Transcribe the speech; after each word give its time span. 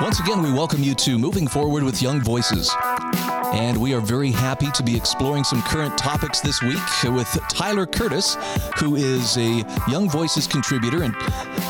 Once 0.00 0.18
again, 0.18 0.42
we 0.42 0.52
welcome 0.52 0.82
you 0.82 0.94
to 0.96 1.16
Moving 1.16 1.46
Forward 1.46 1.84
with 1.84 2.02
Young 2.02 2.20
Voices. 2.22 2.74
And 3.52 3.80
we 3.80 3.94
are 3.94 4.00
very 4.00 4.32
happy 4.32 4.72
to 4.72 4.82
be 4.82 4.96
exploring 4.96 5.44
some 5.44 5.62
current 5.62 5.96
topics 5.96 6.40
this 6.40 6.60
week 6.60 6.80
with 7.04 7.28
Tyler 7.48 7.86
Curtis, 7.86 8.36
who 8.78 8.96
is 8.96 9.36
a 9.36 9.64
Young 9.88 10.10
Voices 10.10 10.48
contributor. 10.48 11.04
And 11.04 11.14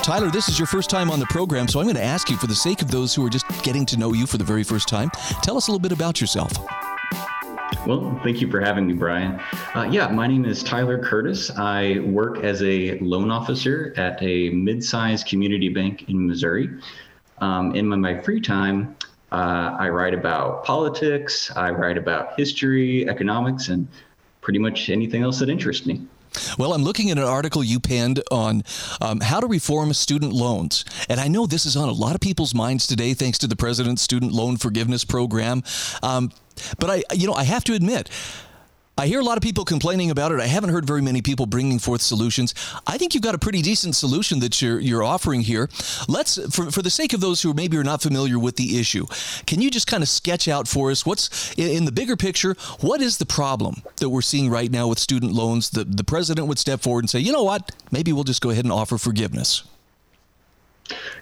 Tyler, 0.02 0.30
this 0.30 0.48
is 0.48 0.58
your 0.58 0.66
first 0.66 0.88
time 0.88 1.10
on 1.10 1.20
the 1.20 1.26
program, 1.26 1.68
so 1.68 1.78
I'm 1.78 1.84
going 1.84 1.96
to 1.96 2.02
ask 2.02 2.30
you, 2.30 2.38
for 2.38 2.46
the 2.46 2.54
sake 2.54 2.80
of 2.80 2.90
those 2.90 3.14
who 3.14 3.24
are 3.26 3.30
just 3.30 3.46
getting 3.62 3.84
to 3.86 3.98
know 3.98 4.14
you 4.14 4.26
for 4.26 4.38
the 4.38 4.44
very 4.44 4.64
first 4.64 4.88
time, 4.88 5.10
tell 5.42 5.58
us 5.58 5.68
a 5.68 5.70
little 5.70 5.82
bit 5.82 5.92
about 5.92 6.22
yourself. 6.22 6.52
Well, 7.86 8.18
thank 8.24 8.40
you 8.40 8.50
for 8.50 8.60
having 8.60 8.86
me, 8.86 8.94
Brian. 8.94 9.38
Uh, 9.74 9.86
yeah, 9.90 10.08
my 10.08 10.26
name 10.26 10.46
is 10.46 10.62
Tyler 10.62 10.98
Curtis. 10.98 11.50
I 11.50 11.98
work 11.98 12.42
as 12.42 12.62
a 12.62 12.98
loan 13.00 13.30
officer 13.30 13.92
at 13.98 14.22
a 14.22 14.48
mid 14.50 14.82
sized 14.82 15.26
community 15.26 15.68
bank 15.68 16.08
in 16.08 16.26
Missouri. 16.26 16.70
Um, 17.38 17.74
in 17.74 17.86
my, 17.88 18.18
free 18.22 18.40
time, 18.40 18.96
uh, 19.32 19.76
I 19.78 19.90
write 19.90 20.14
about 20.14 20.64
politics, 20.64 21.50
I 21.54 21.70
write 21.72 21.98
about 21.98 22.38
history, 22.38 23.06
economics, 23.06 23.68
and 23.68 23.86
pretty 24.40 24.60
much 24.60 24.88
anything 24.88 25.22
else 25.22 25.38
that 25.40 25.50
interests 25.50 25.84
me. 25.84 26.06
Well, 26.58 26.72
I'm 26.72 26.82
looking 26.82 27.10
at 27.10 27.18
an 27.18 27.24
article 27.24 27.62
you 27.62 27.80
penned 27.80 28.22
on 28.30 28.62
um, 29.00 29.20
how 29.20 29.40
to 29.40 29.46
reform 29.46 29.92
student 29.92 30.32
loans. 30.32 30.84
And 31.08 31.20
I 31.20 31.28
know 31.28 31.46
this 31.46 31.66
is 31.66 31.76
on 31.76 31.88
a 31.88 31.92
lot 31.92 32.14
of 32.14 32.20
people's 32.20 32.54
minds 32.54 32.86
today, 32.86 33.14
thanks 33.14 33.38
to 33.38 33.46
the 33.46 33.56
President's 33.56 34.02
Student 34.02 34.32
Loan 34.32 34.56
Forgiveness 34.56 35.04
Program. 35.04 35.62
Um, 36.02 36.32
but 36.78 36.90
I, 36.90 37.02
you 37.14 37.26
know, 37.26 37.34
I 37.34 37.44
have 37.44 37.64
to 37.64 37.74
admit, 37.74 38.10
I 38.96 39.08
hear 39.08 39.18
a 39.18 39.24
lot 39.24 39.36
of 39.36 39.42
people 39.42 39.64
complaining 39.64 40.12
about 40.12 40.30
it. 40.30 40.38
I 40.38 40.46
haven't 40.46 40.70
heard 40.70 40.86
very 40.86 41.02
many 41.02 41.20
people 41.20 41.46
bringing 41.46 41.80
forth 41.80 42.00
solutions. 42.00 42.54
I 42.86 42.96
think 42.96 43.12
you've 43.12 43.24
got 43.24 43.34
a 43.34 43.38
pretty 43.38 43.60
decent 43.60 43.96
solution 43.96 44.38
that 44.38 44.62
you're 44.62 44.78
you're 44.78 45.02
offering 45.02 45.40
here. 45.40 45.68
Let's, 46.08 46.38
for, 46.54 46.70
for 46.70 46.80
the 46.80 46.90
sake 46.90 47.12
of 47.12 47.20
those 47.20 47.42
who 47.42 47.54
maybe 47.54 47.76
are 47.76 47.82
not 47.82 48.02
familiar 48.02 48.38
with 48.38 48.54
the 48.54 48.78
issue, 48.78 49.06
can 49.46 49.60
you 49.60 49.68
just 49.68 49.88
kind 49.88 50.04
of 50.04 50.08
sketch 50.08 50.46
out 50.46 50.68
for 50.68 50.92
us 50.92 51.04
what's 51.04 51.52
in 51.58 51.86
the 51.86 51.92
bigger 51.92 52.16
picture? 52.16 52.54
What 52.80 53.00
is 53.00 53.18
the 53.18 53.26
problem 53.26 53.82
that 53.96 54.10
we're 54.10 54.22
seeing 54.22 54.48
right 54.48 54.70
now 54.70 54.86
with 54.86 55.00
student 55.00 55.32
loans? 55.32 55.70
The 55.70 55.82
the 55.82 56.04
president 56.04 56.46
would 56.46 56.60
step 56.60 56.80
forward 56.80 57.02
and 57.02 57.10
say, 57.10 57.18
you 57.18 57.32
know 57.32 57.42
what, 57.42 57.72
maybe 57.90 58.12
we'll 58.12 58.22
just 58.22 58.42
go 58.42 58.50
ahead 58.50 58.64
and 58.64 58.72
offer 58.72 58.96
forgiveness. 58.96 59.64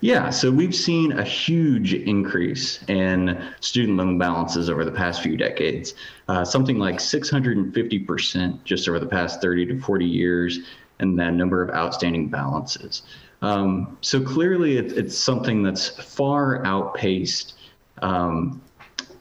Yeah, 0.00 0.30
so 0.30 0.50
we've 0.50 0.74
seen 0.74 1.12
a 1.12 1.22
huge 1.22 1.94
increase 1.94 2.82
in 2.88 3.40
student 3.60 3.98
loan 3.98 4.18
balances 4.18 4.68
over 4.68 4.84
the 4.84 4.90
past 4.90 5.22
few 5.22 5.36
decades, 5.36 5.94
uh, 6.28 6.44
something 6.44 6.78
like 6.78 6.96
650% 6.96 8.64
just 8.64 8.88
over 8.88 8.98
the 8.98 9.06
past 9.06 9.40
30 9.40 9.66
to 9.66 9.80
40 9.80 10.04
years, 10.04 10.58
and 10.98 11.18
that 11.18 11.34
number 11.34 11.62
of 11.62 11.70
outstanding 11.70 12.28
balances. 12.28 13.02
Um, 13.42 13.96
so 14.00 14.20
clearly, 14.20 14.78
it, 14.78 14.92
it's 14.92 15.16
something 15.16 15.62
that's 15.62 15.88
far 15.88 16.64
outpaced 16.66 17.54
um, 18.00 18.60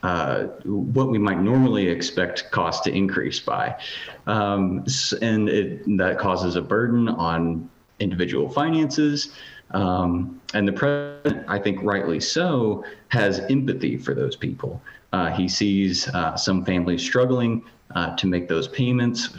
uh, 0.04 0.46
what 0.64 1.10
we 1.10 1.20
might 1.20 1.40
normally 1.40 1.88
expect 1.88 2.50
costs 2.52 2.84
to 2.86 2.92
increase 2.92 3.40
by. 3.40 3.76
Um, 4.26 4.86
and 5.22 5.48
it, 5.48 5.98
that 5.98 6.18
causes 6.18 6.56
a 6.56 6.62
burden 6.62 7.08
on 7.08 7.70
individual 8.00 8.50
finances. 8.50 9.32
Um, 9.74 10.42
and 10.54 10.68
the 10.68 10.74
president, 10.74 11.46
I 11.48 11.60
think 11.60 11.82
rightly 11.84 12.20
so, 12.20 12.84
has 13.10 13.40
empathy 13.50 13.98
for 13.98 14.14
those 14.14 14.36
people. 14.36 14.82
Uh, 15.14 15.30
he 15.32 15.48
sees 15.48 16.08
uh, 16.10 16.36
some 16.36 16.64
families 16.66 17.02
struggling 17.02 17.64
uh, 17.96 18.16
to 18.16 18.28
make 18.28 18.48
those 18.48 18.68
payments. 18.68 19.30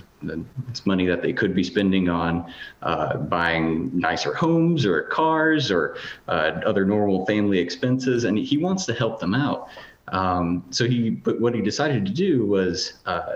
It's 0.69 0.87
money 0.87 1.07
that 1.07 1.23
they 1.23 1.33
could 1.33 1.55
be 1.55 1.65
spending 1.65 2.09
on 2.09 2.53
uh, 2.83 3.17
buying 3.17 3.91
nicer 3.99 4.33
homes 4.35 4.87
or 4.87 5.03
cars 5.03 5.71
or 5.71 5.97
uh, 6.29 6.61
other 6.65 6.85
normal 6.85 7.27
family 7.27 7.59
expenses, 7.59 8.25
and 8.25 8.39
he 8.39 8.57
wants 8.57 8.87
to 8.87 8.95
help 8.95 9.19
them 9.19 9.35
out. 9.35 9.69
Um, 10.09 10.65
so 10.71 10.87
he, 10.87 11.11
but 11.11 11.41
what 11.41 11.55
he 11.55 11.61
decided 11.61 12.07
to 12.07 12.13
do 12.13 12.47
was 12.47 12.95
uh, 13.07 13.35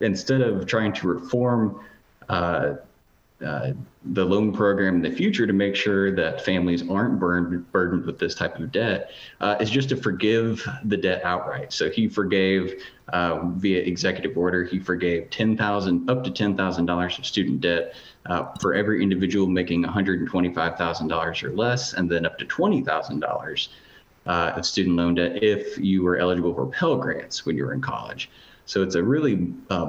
instead 0.00 0.40
of 0.40 0.66
trying 0.66 0.92
to 0.94 1.08
reform 1.08 1.80
uh, 3.44 3.72
the 4.04 4.24
loan 4.24 4.52
program 4.52 4.96
in 4.96 5.02
the 5.02 5.10
future 5.10 5.46
to 5.46 5.52
make 5.52 5.76
sure 5.76 6.10
that 6.14 6.44
families 6.44 6.88
aren't 6.88 7.18
burned, 7.18 7.70
burdened 7.72 8.04
with 8.04 8.18
this 8.18 8.34
type 8.34 8.58
of 8.58 8.72
debt 8.72 9.10
uh, 9.40 9.56
is 9.60 9.70
just 9.70 9.88
to 9.88 9.96
forgive 9.96 10.66
the 10.84 10.96
debt 10.96 11.24
outright. 11.24 11.72
So 11.72 11.90
he 11.90 12.08
forgave 12.08 12.82
uh, 13.12 13.40
via 13.54 13.80
executive 13.82 14.36
order, 14.36 14.64
he 14.64 14.78
forgave 14.78 15.30
ten 15.30 15.56
thousand 15.56 16.10
up 16.10 16.24
to 16.24 16.30
ten 16.30 16.56
thousand 16.56 16.86
dollars 16.86 17.18
of 17.18 17.26
student 17.26 17.60
debt 17.60 17.94
uh, 18.26 18.54
for 18.60 18.74
every 18.74 19.02
individual 19.02 19.46
making 19.46 19.82
one 19.82 19.92
hundred 19.92 20.20
and 20.20 20.28
twenty-five 20.28 20.76
thousand 20.76 21.08
dollars 21.08 21.42
or 21.42 21.50
less, 21.50 21.92
and 21.92 22.10
then 22.10 22.26
up 22.26 22.38
to 22.38 22.44
twenty 22.44 22.82
thousand 22.82 23.20
dollars 23.20 23.68
uh, 24.26 24.52
of 24.56 24.64
student 24.64 24.96
loan 24.96 25.14
debt 25.14 25.42
if 25.42 25.78
you 25.78 26.02
were 26.02 26.16
eligible 26.16 26.54
for 26.54 26.66
Pell 26.66 26.96
grants 26.96 27.44
when 27.46 27.56
you 27.56 27.64
were 27.64 27.74
in 27.74 27.80
college. 27.80 28.30
So 28.66 28.82
it's 28.82 28.94
a 28.94 29.02
really 29.02 29.36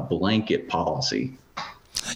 blanket 0.10 0.68
policy. 0.68 1.38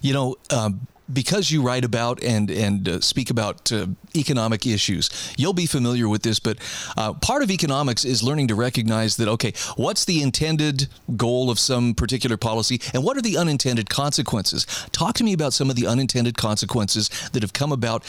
You 0.02 0.14
know, 0.14 0.36
um, 0.52 0.88
because 1.12 1.52
you 1.52 1.62
write 1.62 1.86
about 1.86 2.24
and 2.24 2.50
and 2.50 2.88
uh, 2.88 3.02
speak 3.02 3.30
about 3.30 3.72
uh, 3.72 3.88
economic 4.16 4.66
issues, 4.66 5.10
you'll 5.38 5.54
be 5.54 5.66
familiar 5.66 6.10
with 6.10 6.24
this. 6.24 6.40
But 6.40 6.58
uh, 6.98 7.14
part 7.14 7.44
of 7.44 7.52
economics 7.52 8.06
is 8.06 8.24
learning 8.24 8.48
to 8.50 8.56
recognize 8.56 9.18
that 9.18 9.28
okay, 9.28 9.54
what's 9.76 10.06
the 10.06 10.22
intended 10.22 10.88
goal 11.16 11.50
of 11.50 11.60
some 11.60 11.94
particular 11.94 12.38
policy, 12.38 12.82
and 12.94 13.04
what 13.04 13.18
are 13.18 13.22
the 13.22 13.38
unintended 13.38 13.90
consequences? 13.90 14.66
Talk 14.92 15.16
to 15.16 15.24
me 15.24 15.34
about 15.34 15.54
some 15.54 15.70
of 15.70 15.76
the 15.76 15.88
unintended 15.88 16.38
consequences 16.38 17.10
that 17.32 17.42
have 17.42 17.54
come 17.54 17.72
about 17.72 18.04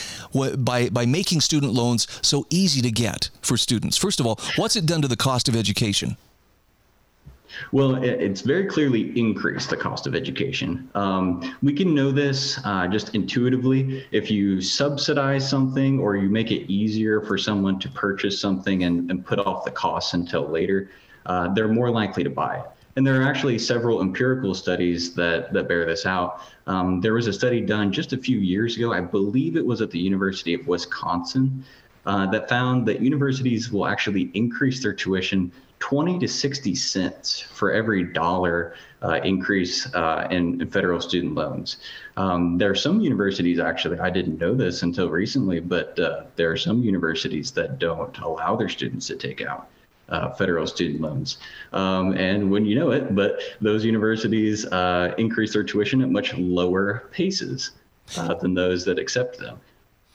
by 0.59 0.89
by 0.89 1.07
making 1.07 1.41
student 1.41 1.73
loans 1.73 2.07
so 2.23 2.47
easy 2.51 2.81
to 2.83 2.91
get 2.91 3.31
for 3.43 3.57
students. 3.57 3.97
First 3.97 4.21
of 4.21 4.27
all, 4.27 4.39
what's 4.57 4.77
it 4.77 4.87
done 4.87 5.03
to 5.03 5.09
the 5.09 5.17
cost 5.17 5.49
of 5.49 5.57
education? 5.57 6.17
Well, 7.73 7.97
it's 8.03 8.43
very 8.43 8.67
clearly 8.67 9.19
increased 9.19 9.71
the 9.71 9.77
cost 9.77 10.07
of 10.07 10.15
education. 10.15 10.89
Um, 10.95 11.57
we 11.63 11.73
can 11.73 11.95
know 11.95 12.11
this 12.11 12.61
uh, 12.65 12.87
just 12.89 13.15
intuitively. 13.15 14.07
If 14.11 14.31
you 14.31 14.61
subsidize 14.61 15.49
something 15.49 15.99
or 15.99 16.17
you 16.17 16.29
make 16.29 16.51
it 16.51 16.71
easier 16.71 17.21
for 17.21 17.39
someone 17.39 17.79
to 17.81 17.89
purchase 17.89 18.39
something 18.39 18.85
and, 18.85 19.11
and 19.11 19.25
put 19.25 19.39
off 19.39 19.65
the 19.65 19.71
costs 19.71 20.15
until 20.15 20.49
later, 20.49 20.91
uh, 21.27 21.53
they're 21.55 21.69
more 21.69 21.91
likely 21.91 22.25
to 22.25 22.31
buy 22.31 22.59
it. 22.59 22.67
And 22.97 23.07
there 23.07 23.21
are 23.23 23.25
actually 23.25 23.59
several 23.61 24.01
empirical 24.01 24.55
studies 24.55 25.15
that, 25.15 25.53
that 25.53 25.69
bear 25.69 25.87
this 25.87 26.05
out. 26.05 26.43
Um, 26.67 27.01
there 27.01 27.15
was 27.15 27.29
a 27.29 27.33
study 27.33 27.61
done 27.61 27.93
just 27.93 28.13
a 28.13 28.19
few 28.19 28.39
years 28.39 28.77
ago, 28.77 28.93
I 28.93 29.01
believe 29.01 29.57
it 29.57 29.65
was 29.65 29.81
at 29.81 29.91
the 29.91 30.01
University 30.01 30.53
of 30.53 30.67
Wisconsin, 30.67 31.65
uh, 32.07 32.27
that 32.31 32.49
found 32.49 32.87
that 32.89 33.01
universities 33.01 33.71
will 33.71 33.87
actually 33.87 34.31
increase 34.35 34.83
their 34.83 34.93
tuition 34.93 35.53
20 35.81 36.19
to 36.19 36.29
60 36.29 36.75
cents 36.75 37.41
for 37.41 37.73
every 37.73 38.05
dollar 38.05 38.75
uh, 39.03 39.21
increase 39.23 39.93
uh, 39.95 40.27
in, 40.31 40.61
in, 40.61 40.69
federal 40.69 41.01
student 41.01 41.35
loans. 41.35 41.77
Um, 42.17 42.59
there 42.59 42.71
are 42.71 42.75
some 42.75 43.01
universities, 43.01 43.61
actually, 43.61 43.99
I 44.01 44.11
didn't 44.11 44.39
know 44.39 44.55
this 44.55 44.83
until 44.83 45.09
recently, 45.09 45.61
but 45.61 45.99
uh, 45.99 46.25
there 46.37 46.51
are 46.51 46.57
some 46.57 46.83
universities 46.83 47.53
that 47.53 47.79
don't 47.79 48.17
allow 48.19 48.57
their 48.57 48.69
students 48.69 49.07
to 49.09 49.17
take 49.17 49.41
out. 49.41 49.69
Uh, 50.09 50.33
federal 50.33 50.67
student 50.67 51.03
loans. 51.03 51.37
Um, 51.75 52.15
and 52.17 52.51
when 52.51 52.65
you 52.65 52.77
know 52.77 52.93
it, 52.93 53.15
but 53.15 53.41
those 53.61 53.85
universities 53.85 54.65
uh, 54.65 55.15
increase 55.19 55.53
their 55.53 55.63
tuition 55.63 56.01
at 56.01 56.09
much 56.09 56.33
lower 56.39 57.11
paces 57.11 57.73
uh, 58.17 58.33
than 58.33 58.55
those 58.55 58.87
that 58.87 58.99
accept 58.99 59.39
them. 59.39 59.61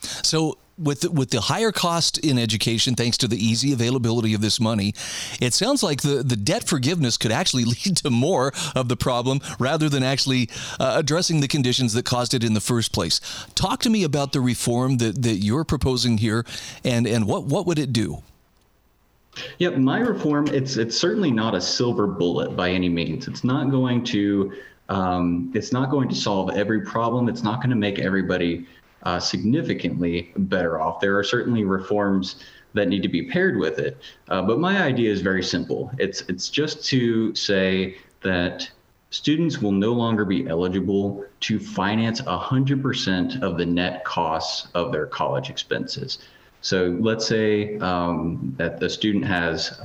So 0.01 0.57
with 0.77 1.07
with 1.09 1.29
the 1.29 1.41
higher 1.41 1.71
cost 1.71 2.17
in 2.17 2.39
education, 2.39 2.95
thanks 2.95 3.17
to 3.17 3.27
the 3.27 3.37
easy 3.37 3.73
availability 3.73 4.33
of 4.33 4.41
this 4.41 4.59
money, 4.59 4.93
it 5.39 5.53
sounds 5.53 5.83
like 5.83 6.01
the, 6.01 6.23
the 6.23 6.35
debt 6.35 6.67
forgiveness 6.67 7.17
could 7.17 7.31
actually 7.31 7.65
lead 7.85 7.97
to 7.97 8.09
more 8.09 8.53
of 8.75 8.89
the 8.89 8.97
problem 8.97 9.39
rather 9.59 9.89
than 9.89 10.03
actually 10.03 10.49
uh, 10.79 10.95
addressing 10.97 11.41
the 11.41 11.47
conditions 11.47 11.93
that 11.93 12.05
caused 12.05 12.33
it 12.33 12.43
in 12.43 12.53
the 12.53 12.61
first 12.61 12.91
place. 12.91 13.19
Talk 13.55 13.81
to 13.81 13.89
me 13.89 14.03
about 14.03 14.31
the 14.31 14.41
reform 14.41 14.97
that, 14.97 15.21
that 15.21 15.35
you're 15.35 15.63
proposing 15.63 16.17
here, 16.17 16.45
and 16.83 17.05
and 17.07 17.25
what 17.25 17.43
what 17.45 17.65
would 17.65 17.79
it 17.79 17.93
do? 17.93 18.23
Yeah, 19.57 19.69
my 19.69 19.99
reform 19.99 20.47
it's 20.47 20.77
it's 20.77 20.97
certainly 20.97 21.31
not 21.31 21.55
a 21.55 21.61
silver 21.61 22.07
bullet 22.07 22.55
by 22.55 22.69
any 22.69 22.89
means. 22.89 23.27
It's 23.27 23.43
not 23.43 23.69
going 23.69 24.03
to 24.05 24.53
um, 24.89 25.51
it's 25.55 25.71
not 25.71 25.89
going 25.89 26.09
to 26.09 26.15
solve 26.15 26.51
every 26.51 26.81
problem. 26.81 27.29
It's 27.29 27.43
not 27.43 27.59
going 27.59 27.69
to 27.69 27.75
make 27.75 27.99
everybody 27.99 28.67
uh, 29.03 29.19
significantly 29.19 30.31
better 30.35 30.79
off. 30.79 30.99
There 30.99 31.17
are 31.17 31.23
certainly 31.23 31.63
reforms 31.63 32.43
that 32.73 32.87
need 32.87 33.03
to 33.03 33.09
be 33.09 33.23
paired 33.23 33.57
with 33.57 33.79
it. 33.79 33.97
Uh, 34.29 34.41
but 34.41 34.59
my 34.59 34.81
idea 34.81 35.11
is 35.11 35.21
very 35.21 35.43
simple. 35.43 35.91
It's 35.99 36.21
it's 36.21 36.49
just 36.49 36.83
to 36.85 37.35
say 37.35 37.97
that 38.21 38.69
students 39.11 39.61
will 39.61 39.71
no 39.71 39.93
longer 39.93 40.25
be 40.25 40.47
eligible 40.47 41.23
to 41.41 41.59
finance 41.59 42.19
100% 42.21 43.43
of 43.43 43.57
the 43.57 43.65
net 43.65 44.03
costs 44.05 44.67
of 44.73 44.91
their 44.91 45.05
college 45.05 45.49
expenses. 45.51 46.19
So 46.61 46.97
let's 46.99 47.27
say 47.27 47.77
um, 47.77 48.55
that 48.57 48.79
the 48.79 48.89
student 48.89 49.25
has 49.25 49.81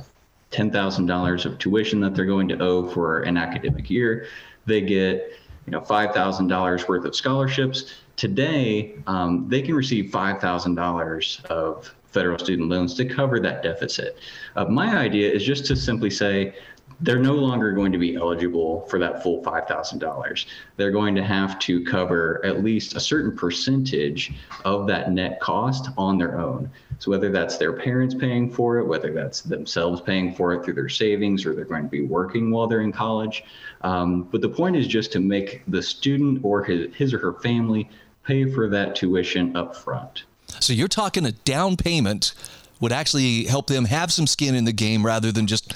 $10,000 0.51 1.45
of 1.45 1.59
tuition 1.59 1.99
that 1.99 2.15
they're 2.15 2.25
going 2.25 2.47
to 2.47 2.59
owe 2.59 2.89
for 2.89 3.21
an 3.21 3.37
academic 3.37 3.89
year. 3.89 4.25
They 4.65 4.81
get 4.81 5.31
you 5.67 5.71
know 5.71 5.81
$5,000 5.81 6.87
worth 6.87 7.05
of 7.05 7.15
scholarships 7.15 7.93
today 8.19 8.95
um, 9.07 9.45
they 9.47 9.61
can 9.61 9.73
receive 9.73 10.11
$5,000 10.11 11.45
of 11.45 11.95
federal 12.07 12.37
student 12.37 12.67
loans 12.67 12.93
to 12.95 13.05
cover 13.05 13.39
that 13.39 13.63
deficit. 13.63 14.17
Uh, 14.57 14.65
my 14.65 14.97
idea 14.97 15.31
is 15.31 15.43
just 15.43 15.65
to 15.67 15.75
simply 15.75 16.09
say 16.09 16.53
they're 17.01 17.19
no 17.19 17.33
longer 17.33 17.71
going 17.71 17.93
to 17.93 17.97
be 17.97 18.15
eligible 18.15 18.81
for 18.87 18.99
that 18.99 19.23
full 19.23 19.41
$5,000. 19.41 20.45
They're 20.75 20.91
going 20.91 21.15
to 21.15 21.23
have 21.23 21.57
to 21.59 21.81
cover 21.85 22.43
at 22.45 22.61
least 22.61 22.95
a 22.95 22.99
certain 22.99 23.35
percentage 23.37 24.33
of 24.65 24.85
that 24.87 25.11
net 25.11 25.39
cost 25.39 25.89
on 25.97 26.17
their 26.17 26.37
own. 26.39 26.69
So 26.97 27.11
whether 27.11 27.29
that's 27.29 27.57
their 27.57 27.71
parents 27.71 28.13
paying 28.13 28.51
for 28.51 28.79
it, 28.79 28.85
whether 28.85 29.13
that's 29.13 29.41
themselves 29.41 30.01
paying 30.01 30.35
for 30.35 30.53
it 30.53 30.65
through 30.65 30.73
their 30.73 30.89
savings, 30.89 31.45
or 31.45 31.55
they're 31.55 31.63
going 31.63 31.83
to 31.83 31.89
be 31.89 32.01
working 32.01 32.51
while 32.51 32.67
they're 32.67 32.81
in 32.81 32.91
college. 32.91 33.45
Um, 33.81 34.23
but 34.23 34.41
the 34.41 34.49
point 34.49 34.75
is 34.75 34.85
just 34.85 35.13
to 35.13 35.21
make 35.21 35.63
the 35.69 35.81
student 35.81 36.41
or 36.43 36.63
his, 36.65 36.93
his 36.93 37.13
or 37.13 37.19
her 37.19 37.33
family 37.35 37.89
pay 38.29 38.45
for 38.45 38.69
that 38.69 38.95
tuition 38.95 39.55
up 39.57 39.75
front. 39.75 40.23
So 40.59 40.71
you're 40.71 40.87
talking 40.87 41.25
a 41.25 41.31
down 41.31 41.77
payment 41.77 42.33
would 42.79 42.91
actually 42.91 43.45
help 43.45 43.65
them 43.67 43.85
have 43.85 44.13
some 44.13 44.27
skin 44.27 44.53
in 44.53 44.65
the 44.65 44.71
game 44.71 45.03
rather 45.03 45.31
than 45.31 45.47
just, 45.47 45.73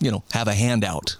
you 0.00 0.10
know, 0.10 0.22
have 0.32 0.46
a 0.46 0.54
handout. 0.54 1.16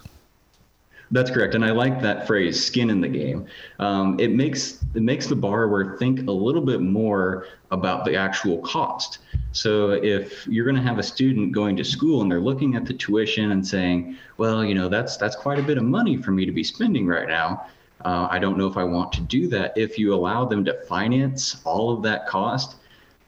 That's 1.11 1.31
correct, 1.31 1.55
and 1.55 1.63
I 1.63 1.71
like 1.71 2.01
that 2.01 2.25
phrase, 2.25 2.63
"skin 2.63 2.89
in 2.89 2.99
the 2.99 3.07
game." 3.07 3.45
Um, 3.79 4.19
it 4.19 4.31
makes 4.31 4.83
it 4.95 5.03
makes 5.03 5.27
the 5.27 5.35
borrower 5.35 5.97
think 5.97 6.27
a 6.27 6.31
little 6.31 6.61
bit 6.61 6.81
more 6.81 7.47
about 7.69 8.05
the 8.05 8.15
actual 8.15 8.57
cost. 8.59 9.19
So 9.51 9.91
if 9.91 10.47
you're 10.47 10.65
going 10.65 10.75
to 10.75 10.81
have 10.81 10.97
a 10.97 11.03
student 11.03 11.51
going 11.51 11.75
to 11.77 11.83
school 11.83 12.21
and 12.21 12.31
they're 12.31 12.41
looking 12.41 12.75
at 12.75 12.85
the 12.85 12.93
tuition 12.93 13.51
and 13.51 13.65
saying, 13.65 14.17
"Well, 14.37 14.65
you 14.65 14.73
know, 14.73 14.89
that's 14.89 15.15
that's 15.17 15.35
quite 15.35 15.59
a 15.59 15.63
bit 15.63 15.77
of 15.77 15.83
money 15.83 16.17
for 16.17 16.31
me 16.31 16.45
to 16.45 16.51
be 16.51 16.63
spending 16.63 17.05
right 17.05 17.27
now," 17.27 17.65
uh, 18.03 18.27
I 18.29 18.39
don't 18.39 18.57
know 18.57 18.67
if 18.67 18.77
I 18.77 18.83
want 18.83 19.13
to 19.13 19.21
do 19.21 19.47
that. 19.49 19.77
If 19.77 19.97
you 19.97 20.13
allow 20.13 20.45
them 20.45 20.65
to 20.65 20.73
finance 20.85 21.61
all 21.63 21.91
of 21.91 22.03
that 22.03 22.27
cost, 22.27 22.75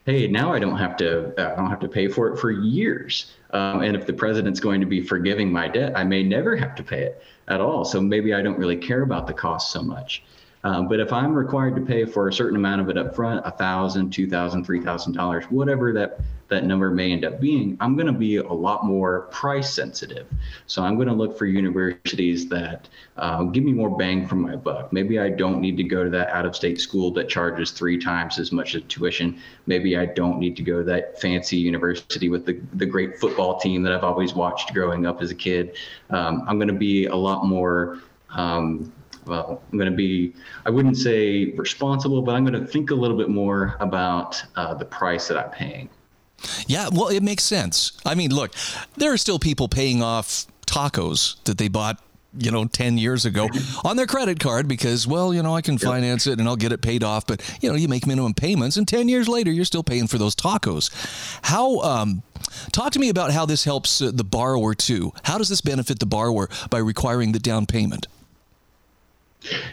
hey, 0.04 0.26
now 0.26 0.52
I 0.52 0.58
don't 0.58 0.76
have 0.76 0.96
to 0.98 1.34
uh, 1.40 1.52
I 1.52 1.56
don't 1.56 1.70
have 1.70 1.80
to 1.80 1.88
pay 1.88 2.08
for 2.08 2.28
it 2.28 2.38
for 2.38 2.50
years. 2.50 3.32
Um, 3.50 3.82
and 3.82 3.96
if 3.96 4.06
the 4.06 4.12
president's 4.12 4.60
going 4.60 4.80
to 4.80 4.86
be 4.86 5.00
forgiving 5.00 5.50
my 5.50 5.68
debt, 5.68 5.96
I 5.96 6.04
may 6.04 6.22
never 6.22 6.54
have 6.54 6.74
to 6.76 6.82
pay 6.82 7.02
it 7.02 7.22
at 7.48 7.60
all. 7.60 7.84
So 7.84 8.00
maybe 8.00 8.34
I 8.34 8.42
don't 8.42 8.58
really 8.58 8.76
care 8.76 9.02
about 9.02 9.26
the 9.26 9.32
cost 9.32 9.70
so 9.70 9.82
much. 9.82 10.22
Um, 10.64 10.88
but 10.88 11.00
if 11.00 11.12
I'm 11.12 11.34
required 11.34 11.76
to 11.76 11.82
pay 11.82 12.04
for 12.04 12.28
a 12.28 12.32
certain 12.32 12.56
amount 12.56 12.80
of 12.80 12.88
it 12.88 12.98
up 12.98 13.14
front, 13.14 13.42
a 13.46 13.50
thousand, 13.50 14.10
two 14.10 14.28
thousand, 14.28 14.64
three 14.64 14.80
thousand 14.80 15.12
dollars, 15.12 15.44
whatever 15.50 15.92
that 15.92 16.20
that 16.48 16.64
number 16.64 16.90
may 16.90 17.12
end 17.12 17.26
up 17.26 17.40
being, 17.40 17.76
I'm 17.78 17.94
going 17.94 18.06
to 18.06 18.12
be 18.12 18.36
a 18.36 18.52
lot 18.52 18.84
more 18.84 19.22
price 19.30 19.72
sensitive. 19.72 20.26
So 20.66 20.82
I'm 20.82 20.96
going 20.96 21.08
to 21.08 21.14
look 21.14 21.36
for 21.36 21.44
universities 21.44 22.48
that 22.48 22.88
uh, 23.18 23.42
give 23.44 23.64
me 23.64 23.72
more 23.72 23.94
bang 23.94 24.26
for 24.26 24.36
my 24.36 24.56
buck. 24.56 24.90
Maybe 24.90 25.18
I 25.18 25.28
don't 25.28 25.60
need 25.60 25.76
to 25.76 25.84
go 25.84 26.04
to 26.04 26.10
that 26.10 26.30
out 26.30 26.46
of 26.46 26.56
state 26.56 26.80
school 26.80 27.10
that 27.12 27.28
charges 27.28 27.70
three 27.70 27.98
times 27.98 28.38
as 28.38 28.50
much 28.50 28.74
as 28.74 28.82
tuition. 28.88 29.38
Maybe 29.66 29.98
I 29.98 30.06
don't 30.06 30.38
need 30.38 30.56
to 30.56 30.62
go 30.62 30.78
to 30.78 30.84
that 30.84 31.20
fancy 31.20 31.58
university 31.58 32.30
with 32.30 32.46
the, 32.46 32.58
the 32.74 32.86
great 32.86 33.18
football 33.18 33.60
team 33.60 33.82
that 33.82 33.92
I've 33.92 34.04
always 34.04 34.32
watched 34.32 34.72
growing 34.72 35.04
up 35.04 35.20
as 35.20 35.30
a 35.30 35.34
kid. 35.34 35.76
Um, 36.08 36.44
I'm 36.48 36.56
going 36.56 36.68
to 36.68 36.74
be 36.74 37.06
a 37.06 37.16
lot 37.16 37.44
more. 37.44 37.98
Um, 38.30 38.92
well, 39.28 39.62
I'm 39.70 39.78
going 39.78 39.90
to 39.90 39.96
be, 39.96 40.34
I 40.66 40.70
wouldn't 40.70 40.96
say 40.96 41.52
responsible, 41.52 42.22
but 42.22 42.34
I'm 42.34 42.44
going 42.44 42.58
to 42.60 42.66
think 42.66 42.90
a 42.90 42.94
little 42.94 43.16
bit 43.16 43.28
more 43.28 43.76
about 43.80 44.42
uh, 44.56 44.74
the 44.74 44.84
price 44.84 45.28
that 45.28 45.38
I'm 45.38 45.50
paying. 45.50 45.88
Yeah, 46.66 46.88
well, 46.92 47.08
it 47.08 47.22
makes 47.22 47.44
sense. 47.44 47.92
I 48.06 48.14
mean, 48.14 48.34
look, 48.34 48.52
there 48.96 49.12
are 49.12 49.16
still 49.16 49.38
people 49.38 49.68
paying 49.68 50.02
off 50.02 50.46
tacos 50.66 51.42
that 51.44 51.58
they 51.58 51.68
bought 51.68 52.02
you 52.36 52.50
know 52.50 52.66
10 52.66 52.98
years 52.98 53.24
ago 53.24 53.48
on 53.84 53.96
their 53.96 54.06
credit 54.06 54.38
card 54.38 54.68
because 54.68 55.06
well 55.06 55.32
you 55.32 55.42
know 55.42 55.56
i 55.56 55.62
can 55.62 55.78
finance 55.78 56.26
it 56.26 56.38
and 56.38 56.46
i'll 56.46 56.56
get 56.56 56.72
it 56.72 56.82
paid 56.82 57.02
off 57.02 57.26
but 57.26 57.40
you 57.62 57.70
know 57.70 57.74
you 57.74 57.88
make 57.88 58.06
minimum 58.06 58.34
payments 58.34 58.76
and 58.76 58.86
10 58.86 59.08
years 59.08 59.28
later 59.28 59.50
you're 59.50 59.64
still 59.64 59.82
paying 59.82 60.06
for 60.06 60.18
those 60.18 60.36
tacos 60.36 60.90
how 61.42 61.78
um, 61.80 62.22
talk 62.70 62.92
to 62.92 62.98
me 62.98 63.08
about 63.08 63.32
how 63.32 63.46
this 63.46 63.64
helps 63.64 64.02
uh, 64.02 64.10
the 64.12 64.24
borrower 64.24 64.74
too 64.74 65.10
how 65.24 65.38
does 65.38 65.48
this 65.48 65.62
benefit 65.62 66.00
the 66.00 66.06
borrower 66.06 66.50
by 66.68 66.78
requiring 66.78 67.32
the 67.32 67.38
down 67.38 67.64
payment 67.64 68.06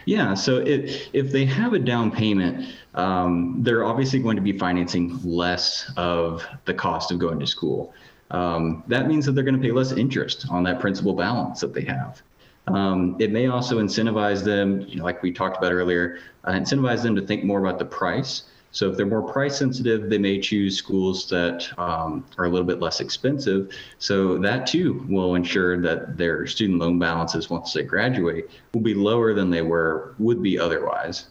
yeah, 0.06 0.34
so 0.34 0.64
if 0.66 1.32
they 1.32 1.46
have 1.46 1.74
a 1.74 1.80
down 1.80 2.12
payment, 2.12 2.74
um, 2.94 3.58
they're 3.62 3.84
obviously 3.84 4.20
going 4.20 4.36
to 4.36 4.42
be 4.42 4.58
financing 4.58 5.20
less 5.24 5.92
of 5.98 6.46
the 6.66 6.74
cost 6.74 7.12
of 7.12 7.20
going 7.20 7.40
to 7.40 7.48
school. 7.48 7.94
Um, 8.32 8.84
that 8.88 9.08
means 9.08 9.26
that 9.26 9.34
they're 9.34 9.44
going 9.44 9.56
to 9.56 9.62
pay 9.62 9.72
less 9.72 9.92
interest 9.92 10.48
on 10.50 10.64
that 10.64 10.80
principal 10.80 11.14
balance 11.14 11.62
that 11.62 11.74
they 11.74 11.84
have. 11.84 12.22
Um, 12.68 13.16
it 13.20 13.32
may 13.32 13.48
also 13.48 13.80
incentivize 13.80 14.44
them, 14.44 14.82
you 14.82 14.98
know, 14.98 15.04
like 15.04 15.22
we 15.22 15.32
talked 15.32 15.58
about 15.58 15.72
earlier, 15.72 16.20
uh, 16.46 16.54
incentivize 16.54 17.04
them 17.04 17.16
to 17.16 17.22
think 17.22 17.44
more 17.44 17.60
about 17.60 17.78
the 17.78 17.86
price 17.86 18.44
so 18.76 18.92
if 18.92 18.98
they're 18.98 19.06
more 19.06 19.22
price 19.22 19.58
sensitive, 19.58 20.10
they 20.10 20.18
may 20.18 20.38
choose 20.38 20.78
schools 20.78 21.30
that 21.30 21.66
um, 21.80 22.26
are 22.38 22.44
a 22.44 22.50
little 22.50 22.68
bit 22.68 22.82
less 22.82 23.00
expensive. 23.00 23.74
So 24.00 24.38
that 24.40 24.68
too 24.68 25.06
will 25.08 25.36
ensure 25.36 25.80
that 25.80 26.18
their 26.18 26.46
student 26.46 26.80
loan 26.80 27.00
balances 27.00 27.50
once 27.50 27.72
they 27.72 27.84
graduate 27.84 28.50
will 28.74 28.82
be 28.82 28.94
lower 28.94 29.34
than 29.34 29.50
they 29.50 29.62
were 29.62 30.14
would 30.20 30.44
be 30.44 30.60
otherwise. 30.60 31.28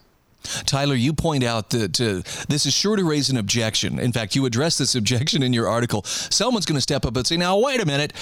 Tyler, 0.64 0.94
you 0.94 1.12
point 1.12 1.44
out 1.44 1.68
that 1.68 2.00
uh, 2.00 2.22
this 2.48 2.64
is 2.64 2.72
sure 2.72 2.96
to 2.96 3.04
raise 3.04 3.28
an 3.28 3.36
objection. 3.36 3.98
In 3.98 4.12
fact, 4.12 4.34
you 4.34 4.46
address 4.46 4.78
this 4.78 4.94
objection 4.94 5.42
in 5.42 5.52
your 5.52 5.68
article. 5.68 6.02
Someone's 6.04 6.64
going 6.64 6.78
to 6.78 6.82
step 6.82 7.04
up 7.04 7.14
and 7.14 7.26
say, 7.26 7.36
now, 7.36 7.58
wait 7.58 7.82
a 7.82 7.86
minute. 7.86 8.14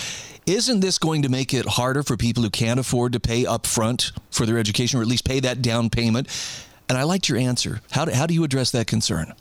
Isn't 0.46 0.80
this 0.80 0.98
going 0.98 1.22
to 1.22 1.28
make 1.28 1.54
it 1.54 1.64
harder 1.64 2.02
for 2.02 2.16
people 2.16 2.42
who 2.42 2.50
can't 2.50 2.80
afford 2.80 3.12
to 3.12 3.20
pay 3.20 3.46
up 3.46 3.68
front 3.68 4.10
for 4.32 4.46
their 4.46 4.58
education 4.58 4.98
or 4.98 5.02
at 5.02 5.08
least 5.08 5.24
pay 5.24 5.38
that 5.38 5.62
down 5.62 5.90
payment? 5.90 6.26
And 6.92 6.98
I 6.98 7.04
liked 7.04 7.26
your 7.30 7.38
answer. 7.38 7.80
How 7.90 8.04
do, 8.04 8.12
how 8.12 8.26
do 8.26 8.34
you 8.34 8.44
address 8.44 8.70
that 8.72 8.86
concern? 8.86 9.32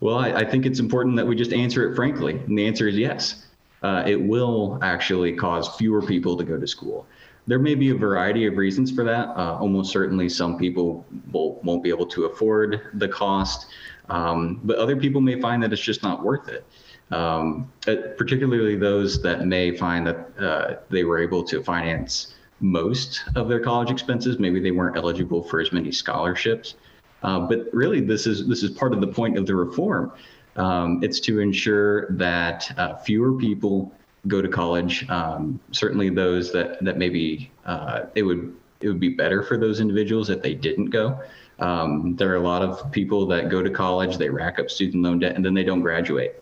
Well, 0.00 0.16
I, 0.16 0.32
I 0.32 0.44
think 0.46 0.64
it's 0.64 0.80
important 0.80 1.16
that 1.16 1.26
we 1.26 1.36
just 1.36 1.52
answer 1.52 1.86
it 1.86 1.94
frankly. 1.94 2.32
And 2.32 2.56
the 2.56 2.66
answer 2.66 2.88
is 2.88 2.96
yes. 2.96 3.44
Uh, 3.82 4.04
it 4.06 4.18
will 4.18 4.78
actually 4.80 5.34
cause 5.34 5.76
fewer 5.76 6.00
people 6.00 6.38
to 6.38 6.44
go 6.44 6.58
to 6.58 6.66
school. 6.66 7.06
There 7.46 7.58
may 7.58 7.74
be 7.74 7.90
a 7.90 7.94
variety 7.94 8.46
of 8.46 8.56
reasons 8.56 8.90
for 8.90 9.04
that. 9.04 9.28
Uh, 9.36 9.58
almost 9.58 9.92
certainly, 9.92 10.30
some 10.30 10.56
people 10.56 11.04
will, 11.30 11.60
won't 11.62 11.82
be 11.82 11.90
able 11.90 12.06
to 12.06 12.24
afford 12.24 12.88
the 12.94 13.08
cost, 13.08 13.66
um, 14.08 14.62
but 14.64 14.78
other 14.78 14.96
people 14.96 15.20
may 15.20 15.38
find 15.38 15.62
that 15.62 15.74
it's 15.74 15.82
just 15.82 16.02
not 16.02 16.24
worth 16.24 16.48
it. 16.48 16.64
Um, 17.10 17.70
uh, 17.86 17.96
particularly 18.16 18.76
those 18.76 19.20
that 19.20 19.44
may 19.44 19.76
find 19.76 20.06
that 20.06 20.30
uh, 20.40 20.76
they 20.88 21.04
were 21.04 21.18
able 21.18 21.44
to 21.44 21.62
finance 21.62 22.32
most 22.60 23.24
of 23.36 23.48
their 23.48 23.60
college 23.60 23.90
expenses. 23.90 24.38
Maybe 24.38 24.60
they 24.60 24.70
weren't 24.70 24.96
eligible 24.96 25.42
for 25.42 25.60
as 25.60 25.72
many 25.72 25.92
scholarships. 25.92 26.74
Uh, 27.22 27.40
but 27.40 27.66
really, 27.72 28.00
this 28.00 28.26
is 28.26 28.46
this 28.46 28.62
is 28.62 28.70
part 28.70 28.92
of 28.92 29.00
the 29.00 29.06
point 29.06 29.36
of 29.36 29.46
the 29.46 29.54
reform. 29.54 30.12
Um, 30.56 31.02
it's 31.02 31.20
to 31.20 31.40
ensure 31.40 32.10
that 32.12 32.72
uh, 32.78 32.96
fewer 32.96 33.32
people 33.34 33.92
go 34.26 34.42
to 34.42 34.48
college. 34.48 35.08
Um, 35.08 35.60
certainly, 35.72 36.10
those 36.10 36.52
that 36.52 36.82
that 36.84 36.96
maybe 36.98 37.50
uh, 37.66 38.06
it 38.14 38.22
would 38.22 38.56
it 38.80 38.88
would 38.88 39.00
be 39.00 39.10
better 39.10 39.42
for 39.42 39.58
those 39.58 39.80
individuals 39.80 40.30
if 40.30 40.42
they 40.42 40.54
didn't 40.54 40.86
go. 40.86 41.20
Um, 41.58 42.16
there 42.16 42.32
are 42.32 42.36
a 42.36 42.42
lot 42.42 42.62
of 42.62 42.90
people 42.90 43.26
that 43.26 43.50
go 43.50 43.62
to 43.62 43.68
college, 43.70 44.16
they 44.16 44.30
rack 44.30 44.58
up 44.58 44.70
student 44.70 45.02
loan 45.02 45.18
debt, 45.18 45.36
and 45.36 45.44
then 45.44 45.52
they 45.52 45.62
don't 45.64 45.82
graduate. 45.82 46.39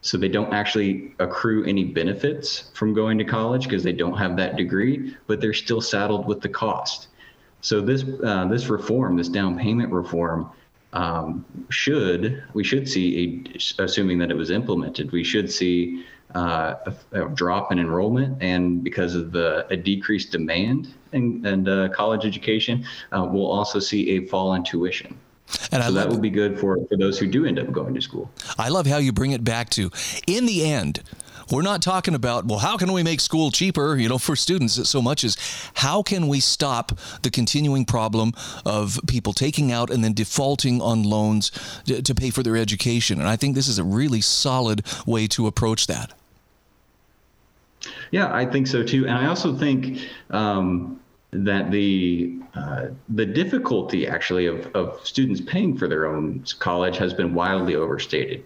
So 0.00 0.16
they 0.16 0.28
don't 0.28 0.52
actually 0.52 1.12
accrue 1.18 1.64
any 1.64 1.84
benefits 1.84 2.70
from 2.74 2.94
going 2.94 3.18
to 3.18 3.24
college 3.24 3.64
because 3.64 3.82
they 3.82 3.92
don't 3.92 4.16
have 4.16 4.36
that 4.36 4.56
degree, 4.56 5.16
but 5.26 5.40
they're 5.40 5.52
still 5.52 5.80
saddled 5.80 6.26
with 6.26 6.40
the 6.40 6.48
cost. 6.48 7.08
So 7.60 7.80
this 7.80 8.04
uh, 8.22 8.46
this 8.46 8.68
reform, 8.68 9.16
this 9.16 9.28
down 9.28 9.58
payment 9.58 9.92
reform, 9.92 10.50
um, 10.92 11.44
should 11.70 12.44
we 12.54 12.62
should 12.62 12.88
see 12.88 13.44
a, 13.56 13.82
assuming 13.82 14.18
that 14.18 14.30
it 14.30 14.36
was 14.36 14.50
implemented, 14.50 15.10
we 15.10 15.24
should 15.24 15.50
see 15.50 16.04
uh, 16.34 16.74
a, 16.86 17.24
a, 17.24 17.28
drop 17.30 17.72
in 17.72 17.78
enrollment, 17.78 18.40
and 18.42 18.84
because 18.84 19.14
of 19.14 19.32
the 19.32 19.66
a 19.70 19.76
decreased 19.76 20.30
demand 20.30 20.94
in, 21.12 21.44
and 21.44 21.68
uh, 21.68 21.88
college 21.88 22.24
education, 22.24 22.84
uh, 23.12 23.26
we'll 23.28 23.50
also 23.50 23.78
see 23.78 24.10
a 24.10 24.26
fall 24.26 24.54
in 24.54 24.62
tuition. 24.62 25.18
And 25.70 25.82
so 25.82 25.92
that 25.92 26.08
would 26.08 26.22
be 26.22 26.30
good 26.30 26.58
for, 26.58 26.78
for 26.86 26.96
those 26.96 27.18
who 27.18 27.26
do 27.26 27.44
end 27.44 27.58
up 27.58 27.70
going 27.72 27.94
to 27.94 28.00
school. 28.00 28.30
I 28.58 28.68
love 28.68 28.86
how 28.86 28.98
you 28.98 29.12
bring 29.12 29.32
it 29.32 29.44
back 29.44 29.70
to, 29.70 29.90
in 30.26 30.46
the 30.46 30.64
end, 30.64 31.02
we're 31.50 31.62
not 31.62 31.80
talking 31.80 32.14
about, 32.14 32.44
well, 32.44 32.58
how 32.58 32.76
can 32.76 32.92
we 32.92 33.02
make 33.02 33.20
school 33.20 33.50
cheaper, 33.50 33.96
you 33.96 34.08
know, 34.08 34.18
for 34.18 34.36
students 34.36 34.88
so 34.88 35.00
much 35.00 35.24
as 35.24 35.36
how 35.74 36.02
can 36.02 36.28
we 36.28 36.40
stop 36.40 36.98
the 37.22 37.30
continuing 37.30 37.84
problem 37.84 38.34
of 38.66 39.00
people 39.06 39.32
taking 39.32 39.72
out 39.72 39.90
and 39.90 40.04
then 40.04 40.12
defaulting 40.12 40.82
on 40.82 41.04
loans 41.04 41.50
to, 41.86 42.02
to 42.02 42.14
pay 42.14 42.30
for 42.30 42.42
their 42.42 42.56
education. 42.56 43.18
And 43.18 43.28
I 43.28 43.36
think 43.36 43.54
this 43.54 43.68
is 43.68 43.78
a 43.78 43.84
really 43.84 44.20
solid 44.20 44.82
way 45.06 45.26
to 45.28 45.46
approach 45.46 45.86
that. 45.86 46.12
Yeah, 48.10 48.34
I 48.34 48.44
think 48.44 48.66
so 48.66 48.82
too. 48.82 49.06
And 49.06 49.16
I 49.16 49.26
also 49.26 49.56
think 49.56 50.00
um, 50.30 51.00
that 51.30 51.70
the 51.70 52.38
uh, 52.54 52.86
the 53.10 53.26
difficulty 53.26 54.06
actually 54.06 54.46
of, 54.46 54.66
of 54.74 55.06
students 55.06 55.40
paying 55.40 55.76
for 55.76 55.86
their 55.86 56.06
own 56.06 56.44
college 56.58 56.96
has 56.96 57.12
been 57.12 57.34
wildly 57.34 57.74
overstated. 57.74 58.44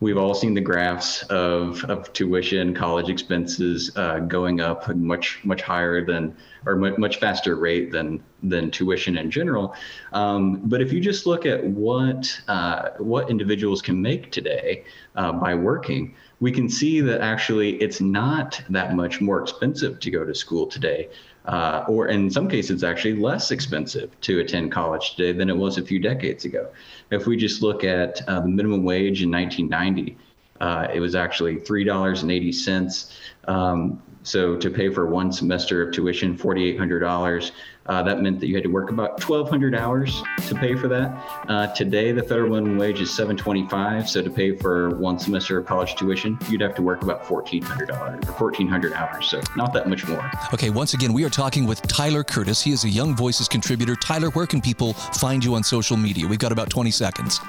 We've 0.00 0.18
all 0.18 0.34
seen 0.34 0.54
the 0.54 0.60
graphs 0.60 1.22
of, 1.24 1.84
of 1.84 2.12
tuition, 2.12 2.74
college 2.74 3.08
expenses 3.08 3.96
uh, 3.96 4.18
going 4.18 4.60
up 4.60 4.92
much 4.96 5.40
much 5.44 5.62
higher 5.62 6.04
than 6.04 6.34
or 6.66 6.74
much, 6.74 6.98
much 6.98 7.20
faster 7.20 7.54
rate 7.54 7.92
than 7.92 8.20
than 8.42 8.72
tuition 8.72 9.16
in 9.16 9.30
general. 9.30 9.76
Um, 10.12 10.62
but 10.64 10.82
if 10.82 10.92
you 10.92 11.00
just 11.00 11.24
look 11.24 11.46
at 11.46 11.62
what 11.64 12.40
uh, 12.48 12.90
what 12.98 13.30
individuals 13.30 13.80
can 13.80 14.02
make 14.02 14.32
today 14.32 14.84
uh, 15.14 15.32
by 15.32 15.54
working, 15.54 16.16
we 16.40 16.50
can 16.50 16.68
see 16.68 17.00
that 17.02 17.20
actually 17.20 17.80
it's 17.80 18.00
not 18.00 18.60
that 18.70 18.96
much 18.96 19.20
more 19.20 19.40
expensive 19.40 20.00
to 20.00 20.10
go 20.10 20.24
to 20.24 20.34
school 20.34 20.66
today. 20.66 21.10
Uh, 21.46 21.84
or 21.88 22.06
in 22.08 22.30
some 22.30 22.48
cases, 22.48 22.84
actually 22.84 23.16
less 23.16 23.50
expensive 23.50 24.10
to 24.20 24.40
attend 24.40 24.70
college 24.70 25.16
today 25.16 25.36
than 25.36 25.50
it 25.50 25.56
was 25.56 25.76
a 25.76 25.82
few 25.82 25.98
decades 25.98 26.44
ago. 26.44 26.68
If 27.10 27.26
we 27.26 27.36
just 27.36 27.62
look 27.62 27.82
at 27.82 28.26
uh, 28.28 28.40
the 28.40 28.48
minimum 28.48 28.84
wage 28.84 29.22
in 29.22 29.30
1990, 29.30 30.16
uh, 30.60 30.86
it 30.94 31.00
was 31.00 31.16
actually 31.16 31.56
$3.80. 31.56 33.12
Um, 33.48 34.00
so 34.22 34.56
to 34.56 34.70
pay 34.70 34.88
for 34.88 35.06
one 35.06 35.32
semester 35.32 35.82
of 35.82 35.92
tuition, 35.92 36.36
$4,800, 36.36 37.50
uh, 37.86 38.02
that 38.04 38.20
meant 38.20 38.38
that 38.38 38.46
you 38.46 38.54
had 38.54 38.62
to 38.62 38.70
work 38.70 38.90
about 38.90 39.22
1,200 39.28 39.74
hours 39.74 40.22
to 40.46 40.54
pay 40.54 40.76
for 40.76 40.86
that. 40.88 41.10
Uh, 41.48 41.66
today, 41.74 42.12
the 42.12 42.22
federal 42.22 42.50
minimum 42.50 42.78
wage 42.78 43.00
is 43.00 43.12
725. 43.12 44.08
So 44.08 44.22
to 44.22 44.30
pay 44.30 44.56
for 44.56 44.90
one 44.90 45.18
semester 45.18 45.58
of 45.58 45.66
college 45.66 45.96
tuition, 45.96 46.38
you'd 46.48 46.60
have 46.60 46.76
to 46.76 46.82
work 46.82 47.02
about 47.02 47.28
1,400 47.28 47.88
dollars 47.88 48.24
or 48.28 48.32
1,400 48.32 48.92
hours. 48.92 49.28
So 49.28 49.40
not 49.56 49.72
that 49.72 49.88
much 49.88 50.06
more. 50.06 50.30
Okay. 50.54 50.70
Once 50.70 50.94
again, 50.94 51.12
we 51.12 51.24
are 51.24 51.30
talking 51.30 51.66
with 51.66 51.82
Tyler 51.82 52.22
Curtis. 52.22 52.62
He 52.62 52.70
is 52.70 52.84
a 52.84 52.88
Young 52.88 53.16
Voices 53.16 53.48
contributor. 53.48 53.96
Tyler, 53.96 54.30
where 54.30 54.46
can 54.46 54.60
people 54.60 54.92
find 54.92 55.44
you 55.44 55.54
on 55.54 55.64
social 55.64 55.96
media? 55.96 56.26
We've 56.26 56.38
got 56.38 56.52
about 56.52 56.70
20 56.70 56.92
seconds. 56.92 57.40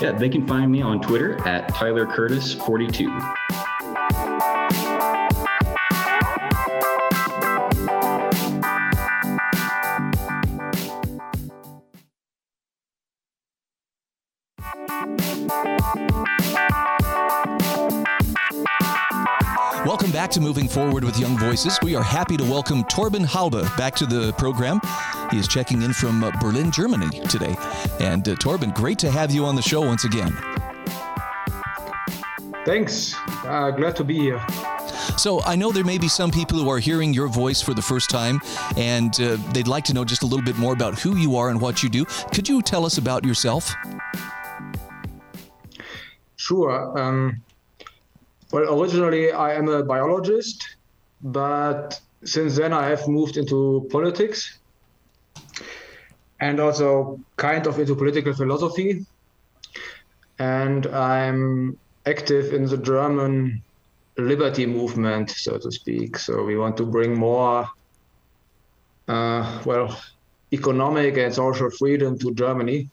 Yeah, 0.00 0.12
they 0.12 0.28
can 0.28 0.46
find 0.46 0.70
me 0.70 0.82
on 0.82 1.00
Twitter 1.00 1.38
at 1.46 1.68
Tyler 1.68 2.06
Curtis 2.06 2.54
42. 2.54 3.08
To 20.32 20.40
Moving 20.40 20.66
Forward 20.66 21.04
with 21.04 21.18
Young 21.18 21.38
Voices. 21.38 21.78
We 21.82 21.94
are 21.94 22.02
happy 22.02 22.38
to 22.38 22.44
welcome 22.44 22.84
Torben 22.84 23.26
Halbe 23.26 23.64
back 23.76 23.94
to 23.96 24.06
the 24.06 24.32
program. 24.38 24.80
He 25.30 25.36
is 25.36 25.46
checking 25.46 25.82
in 25.82 25.92
from 25.92 26.20
Berlin, 26.40 26.70
Germany 26.70 27.20
today. 27.28 27.54
And 28.00 28.26
uh, 28.26 28.34
Torben, 28.36 28.74
great 28.74 28.98
to 29.00 29.10
have 29.10 29.30
you 29.30 29.44
on 29.44 29.56
the 29.56 29.62
show 29.62 29.82
once 29.82 30.04
again. 30.04 30.32
Thanks. 32.64 33.14
Uh, 33.44 33.72
glad 33.72 33.94
to 33.96 34.04
be 34.04 34.18
here. 34.18 34.40
So 35.18 35.42
I 35.42 35.54
know 35.54 35.70
there 35.70 35.84
may 35.84 35.98
be 35.98 36.08
some 36.08 36.30
people 36.30 36.58
who 36.58 36.70
are 36.70 36.78
hearing 36.78 37.12
your 37.12 37.28
voice 37.28 37.60
for 37.60 37.74
the 37.74 37.82
first 37.82 38.08
time, 38.08 38.40
and 38.78 39.12
uh, 39.20 39.36
they'd 39.52 39.68
like 39.68 39.84
to 39.84 39.92
know 39.92 40.04
just 40.04 40.22
a 40.22 40.26
little 40.26 40.44
bit 40.44 40.56
more 40.56 40.72
about 40.72 40.98
who 40.98 41.18
you 41.18 41.36
are 41.36 41.50
and 41.50 41.60
what 41.60 41.82
you 41.82 41.90
do. 41.90 42.06
Could 42.32 42.48
you 42.48 42.62
tell 42.62 42.86
us 42.86 42.96
about 42.96 43.22
yourself? 43.26 43.70
Sure. 46.36 46.98
Um, 46.98 47.42
well, 48.52 48.80
originally 48.80 49.32
I 49.32 49.54
am 49.54 49.68
a 49.68 49.82
biologist, 49.82 50.76
but 51.22 52.00
since 52.24 52.56
then 52.56 52.72
I 52.72 52.88
have 52.88 53.08
moved 53.08 53.36
into 53.36 53.88
politics 53.90 54.58
and 56.40 56.60
also 56.60 57.18
kind 57.36 57.66
of 57.66 57.78
into 57.78 57.94
political 57.94 58.34
philosophy. 58.34 59.06
And 60.38 60.86
I'm 60.86 61.78
active 62.04 62.52
in 62.52 62.66
the 62.66 62.76
German 62.76 63.62
liberty 64.18 64.66
movement, 64.66 65.30
so 65.30 65.56
to 65.56 65.70
speak. 65.70 66.18
So 66.18 66.44
we 66.44 66.56
want 66.58 66.76
to 66.76 66.84
bring 66.84 67.18
more, 67.18 67.70
uh, 69.08 69.62
well, 69.64 69.98
economic 70.52 71.16
and 71.16 71.32
social 71.32 71.70
freedom 71.70 72.18
to 72.18 72.34
Germany. 72.34 72.90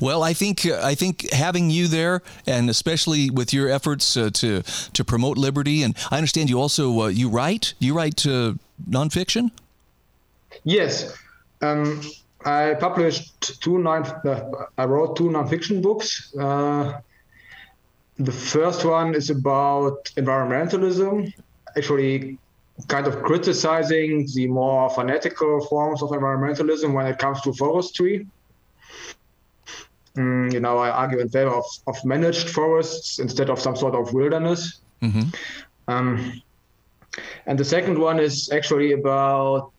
Well, 0.00 0.22
I 0.22 0.32
think 0.34 0.66
uh, 0.66 0.80
I 0.82 0.94
think 0.94 1.30
having 1.30 1.70
you 1.70 1.88
there, 1.88 2.22
and 2.46 2.70
especially 2.70 3.30
with 3.30 3.52
your 3.52 3.68
efforts 3.68 4.16
uh, 4.16 4.30
to 4.34 4.62
to 4.92 5.04
promote 5.04 5.38
liberty, 5.38 5.82
and 5.82 5.94
I 6.10 6.16
understand 6.16 6.50
you 6.50 6.60
also 6.60 7.00
uh, 7.00 7.06
you 7.08 7.28
write 7.28 7.74
you 7.78 7.94
write 7.94 8.26
uh, 8.26 8.54
nonfiction. 8.88 9.50
Yes, 10.64 11.14
um, 11.60 12.00
I 12.44 12.74
published 12.74 13.60
two 13.60 13.78
non 13.78 14.04
I 14.78 14.84
wrote 14.84 15.16
two 15.16 15.28
nonfiction 15.28 15.82
books. 15.82 16.34
Uh, 16.38 17.00
the 18.18 18.32
first 18.32 18.84
one 18.84 19.14
is 19.14 19.30
about 19.30 20.04
environmentalism, 20.16 21.32
actually 21.76 22.38
kind 22.88 23.06
of 23.06 23.22
criticizing 23.22 24.26
the 24.34 24.46
more 24.46 24.90
fanatical 24.90 25.64
forms 25.66 26.02
of 26.02 26.10
environmentalism 26.10 26.92
when 26.92 27.06
it 27.06 27.18
comes 27.18 27.40
to 27.42 27.52
forestry. 27.52 28.26
Mm, 30.16 30.52
you 30.52 30.60
know, 30.60 30.78
I 30.78 30.90
argue 30.90 31.20
in 31.20 31.28
favor 31.28 31.50
of, 31.50 31.64
of 31.86 32.04
managed 32.04 32.50
forests 32.50 33.18
instead 33.18 33.48
of 33.48 33.60
some 33.60 33.76
sort 33.76 33.94
of 33.94 34.12
wilderness. 34.12 34.80
Mm-hmm. 35.02 35.30
Um, 35.88 36.42
and 37.46 37.58
the 37.58 37.64
second 37.64 37.98
one 37.98 38.18
is 38.18 38.50
actually 38.52 38.92
about 38.92 39.72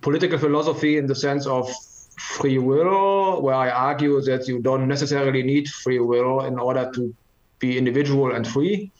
political 0.00 0.38
philosophy 0.38 0.96
in 0.96 1.06
the 1.06 1.14
sense 1.14 1.46
of 1.46 1.70
free 2.16 2.58
will, 2.58 3.40
where 3.42 3.54
I 3.54 3.70
argue 3.70 4.20
that 4.22 4.48
you 4.48 4.60
don't 4.60 4.86
necessarily 4.88 5.42
need 5.42 5.68
free 5.68 6.00
will 6.00 6.44
in 6.44 6.58
order 6.58 6.90
to 6.94 7.14
be 7.58 7.78
individual 7.78 8.32
and 8.32 8.46
free. 8.46 8.90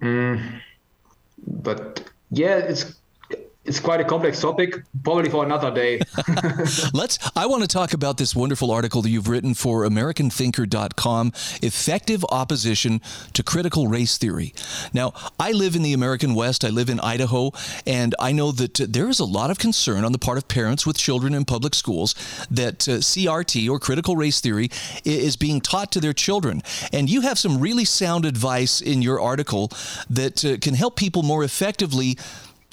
Mm, 0.00 0.60
but 1.46 2.10
yeah, 2.30 2.56
it's 2.56 2.96
it's 3.66 3.80
quite 3.80 4.00
a 4.00 4.04
complex 4.04 4.40
topic, 4.40 4.82
probably 5.02 5.28
for 5.28 5.44
another 5.44 5.74
day. 5.74 6.00
Let's. 6.94 7.18
I 7.34 7.46
want 7.46 7.62
to 7.62 7.68
talk 7.68 7.92
about 7.92 8.16
this 8.16 8.34
wonderful 8.34 8.70
article 8.70 9.02
that 9.02 9.10
you've 9.10 9.28
written 9.28 9.54
for 9.54 9.84
AmericanThinker.com 9.84 11.32
Effective 11.62 12.24
Opposition 12.30 13.00
to 13.32 13.42
Critical 13.42 13.88
Race 13.88 14.16
Theory. 14.18 14.54
Now, 14.92 15.12
I 15.38 15.52
live 15.52 15.74
in 15.74 15.82
the 15.82 15.92
American 15.92 16.34
West, 16.34 16.64
I 16.64 16.68
live 16.68 16.88
in 16.88 17.00
Idaho, 17.00 17.52
and 17.86 18.14
I 18.18 18.32
know 18.32 18.52
that 18.52 18.74
there 18.74 19.08
is 19.08 19.18
a 19.18 19.24
lot 19.24 19.50
of 19.50 19.58
concern 19.58 20.04
on 20.04 20.12
the 20.12 20.18
part 20.18 20.38
of 20.38 20.48
parents 20.48 20.86
with 20.86 20.96
children 20.96 21.34
in 21.34 21.44
public 21.44 21.74
schools 21.74 22.14
that 22.50 22.88
uh, 22.88 22.92
CRT 22.98 23.68
or 23.68 23.78
critical 23.78 24.16
race 24.16 24.40
theory 24.40 24.70
is 25.04 25.36
being 25.36 25.60
taught 25.60 25.90
to 25.92 26.00
their 26.00 26.12
children. 26.12 26.62
And 26.92 27.10
you 27.10 27.22
have 27.22 27.38
some 27.38 27.60
really 27.60 27.84
sound 27.84 28.24
advice 28.24 28.80
in 28.80 29.02
your 29.02 29.20
article 29.20 29.70
that 30.08 30.44
uh, 30.44 30.56
can 30.60 30.74
help 30.74 30.96
people 30.96 31.22
more 31.22 31.42
effectively 31.42 32.16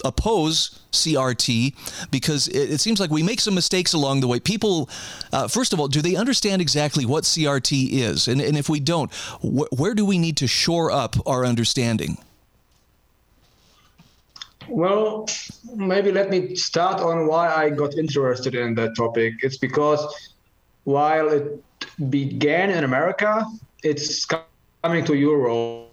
oppose 0.04 0.80
CRT 0.92 1.74
because 2.10 2.48
it, 2.48 2.72
it, 2.72 2.80
seems 2.80 3.00
like 3.00 3.10
we 3.10 3.22
make 3.22 3.40
some 3.40 3.54
mistakes 3.54 3.92
along 3.92 4.20
the 4.20 4.28
way. 4.28 4.38
People, 4.38 4.88
uh, 5.32 5.48
first 5.48 5.72
of 5.72 5.80
all, 5.80 5.88
do 5.88 6.00
they 6.00 6.14
understand 6.14 6.62
exactly 6.62 7.04
what 7.04 7.24
CRT 7.24 7.90
is? 7.90 8.28
And, 8.28 8.40
and 8.40 8.56
if 8.56 8.68
we 8.68 8.80
don't, 8.80 9.12
wh- 9.40 9.72
where 9.72 9.94
do 9.94 10.04
we 10.04 10.18
need 10.18 10.36
to 10.38 10.46
shore 10.46 10.90
up 10.90 11.16
our 11.26 11.44
understanding? 11.44 12.18
Well, 14.68 15.28
maybe 15.74 16.10
let 16.12 16.30
me 16.30 16.54
start 16.54 17.00
on 17.00 17.26
why 17.26 17.52
I 17.52 17.70
got 17.70 17.94
interested 17.94 18.54
in 18.54 18.74
that 18.76 18.96
topic. 18.96 19.34
It's 19.42 19.58
because 19.58 20.32
while 20.84 21.28
it 21.28 21.62
began 22.10 22.70
in 22.70 22.84
America, 22.84 23.44
it's 23.82 24.24
coming 24.82 25.04
to 25.04 25.14
Europe 25.14 25.83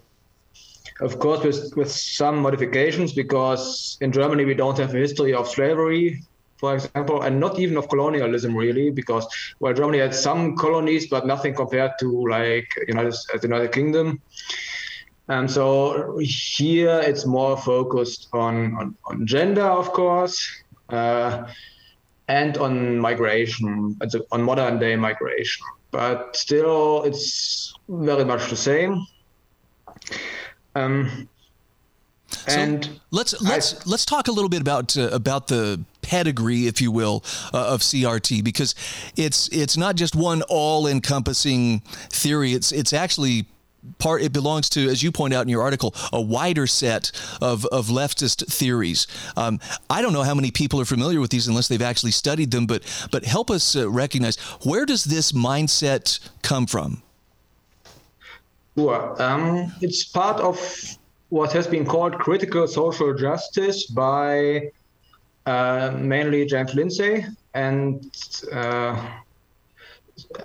of 1.02 1.18
course 1.20 1.44
with 1.44 1.76
with 1.76 1.92
some 1.92 2.38
modifications 2.38 3.12
because 3.14 3.98
in 4.02 4.12
Germany 4.12 4.46
we 4.46 4.54
don't 4.54 4.78
have 4.78 4.94
a 4.94 4.98
history 4.98 5.34
of 5.34 5.48
slavery 5.48 6.22
for 6.58 6.76
example 6.76 7.24
and 7.24 7.40
not 7.40 7.60
even 7.60 7.76
of 7.76 7.90
colonialism 7.90 8.56
really 8.56 8.92
because 8.92 9.26
well 9.60 9.74
Germany 9.74 9.98
had 9.98 10.14
some 10.14 10.56
colonies 10.56 11.08
but 11.08 11.26
nothing 11.26 11.54
compared 11.56 11.94
to 12.00 12.28
like 12.28 12.68
United 12.88 13.14
the 13.34 13.48
United 13.48 13.72
Kingdom. 13.72 14.22
And 15.28 15.50
so 15.50 16.18
here 16.20 17.00
it's 17.04 17.26
more 17.26 17.58
focused 17.58 18.30
on 18.34 18.76
on, 18.80 18.96
on 19.06 19.26
gender 19.26 19.70
of 19.82 19.92
course 19.92 20.38
uh, 20.90 21.48
and 22.28 22.58
on 22.58 23.00
migration 23.00 23.98
on 24.32 24.44
modern 24.44 24.78
day 24.80 24.96
migration. 24.96 25.66
But 25.90 26.36
still 26.36 27.04
it's 27.04 27.74
very 27.90 28.24
much 28.24 28.50
the 28.50 28.56
same 28.56 29.06
um, 30.76 31.28
and 32.48 32.86
so 32.86 32.92
let's 33.12 33.42
let's 33.42 33.74
I, 33.74 33.90
let's 33.90 34.06
talk 34.06 34.28
a 34.28 34.32
little 34.32 34.50
bit 34.50 34.62
about 34.62 34.98
uh, 34.98 35.10
about 35.10 35.48
the 35.48 35.84
pedigree, 36.02 36.68
if 36.68 36.82
you 36.82 36.92
will, 36.92 37.24
uh, 37.54 37.74
of 37.74 37.82
CRT 37.82 38.44
because 38.44 38.76
it's 39.16 39.48
it's 39.50 39.78
not 39.78 39.96
just 39.96 40.16
one 40.16 40.42
all-encompassing 40.44 41.80
theory. 42.10 42.54
It's 42.54 42.72
it's 42.72 42.94
actually 42.94 43.48
part 43.98 44.22
it 44.22 44.32
belongs 44.32 44.70
to 44.70 44.88
as 44.90 45.02
you 45.02 45.12
point 45.12 45.34
out 45.34 45.42
in 45.42 45.50
your 45.50 45.64
article 45.64 45.96
a 46.14 46.22
wider 46.22 46.68
set 46.68 47.12
of, 47.42 47.66
of 47.66 47.88
leftist 47.88 48.46
theories 48.46 49.08
um, 49.36 49.60
i 49.90 50.04
don't 50.04 50.14
know 50.14 50.22
how 50.22 50.36
many 50.36 50.52
people 50.52 50.80
are 50.80 50.86
familiar 50.86 51.20
with 51.20 51.32
these 51.32 51.48
unless 51.48 51.68
they've 51.68 51.82
actually 51.82 52.12
studied 52.12 52.52
them 52.52 52.68
but 52.68 52.84
but 53.12 53.26
help 53.26 53.50
us 53.50 53.76
uh, 53.76 53.90
recognize 53.90 54.36
where 54.64 54.86
does 54.86 55.06
this 55.06 55.32
mindset 55.32 56.20
come 56.44 56.68
from 56.68 57.02
Sure. 58.78 59.22
Um, 59.22 59.72
it's 59.82 60.06
part 60.06 60.40
of 60.40 60.58
what 61.30 61.52
has 61.54 61.68
been 61.68 61.86
called 61.86 62.18
critical 62.20 62.68
social 62.68 63.14
justice 63.14 63.86
by 63.88 64.72
uh, 65.46 65.92
mainly 65.98 66.46
James 66.46 66.74
Lindsay 66.74 67.26
and 67.54 68.06
uh, 68.52 69.20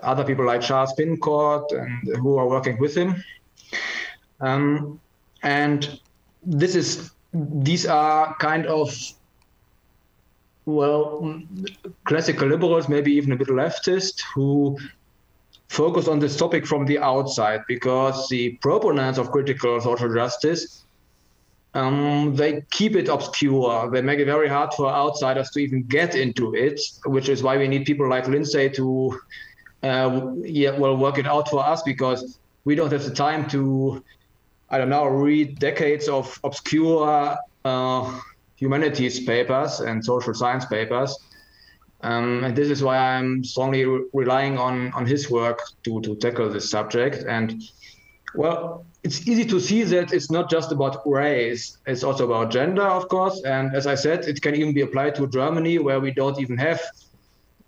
other 0.03 0.25
people 0.25 0.45
like 0.45 0.61
Charles 0.61 0.93
Pincourt 0.95 1.71
and 1.73 2.17
who 2.17 2.37
are 2.37 2.49
working 2.49 2.79
with 2.79 2.95
him. 2.97 3.23
Um, 4.41 5.01
and 5.43 6.01
this 6.43 6.75
is 6.75 7.11
these 7.33 7.87
are 7.87 8.35
kind 8.37 8.67
of 8.67 8.97
well 10.65 11.43
classical 12.05 12.49
liberals, 12.49 12.89
maybe 12.89 13.13
even 13.13 13.33
a 13.33 13.37
bit 13.37 13.49
leftist, 13.49 14.23
who 14.35 14.79
focus 15.69 16.09
on 16.09 16.19
this 16.19 16.37
topic 16.37 16.67
from 16.67 16.87
the 16.87 16.99
outside 16.99 17.63
because 17.67 18.29
the 18.29 18.51
proponents 18.63 19.19
of 19.19 19.31
critical 19.31 19.81
social 19.81 20.13
justice 20.13 20.87
um, 21.77 22.35
they 22.35 22.63
keep 22.71 22.97
it 22.97 23.09
obscure. 23.09 23.91
They 23.91 24.01
make 24.01 24.19
it 24.19 24.25
very 24.25 24.49
hard 24.49 24.73
for 24.73 24.89
outsiders 24.89 25.51
to 25.51 25.59
even 25.61 25.83
get 25.83 26.15
into 26.15 26.55
it, 26.55 26.81
which 27.05 27.29
is 27.29 27.43
why 27.43 27.59
we 27.59 27.69
need 27.69 27.85
people 27.85 28.09
like 28.09 28.27
Lindsay 28.27 28.71
to, 28.71 29.21
uh, 29.83 30.33
yeah, 30.39 30.71
well, 30.71 30.97
work 30.97 31.19
it 31.19 31.27
out 31.27 31.51
for 31.51 31.65
us 31.65 31.83
because 31.83 32.39
we 32.65 32.75
don't 32.75 32.91
have 32.91 33.05
the 33.05 33.15
time 33.15 33.47
to, 33.51 34.03
I 34.71 34.79
don't 34.79 34.89
know, 34.89 35.05
read 35.05 35.59
decades 35.59 36.09
of 36.09 36.41
obscure 36.45 37.37
uh, 37.65 38.21
humanities 38.57 39.21
papers 39.21 39.81
and 39.81 40.03
social 40.03 40.33
science 40.33 40.65
papers. 40.65 41.17
Um, 42.03 42.45
and 42.45 42.55
this 42.55 42.69
is 42.69 42.83
why 42.83 42.99
I'm 42.99 43.43
strongly 43.43 43.85
re- 43.85 44.05
relying 44.13 44.59
on 44.59 44.93
on 44.93 45.07
his 45.07 45.31
work 45.31 45.61
to 45.85 46.01
to 46.03 46.17
tackle 46.17 46.51
this 46.51 46.71
subject. 46.71 47.25
And 47.27 47.63
well, 48.35 48.85
it's 49.03 49.27
easy 49.27 49.45
to 49.47 49.59
see 49.59 49.83
that 49.85 50.13
it's 50.13 50.31
not 50.31 50.51
just 50.51 50.73
about 50.73 51.03
race; 51.07 51.79
it's 51.87 52.05
also 52.05 52.27
about 52.27 52.51
gender, 52.51 52.83
of 52.83 53.09
course. 53.09 53.43
And 53.45 53.75
as 53.75 53.87
I 53.87 53.95
said, 53.95 54.29
it 54.29 54.43
can 54.43 54.55
even 54.55 54.75
be 54.75 54.83
applied 54.83 55.15
to 55.17 55.27
Germany, 55.27 55.79
where 55.79 56.01
we 56.01 56.11
don't 56.11 56.39
even 56.39 56.59
have 56.59 56.81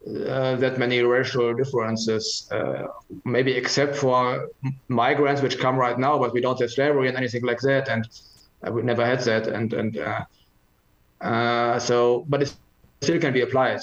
uh, 0.06 0.56
that 0.56 0.78
many 0.78 1.02
racial 1.02 1.54
differences, 1.54 2.48
uh, 2.52 2.84
maybe 3.24 3.52
except 3.52 3.96
for 3.96 4.48
migrants, 4.88 5.42
which 5.42 5.58
come 5.58 5.76
right 5.76 5.98
now, 5.98 6.18
but 6.18 6.32
we 6.32 6.40
don't 6.40 6.60
have 6.60 6.70
slavery 6.70 7.08
and 7.08 7.16
anything 7.16 7.44
like 7.44 7.60
that. 7.60 7.88
And 7.88 8.08
uh, 8.66 8.72
we 8.72 8.82
never 8.82 9.04
had 9.04 9.20
that. 9.20 9.46
And 9.48 9.72
and 9.72 9.96
uh, 9.96 10.24
uh, 11.20 11.78
so, 11.78 12.24
but 12.28 12.42
it 12.42 12.54
still 13.02 13.20
can 13.20 13.32
be 13.32 13.40
applied. 13.40 13.80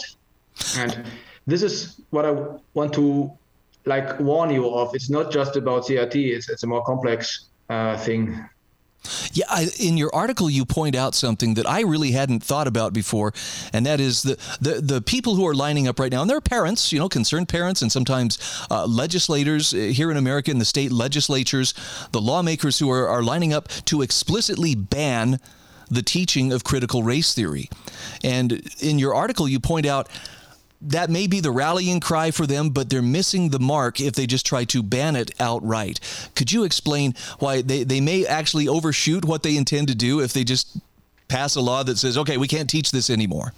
And 0.78 1.06
this 1.48 1.62
is 1.64 2.02
what 2.10 2.26
I 2.26 2.32
want 2.74 2.94
to 2.94 3.32
like 3.86 4.20
warn 4.20 4.50
you 4.50 4.70
of. 4.70 4.94
It's 4.96 5.10
not 5.10 5.32
just 5.32 5.56
about 5.56 5.84
CRT. 5.84 6.16
It's 6.16 6.50
it's 6.50 6.64
a 6.64 6.68
more 6.68 6.84
complex 6.84 7.46
uh, 7.70 7.98
thing. 7.98 8.48
Yeah, 9.34 9.46
I, 9.50 9.68
in 9.80 9.98
your 9.98 10.14
article, 10.16 10.50
you 10.50 10.66
point 10.66 10.96
out 10.96 11.14
something 11.14 11.54
that 11.56 11.68
I 11.68 11.82
really 11.82 12.12
hadn't 12.12 12.44
thought 12.44 12.68
about 12.68 12.94
before, 12.94 13.34
and 13.72 13.86
that 13.86 14.00
is 14.00 14.24
the, 14.24 14.38
the, 14.60 14.82
the 14.82 15.02
people 15.02 15.36
who 15.36 15.46
are 15.46 15.54
lining 15.54 15.88
up 15.88 16.00
right 16.00 16.12
now, 16.12 16.22
and 16.22 16.30
they're 16.30 16.42
parents, 16.42 16.92
you 16.92 16.98
know, 16.98 17.10
concerned 17.10 17.48
parents, 17.48 17.84
and 17.84 17.92
sometimes 17.92 18.40
uh, 18.72 18.86
legislators 18.86 19.74
uh, 19.74 19.78
here 19.78 20.10
in 20.10 20.18
America, 20.18 20.52
in 20.52 20.58
the 20.58 20.66
state 20.66 20.92
legislatures, 20.92 21.74
the 22.14 22.22
lawmakers 22.22 22.80
who 22.80 22.90
are, 22.90 23.08
are 23.08 23.22
lining 23.22 23.54
up 23.54 23.68
to 23.86 24.02
explicitly 24.02 24.74
ban 24.74 25.40
the 25.90 26.02
teaching 26.02 26.52
of 26.52 26.64
critical 26.64 27.04
race 27.04 27.34
theory. 27.34 27.70
And 28.24 28.68
in 28.80 28.98
your 28.98 29.14
article, 29.14 29.48
you 29.48 29.60
point 29.60 29.86
out 29.86 30.10
that 30.90 31.10
may 31.10 31.28
be 31.28 31.40
the 31.40 31.52
rallying 31.52 32.00
cry 32.00 32.32
for 32.32 32.46
them, 32.46 32.70
but 32.70 32.90
they're 32.90 33.02
missing 33.02 33.50
the 33.50 33.60
mark 33.60 34.00
if 34.00 34.14
they 34.14 34.26
just 34.26 34.46
try 34.46 34.64
to 34.66 34.84
ban 34.84 35.16
it 35.16 35.32
outright. 35.40 36.00
Could 36.36 36.52
you 36.52 36.64
explain 36.64 37.14
why 37.40 37.62
they, 37.62 37.84
they 37.84 38.02
may 38.02 38.26
actually 38.26 38.68
overshoot 38.68 39.26
what 39.26 39.44
they 39.44 39.58
intend 39.58 39.88
to 39.88 39.96
do 39.96 40.22
if 40.22 40.34
they 40.34 40.44
just 40.44 40.78
pass 41.28 41.56
a 41.56 41.62
law 41.62 41.84
that 41.84 41.98
says, 41.98 42.18
okay, 42.18 42.38
we 42.38 42.48
can't 42.48 42.70
teach 42.70 42.92
this 42.92 43.10
anymore? 43.10 43.54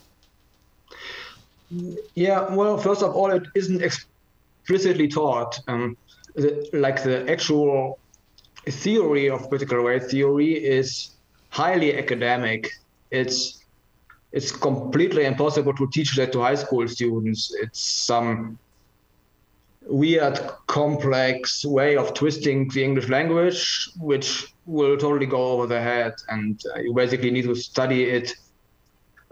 Yeah, 2.16 2.54
well, 2.54 2.78
first 2.78 3.04
of 3.04 3.14
all, 3.14 3.32
it 3.32 3.44
isn't 3.56 3.82
explicitly 3.82 5.08
taught. 5.08 5.60
Um, 5.68 5.98
the, 6.36 6.70
like 6.72 7.04
the 7.04 7.30
actual 7.30 8.00
theory 8.66 9.30
of 9.30 9.50
critical 9.50 9.80
race 9.80 10.10
theory 10.10 10.54
is 10.54 11.10
highly 11.50 11.98
academic. 11.98 12.72
It's 13.12 13.64
it's 14.32 14.52
completely 14.52 15.26
impossible 15.26 15.74
to 15.76 15.88
teach 15.90 16.16
that 16.16 16.32
to 16.34 16.42
high 16.42 16.56
school 16.56 16.88
students. 16.88 17.54
It's 17.62 17.80
some 17.80 18.60
weird, 19.88 20.40
complex 20.68 21.64
way 21.66 21.96
of 21.96 22.14
twisting 22.14 22.68
the 22.70 22.84
English 22.84 23.10
language, 23.10 23.90
which 24.00 24.54
will 24.66 24.98
totally 24.98 25.26
go 25.26 25.52
over 25.52 25.66
the 25.66 25.80
head. 25.80 26.14
And 26.30 26.62
uh, 26.76 26.80
you 26.80 26.94
basically 26.94 27.32
need 27.32 27.46
to 27.46 27.56
study 27.56 28.04
it 28.04 28.34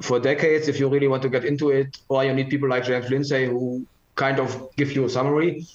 for 0.01 0.19
decades 0.19 0.67
if 0.67 0.79
you 0.79 0.89
really 0.89 1.07
want 1.07 1.23
to 1.23 1.29
get 1.29 1.45
into 1.45 1.69
it, 1.69 1.97
or 2.07 2.23
you 2.23 2.33
need 2.33 2.49
people 2.49 2.69
like 2.69 2.85
James 2.85 3.09
Lindsay 3.09 3.45
who 3.45 3.85
kind 4.15 4.39
of 4.39 4.69
give 4.75 4.93
you 4.93 5.05
a 5.05 5.09
summary. 5.09 5.65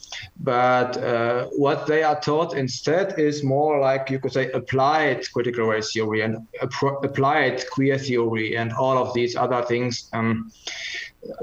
But 0.40 0.96
uh, 0.96 1.46
what 1.57 1.87
they 1.87 2.03
are 2.03 2.20
taught 2.20 2.57
instead 2.57 3.18
is 3.18 3.44
more 3.44 3.79
like 3.79 4.11
you 4.11 4.18
could 4.18 4.33
say 4.33 4.50
applied 4.53 5.31
critical 5.33 5.66
race 5.66 5.92
theory 5.92 6.22
and 6.22 6.46
applied 6.61 7.64
queer 7.70 7.98
theory 7.98 8.57
and 8.57 8.72
all 8.72 8.98
of 8.98 9.14
these 9.14 9.37
other 9.37 9.62
things. 9.62 10.09
Um, 10.12 10.50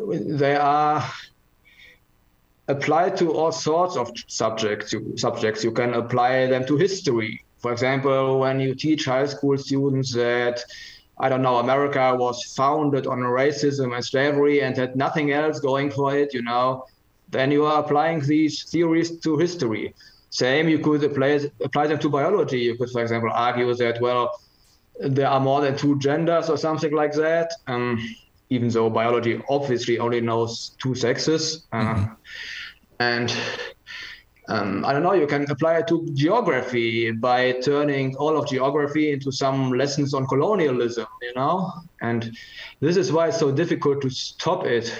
they 0.10 0.56
are 0.56 1.04
applied 2.68 3.16
to 3.18 3.32
all 3.32 3.52
sorts 3.52 3.96
of 3.96 4.12
subjects. 4.28 4.94
Subjects 5.16 5.64
you 5.64 5.72
can 5.72 5.94
apply 5.94 6.48
them 6.48 6.66
to 6.66 6.78
history. 6.78 7.44
For 7.60 7.72
example, 7.72 8.40
when 8.40 8.60
you 8.60 8.76
teach 8.76 9.06
high 9.06 9.26
school 9.26 9.58
students 9.58 10.14
that 10.14 10.64
I 11.20 11.30
don't 11.30 11.42
know, 11.42 11.58
America 11.58 12.16
was 12.16 12.44
founded 12.56 13.08
on 13.08 13.20
racism 13.20 13.96
and 13.96 14.06
slavery 14.06 14.62
and 14.62 14.78
had 14.78 14.96
nothing 14.96 15.32
else 15.32 15.60
going 15.60 15.90
for 15.90 16.16
it, 16.16 16.34
you 16.34 16.44
know, 16.44 16.86
then 17.30 17.52
you 17.52 17.66
are 17.66 17.80
applying 17.80 18.22
these 18.22 18.70
theories 18.70 19.20
to 19.20 19.38
history. 19.38 19.94
Same, 20.30 20.70
you 20.70 20.80
could 20.80 21.04
apply, 21.04 21.50
apply 21.64 21.88
them 21.88 22.00
to 22.00 22.10
biology. 22.10 22.60
You 22.60 22.78
could, 22.78 22.90
for 22.92 23.02
example, 23.02 23.32
argue 23.34 23.74
that, 23.74 24.00
well, 24.00 24.40
there 25.00 25.28
are 25.28 25.40
more 25.40 25.62
than 25.62 25.76
two 25.78 25.98
genders 26.00 26.50
or 26.50 26.58
something 26.58 26.94
like 26.94 27.14
that. 27.14 27.52
Um, 27.68 28.00
even 28.50 28.70
though 28.70 28.90
biology 28.90 29.42
obviously 29.50 30.00
only 30.00 30.22
knows 30.22 30.76
two 30.82 30.96
sexes. 30.96 31.68
Uh, 31.72 31.78
mm-hmm. 31.78 32.14
And 33.00 33.36
um, 34.48 34.86
I 34.86 34.94
don't 34.94 35.04
know, 35.04 35.14
you 35.14 35.28
can 35.28 35.50
apply 35.52 35.80
it 35.80 35.88
to 35.88 36.08
geography 36.14 37.12
by 37.12 37.54
turning 37.64 38.16
all 38.16 38.38
of 38.38 38.48
geography 38.48 39.12
into 39.12 39.32
some 39.32 39.72
lessons 39.72 40.14
on 40.14 40.26
colonialism, 40.26 41.08
you 41.22 41.34
know? 41.36 41.74
And 42.02 42.38
this 42.80 42.96
is 42.96 43.12
why 43.12 43.28
it's 43.28 43.40
so 43.40 43.52
difficult 43.52 44.02
to 44.04 44.10
stop 44.10 44.66
it. 44.66 44.94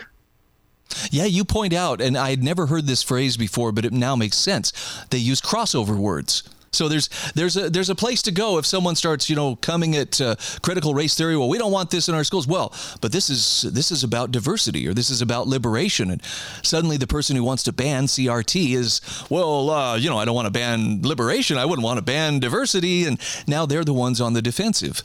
Yeah, 1.12 1.26
you 1.26 1.46
point 1.46 1.74
out, 1.74 2.02
and 2.02 2.18
I 2.18 2.30
had 2.30 2.44
never 2.44 2.66
heard 2.66 2.88
this 2.88 3.04
phrase 3.04 3.38
before, 3.38 3.72
but 3.72 3.86
it 3.86 3.94
now 3.94 4.16
makes 4.16 4.38
sense. 4.38 4.74
They 5.10 5.18
use 5.18 5.42
crossover 5.42 5.96
words. 5.96 6.44
So 6.72 6.88
there's 6.88 7.10
there's 7.34 7.58
a 7.58 7.70
there's 7.70 7.90
a 7.90 7.96
place 7.96 8.22
to 8.24 8.32
go 8.32 8.58
if 8.58 8.66
someone 8.66 8.96
starts 8.96 9.30
you 9.30 9.36
know 9.36 9.56
coming 9.56 9.96
at 9.96 10.20
uh, 10.20 10.36
critical 10.62 10.94
race 10.94 11.16
theory. 11.16 11.38
Well, 11.38 11.50
we 11.50 11.58
don't 11.58 11.72
want 11.72 11.92
this 11.92 12.10
in 12.10 12.16
our 12.16 12.24
schools. 12.24 12.48
Well, 12.48 12.74
but 13.02 13.12
this 13.12 13.30
is 13.30 13.62
this 13.74 13.92
is 13.92 14.04
about 14.04 14.32
diversity 14.32 14.88
or 14.88 14.94
this 14.94 15.10
is 15.10 15.22
about 15.22 15.48
liberation. 15.48 16.12
And 16.12 16.22
suddenly 16.64 16.98
the 16.98 17.08
person 17.08 17.36
who 17.36 17.44
wants 17.44 17.64
to 17.64 17.74
ban 17.74 18.06
CRT 18.06 18.74
is 18.74 19.02
well, 19.30 19.70
uh, 19.70 19.98
you 19.98 20.10
know, 20.10 20.18
I 20.18 20.26
don't 20.26 20.36
want 20.36 20.48
to 20.48 20.52
ban 20.52 21.02
liberation. 21.02 21.58
I 21.58 21.66
wouldn't 21.66 21.86
want 21.86 21.98
to 21.98 22.04
ban 22.04 22.40
diversity. 22.40 23.06
And 23.06 23.20
now 23.48 23.66
they're 23.66 23.86
the 23.86 23.94
ones 23.94 24.22
on 24.22 24.34
the 24.34 24.42
defensive. 24.42 25.04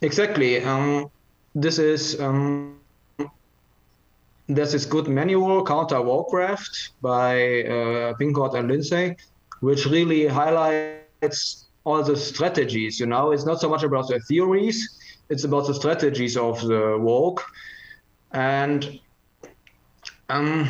Exactly. 0.00 0.62
Um, 0.62 1.10
this 1.54 1.78
is. 1.78 2.20
Um 2.20 2.76
there's 4.48 4.86
good 4.86 5.08
manual, 5.08 5.64
Counter 5.64 6.00
Woke-Craft, 6.00 6.90
by 7.02 7.64
uh, 7.64 8.14
and 8.20 8.68
Lindsay, 8.68 9.16
which 9.60 9.86
really 9.86 10.26
highlights 10.26 11.66
all 11.84 12.02
the 12.02 12.16
strategies. 12.16 13.00
You 13.00 13.06
know, 13.06 13.32
it's 13.32 13.46
not 13.46 13.60
so 13.60 13.68
much 13.68 13.82
about 13.82 14.08
the 14.08 14.20
theories; 14.20 14.98
it's 15.28 15.44
about 15.44 15.66
the 15.66 15.74
strategies 15.74 16.36
of 16.36 16.60
the 16.60 16.98
woke. 17.00 17.44
And 18.32 19.00
um, 20.28 20.68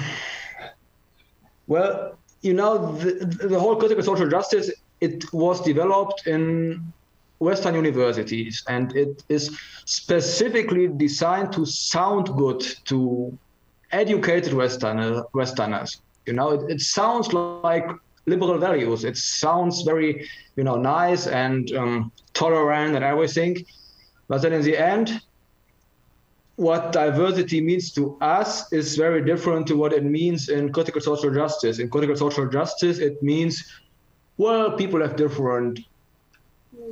well, 1.66 2.18
you 2.42 2.55
know, 2.55 2.92
the, 2.96 3.25
the 3.49 3.59
whole 3.59 3.77
critical 3.77 4.03
social 4.03 4.29
justice 4.29 4.70
it 5.01 5.33
was 5.33 5.61
developed 5.61 6.27
in 6.27 6.92
Western 7.38 7.75
universities, 7.75 8.64
and 8.68 8.96
it 8.96 9.22
is 9.29 9.57
specifically 9.85 10.88
designed 10.88 11.53
to 11.53 11.66
sound 11.66 12.29
good 12.37 12.64
to 12.87 13.37
educated 13.92 14.55
Westerner, 14.55 15.25
Westerners. 15.35 16.01
You 16.27 16.33
know, 16.33 16.51
it, 16.53 16.70
it 16.70 16.81
sounds 16.81 17.33
like 17.33 17.88
liberal 18.26 18.58
values. 18.58 19.04
It 19.04 19.16
sounds 19.16 19.82
very, 19.82 20.28
you 20.56 20.64
know, 20.64 20.76
nice 20.76 21.26
and 21.26 21.70
um, 21.72 22.12
tolerant 22.34 22.96
and 22.96 23.04
everything. 23.04 23.64
But 24.28 24.42
then 24.42 24.52
in 24.52 24.62
the 24.62 24.76
end, 24.76 25.20
what 26.56 26.92
diversity 26.92 27.60
means 27.60 27.92
to 27.92 28.18
us 28.20 28.72
is 28.72 28.96
very 28.96 29.24
different 29.24 29.66
to 29.68 29.76
what 29.76 29.92
it 29.92 30.04
means 30.04 30.48
in 30.48 30.72
critical 30.72 31.00
social 31.00 31.32
justice. 31.32 31.78
In 31.78 31.88
critical 31.88 32.16
social 32.16 32.48
justice, 32.48 32.98
it 32.98 33.22
means, 33.22 33.62
well, 34.38 34.72
people 34.72 35.00
have 35.00 35.16
different 35.16 35.80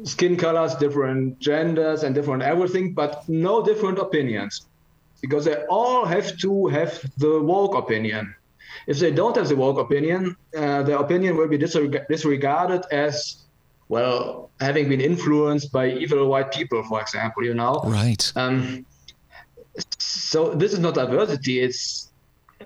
skin 0.05 0.37
colors, 0.37 0.75
different 0.75 1.38
genders, 1.38 2.03
and 2.03 2.14
different 2.14 2.42
everything, 2.42 2.92
but 2.92 3.27
no 3.29 3.64
different 3.64 3.99
opinions 3.99 4.66
because 5.20 5.47
they 5.47 5.64
all 5.70 6.05
have 6.05 6.37
to 6.38 6.66
have 6.66 7.01
the 7.16 7.40
woke 7.40 7.75
opinion. 7.75 8.35
If 8.87 8.99
they 8.99 9.11
don't 9.11 9.37
have 9.37 9.49
the 9.49 9.57
woke 9.57 9.79
opinion, 9.79 10.37
uh, 10.57 10.83
their 10.83 10.99
opinion 10.99 11.37
will 11.37 11.49
be 11.49 11.59
disreg- 11.59 12.07
disregarded 12.09 12.85
as 12.90 13.44
well, 13.88 14.51
having 14.61 14.88
been 14.88 15.01
influenced 15.01 15.73
by 15.73 15.90
evil 15.90 16.27
white 16.29 16.53
people, 16.53 16.83
for 16.85 17.01
example, 17.01 17.44
you 17.44 17.55
know. 17.55 17.83
Right. 17.85 18.33
Um, 18.37 18.87
so 19.99 20.55
this 20.55 20.73
is 20.73 20.79
not 20.79 20.94
diversity. 20.94 21.61
It's 21.61 22.11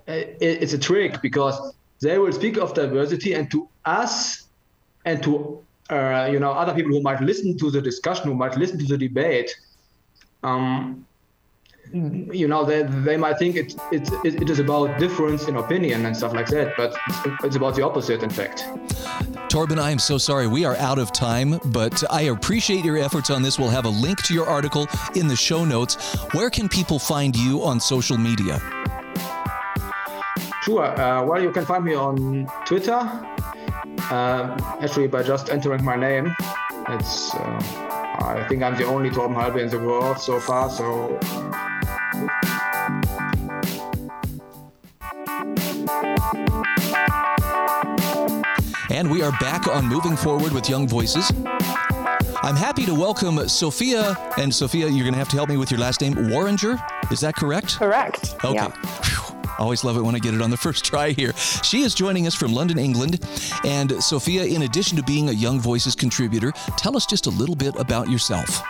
it's 0.06 0.74
a 0.74 0.78
trick 0.78 1.20
because 1.22 1.74
they 2.00 2.18
will 2.18 2.32
speak 2.32 2.56
of 2.58 2.74
diversity, 2.74 3.32
and 3.34 3.50
to 3.50 3.68
us, 3.84 4.46
and 5.04 5.22
to 5.22 5.64
uh, 5.90 6.28
you 6.30 6.38
know 6.38 6.52
other 6.52 6.74
people 6.74 6.92
who 6.92 7.02
might 7.02 7.20
listen 7.20 7.56
to 7.58 7.70
the 7.70 7.80
discussion, 7.80 8.26
who 8.26 8.34
might 8.34 8.56
listen 8.56 8.78
to 8.78 8.84
the 8.84 8.98
debate, 8.98 9.50
um, 10.42 11.06
you 11.92 12.46
know 12.46 12.64
they, 12.64 12.82
they 12.82 13.16
might 13.16 13.38
think 13.38 13.56
it, 13.56 13.74
it, 13.90 14.10
it 14.24 14.50
is 14.50 14.58
about 14.58 14.98
difference 14.98 15.48
in 15.48 15.56
opinion 15.56 16.04
and 16.04 16.16
stuff 16.16 16.32
like 16.32 16.46
that 16.46 16.74
but 16.76 16.94
it's, 17.44 17.56
about 17.56 17.74
the 17.74 17.82
opposite 17.82 18.22
in 18.22 18.30
fact 18.30 18.64
Torben, 19.48 19.78
I 19.78 19.90
am 19.90 19.98
so 19.98 20.18
sorry. 20.18 20.46
We 20.46 20.66
are 20.66 20.76
out 20.76 20.98
of 20.98 21.10
time, 21.10 21.58
but 21.72 22.04
I 22.10 22.22
appreciate 22.22 22.84
your 22.84 22.98
efforts 22.98 23.30
on 23.30 23.42
this. 23.42 23.58
We'll 23.58 23.70
have 23.70 23.86
a 23.86 23.88
link 23.88 24.22
to 24.24 24.34
your 24.34 24.46
article 24.46 24.86
in 25.14 25.26
the 25.26 25.36
show 25.36 25.64
notes. 25.64 26.16
Where 26.34 26.50
can 26.50 26.68
people 26.68 26.98
find 26.98 27.34
you 27.34 27.62
on 27.62 27.80
social 27.80 28.18
media? 28.18 28.60
Sure. 30.64 30.84
Uh, 30.84 31.24
well, 31.24 31.42
you 31.42 31.50
can 31.50 31.64
find 31.64 31.82
me 31.82 31.94
on 31.94 32.46
Twitter, 32.66 32.92
uh, 34.10 34.76
actually 34.82 35.08
by 35.08 35.22
just 35.22 35.48
entering 35.48 35.82
my 35.82 35.96
name. 35.96 36.34
It's 36.90 37.34
uh, 37.34 37.88
I 38.20 38.44
think 38.48 38.62
I'm 38.62 38.76
the 38.76 38.84
only 38.84 39.10
Torben 39.10 39.34
Halbe 39.34 39.62
in 39.62 39.68
the 39.68 39.78
world 39.78 40.18
so 40.18 40.38
far, 40.40 40.68
so 40.68 41.18
And 48.90 49.10
we 49.10 49.22
are 49.22 49.30
back 49.38 49.68
on 49.68 49.86
Moving 49.86 50.16
Forward 50.16 50.52
with 50.52 50.68
Young 50.68 50.88
Voices. 50.88 51.30
I'm 52.42 52.56
happy 52.56 52.84
to 52.86 52.94
welcome 52.94 53.48
Sophia. 53.48 54.16
And 54.36 54.52
Sophia, 54.52 54.88
you're 54.88 55.04
going 55.04 55.12
to 55.12 55.18
have 55.18 55.28
to 55.28 55.36
help 55.36 55.48
me 55.48 55.56
with 55.56 55.70
your 55.70 55.78
last 55.78 56.00
name, 56.00 56.14
Worringer. 56.14 56.80
Is 57.12 57.20
that 57.20 57.36
correct? 57.36 57.76
Correct. 57.76 58.34
Okay. 58.44 58.54
Yeah. 58.54 58.72
Always 59.58 59.84
love 59.84 59.96
it 59.96 60.02
when 60.02 60.14
I 60.14 60.18
get 60.18 60.34
it 60.34 60.42
on 60.42 60.50
the 60.50 60.56
first 60.66 60.84
try 60.84 61.10
here. 61.10 61.32
She 61.62 61.82
is 61.82 61.94
joining 61.94 62.26
us 62.26 62.34
from 62.34 62.52
London, 62.52 62.78
England. 62.78 63.20
And 63.64 64.02
Sophia, 64.02 64.44
in 64.44 64.62
addition 64.62 64.96
to 64.96 65.04
being 65.04 65.28
a 65.28 65.32
Young 65.32 65.60
Voices 65.60 65.94
contributor, 65.94 66.52
tell 66.76 66.96
us 66.96 67.06
just 67.06 67.26
a 67.26 67.30
little 67.30 67.54
bit 67.56 67.76
about 67.76 68.08
yourself. 68.08 68.60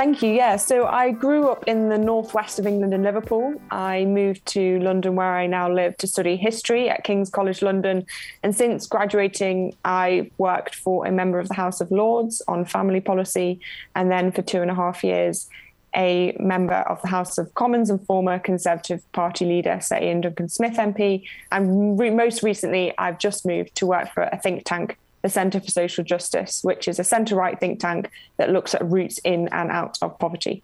Thank 0.00 0.22
you. 0.22 0.32
Yeah. 0.32 0.56
So 0.56 0.86
I 0.86 1.10
grew 1.10 1.50
up 1.50 1.64
in 1.66 1.90
the 1.90 1.98
northwest 1.98 2.58
of 2.58 2.66
England 2.66 2.94
in 2.94 3.02
Liverpool. 3.02 3.60
I 3.70 4.06
moved 4.06 4.46
to 4.46 4.78
London, 4.78 5.14
where 5.14 5.34
I 5.34 5.46
now 5.46 5.70
live, 5.70 5.94
to 5.98 6.06
study 6.06 6.36
history 6.36 6.88
at 6.88 7.04
King's 7.04 7.28
College 7.28 7.60
London. 7.60 8.06
And 8.42 8.56
since 8.56 8.86
graduating, 8.86 9.76
I 9.84 10.30
worked 10.38 10.74
for 10.74 11.04
a 11.04 11.12
member 11.12 11.38
of 11.38 11.48
the 11.48 11.54
House 11.54 11.82
of 11.82 11.90
Lords 11.90 12.40
on 12.48 12.64
family 12.64 13.02
policy. 13.02 13.60
And 13.94 14.10
then 14.10 14.32
for 14.32 14.40
two 14.40 14.62
and 14.62 14.70
a 14.70 14.74
half 14.74 15.04
years, 15.04 15.50
a 15.94 16.34
member 16.40 16.76
of 16.76 17.02
the 17.02 17.08
House 17.08 17.36
of 17.36 17.52
Commons 17.54 17.90
and 17.90 18.02
former 18.06 18.38
Conservative 18.38 19.02
Party 19.12 19.44
leader, 19.44 19.80
Sir 19.82 19.96
Iain 19.96 20.22
Duncan 20.22 20.48
Smith 20.48 20.78
MP. 20.78 21.24
And 21.52 21.98
re- 22.00 22.08
most 22.08 22.42
recently, 22.42 22.96
I've 22.96 23.18
just 23.18 23.44
moved 23.44 23.74
to 23.74 23.86
work 23.86 24.14
for 24.14 24.22
a 24.22 24.38
think 24.38 24.64
tank 24.64 24.96
the 25.22 25.28
Centre 25.28 25.60
for 25.60 25.70
Social 25.70 26.04
Justice, 26.04 26.62
which 26.64 26.88
is 26.88 26.98
a 26.98 27.04
centre 27.04 27.36
right 27.36 27.58
think 27.58 27.80
tank 27.80 28.10
that 28.36 28.50
looks 28.50 28.74
at 28.74 28.84
routes 28.84 29.18
in 29.18 29.48
and 29.52 29.70
out 29.70 29.98
of 30.02 30.18
poverty. 30.18 30.62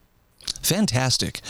Fantastic 0.62 1.40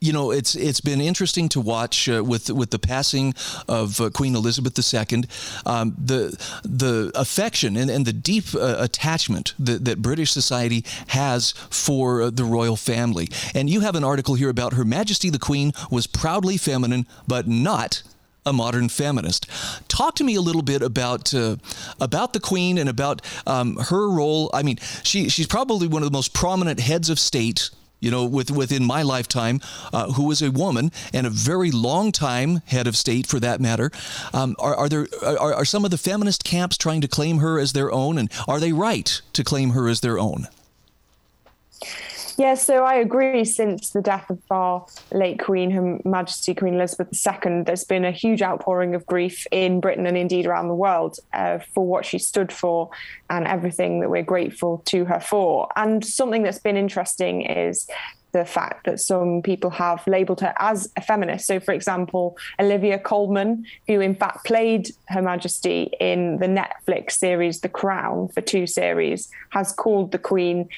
you 0.00 0.12
know, 0.12 0.30
it's 0.30 0.54
it's 0.54 0.80
been 0.80 1.00
interesting 1.00 1.48
to 1.50 1.60
watch 1.60 2.08
uh, 2.08 2.22
with 2.22 2.50
with 2.50 2.70
the 2.70 2.78
passing 2.78 3.34
of 3.68 4.00
uh, 4.00 4.10
Queen 4.10 4.34
Elizabeth 4.34 4.78
II, 4.78 5.24
um, 5.64 5.94
the 5.98 6.36
the 6.62 7.10
affection 7.14 7.76
and, 7.76 7.90
and 7.90 8.04
the 8.04 8.12
deep 8.12 8.54
uh, 8.54 8.76
attachment 8.78 9.54
that, 9.58 9.84
that 9.84 10.02
British 10.02 10.32
society 10.32 10.84
has 11.08 11.52
for 11.70 12.22
uh, 12.22 12.30
the 12.30 12.44
royal 12.44 12.76
family. 12.76 13.28
And 13.54 13.70
you 13.70 13.80
have 13.80 13.94
an 13.94 14.04
article 14.04 14.34
here 14.34 14.50
about 14.50 14.74
Her 14.74 14.84
Majesty 14.84 15.30
the 15.30 15.38
Queen 15.38 15.72
was 15.90 16.06
proudly 16.06 16.58
feminine, 16.58 17.06
but 17.26 17.48
not 17.48 18.02
a 18.46 18.52
modern 18.52 18.88
feminist. 18.88 19.46
Talk 19.88 20.14
to 20.16 20.24
me 20.24 20.36
a 20.36 20.40
little 20.40 20.62
bit 20.62 20.80
about 20.80 21.34
uh, 21.34 21.56
about 22.00 22.32
the 22.32 22.40
Queen 22.40 22.78
and 22.78 22.88
about 22.88 23.20
um, 23.46 23.76
her 23.76 24.08
role. 24.08 24.50
I 24.54 24.62
mean, 24.62 24.78
she 25.02 25.28
she's 25.28 25.48
probably 25.48 25.88
one 25.88 26.02
of 26.02 26.08
the 26.08 26.16
most 26.16 26.32
prominent 26.32 26.80
heads 26.80 27.10
of 27.10 27.18
state. 27.18 27.70
You 27.98 28.10
know, 28.10 28.26
with, 28.26 28.50
within 28.50 28.84
my 28.84 29.00
lifetime, 29.00 29.58
uh, 29.90 30.12
who 30.12 30.24
was 30.24 30.42
a 30.42 30.50
woman 30.50 30.92
and 31.14 31.26
a 31.26 31.30
very 31.30 31.70
long 31.70 32.12
time 32.12 32.60
head 32.66 32.86
of 32.86 32.94
state, 32.94 33.26
for 33.26 33.40
that 33.40 33.58
matter. 33.58 33.90
Um, 34.34 34.54
are, 34.58 34.76
are 34.76 34.88
there 34.88 35.08
are, 35.24 35.54
are 35.54 35.64
some 35.64 35.82
of 35.86 35.90
the 35.90 35.98
feminist 35.98 36.44
camps 36.44 36.76
trying 36.76 37.00
to 37.00 37.08
claim 37.08 37.38
her 37.38 37.58
as 37.58 37.72
their 37.72 37.90
own, 37.90 38.18
and 38.18 38.30
are 38.46 38.60
they 38.60 38.72
right 38.72 39.22
to 39.32 39.42
claim 39.42 39.70
her 39.70 39.88
as 39.88 40.00
their 40.00 40.18
own? 40.18 40.46
Yeah, 42.38 42.54
so 42.54 42.84
I 42.84 42.96
agree. 42.96 43.44
Since 43.46 43.90
the 43.90 44.02
death 44.02 44.28
of 44.28 44.38
our 44.50 44.86
late 45.10 45.38
Queen, 45.38 45.70
Her 45.70 45.98
Majesty 46.04 46.54
Queen 46.54 46.74
Elizabeth 46.74 47.08
II, 47.26 47.62
there's 47.62 47.84
been 47.84 48.04
a 48.04 48.10
huge 48.10 48.42
outpouring 48.42 48.94
of 48.94 49.06
grief 49.06 49.46
in 49.50 49.80
Britain 49.80 50.06
and 50.06 50.18
indeed 50.18 50.46
around 50.46 50.68
the 50.68 50.74
world 50.74 51.18
uh, 51.32 51.60
for 51.74 51.86
what 51.86 52.04
she 52.04 52.18
stood 52.18 52.52
for 52.52 52.90
and 53.30 53.46
everything 53.46 54.00
that 54.00 54.10
we're 54.10 54.22
grateful 54.22 54.82
to 54.86 55.06
her 55.06 55.20
for. 55.20 55.68
And 55.76 56.04
something 56.04 56.42
that's 56.42 56.58
been 56.58 56.76
interesting 56.76 57.40
is 57.42 57.88
the 58.36 58.44
fact 58.44 58.84
that 58.84 59.00
some 59.00 59.42
people 59.42 59.70
have 59.70 60.06
labeled 60.06 60.40
her 60.40 60.54
as 60.58 60.90
a 60.96 61.00
feminist. 61.00 61.46
So, 61.46 61.58
for 61.58 61.72
example, 61.72 62.36
Olivia 62.60 62.98
Colman, 62.98 63.64
who 63.86 64.00
in 64.00 64.14
fact 64.14 64.44
played 64.44 64.90
Her 65.06 65.22
Majesty 65.22 65.90
in 66.00 66.38
the 66.38 66.46
Netflix 66.46 67.12
series 67.12 67.60
The 67.60 67.68
Crown 67.68 68.28
for 68.28 68.40
two 68.40 68.66
series, 68.66 69.28
has 69.50 69.72
called 69.72 70.12
the 70.12 70.18
Queen 70.18 70.68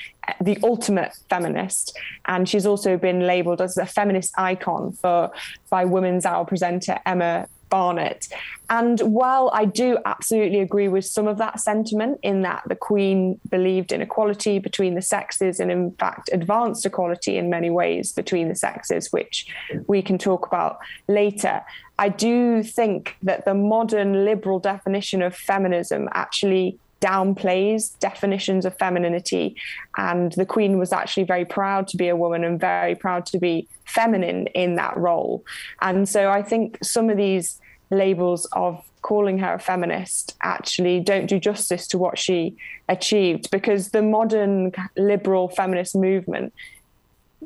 the 0.41 0.59
ultimate 0.63 1.13
feminist. 1.31 1.97
And 2.27 2.49
she's 2.49 2.67
also 2.67 2.97
been 2.97 3.27
labeled 3.27 3.61
as 3.61 3.77
a 3.77 3.87
feminist 3.87 4.39
icon 4.39 4.93
for 4.93 5.31
by 5.71 5.85
Women's 5.85 6.27
Hour 6.27 6.45
presenter 6.45 6.99
Emma 7.07 7.49
Barnett. 7.69 8.29
And 8.71 9.01
while 9.01 9.51
I 9.55 9.65
do 9.65 9.99
absolutely 10.05 10.61
agree 10.61 10.89
with 10.89 11.05
some 11.05 11.27
of 11.27 11.39
that 11.39 11.61
sentiment, 11.61 12.21
in 12.23 12.43
that 12.43 12.63
the 12.67 12.77
Queen 12.77 13.41
believed 13.49 13.93
in 13.93 14.03
equality 14.03 14.59
between 14.59 14.95
the 14.95 15.03
sexes 15.03 15.59
and, 15.61 15.71
in 15.71 15.93
fact, 15.93 16.29
advanced 16.33 16.85
equality 16.85 17.39
in 17.39 17.49
many 17.49 17.71
ways 17.71 18.13
between 18.13 18.49
the 18.49 18.55
sexes, 18.55 19.13
which 19.13 19.47
we 19.87 20.03
can 20.03 20.19
talk 20.19 20.47
about 20.47 20.79
later, 21.09 21.63
I 21.99 22.11
do 22.11 22.63
think 22.63 23.17
that 23.23 23.45
the 23.45 23.55
modern 23.55 24.25
liberal 24.25 24.61
definition 24.61 25.23
of 25.23 25.35
feminism 25.35 26.09
actually 26.13 26.79
downplays 27.01 27.99
definitions 28.01 28.65
of 28.65 28.77
femininity. 28.79 29.57
And 29.97 30.33
the 30.33 30.47
Queen 30.47 30.79
was 30.79 30.93
actually 30.93 31.25
very 31.25 31.45
proud 31.45 31.89
to 31.89 31.97
be 31.97 32.09
a 32.09 32.17
woman 32.17 32.45
and 32.45 32.61
very 32.61 32.95
proud 32.95 33.27
to 33.27 33.39
be 33.39 33.69
feminine 33.85 34.47
in 34.49 34.77
that 34.77 34.97
role. 34.97 35.45
And 35.81 36.09
so 36.09 36.31
I 36.31 36.43
think 36.43 36.79
some 36.83 37.11
of 37.11 37.17
these 37.17 37.61
labels 37.91 38.47
of 38.53 38.85
calling 39.03 39.39
her 39.39 39.55
a 39.55 39.59
feminist 39.59 40.37
actually 40.43 41.01
don't 41.01 41.27
do 41.27 41.39
justice 41.39 41.87
to 41.87 41.99
what 41.99 42.19
she 42.19 42.57
achieved 42.89 43.51
because 43.51 43.91
the 43.91 44.03
modern 44.03 44.73
liberal 44.97 45.49
feminist 45.49 45.95
movement 45.95 46.53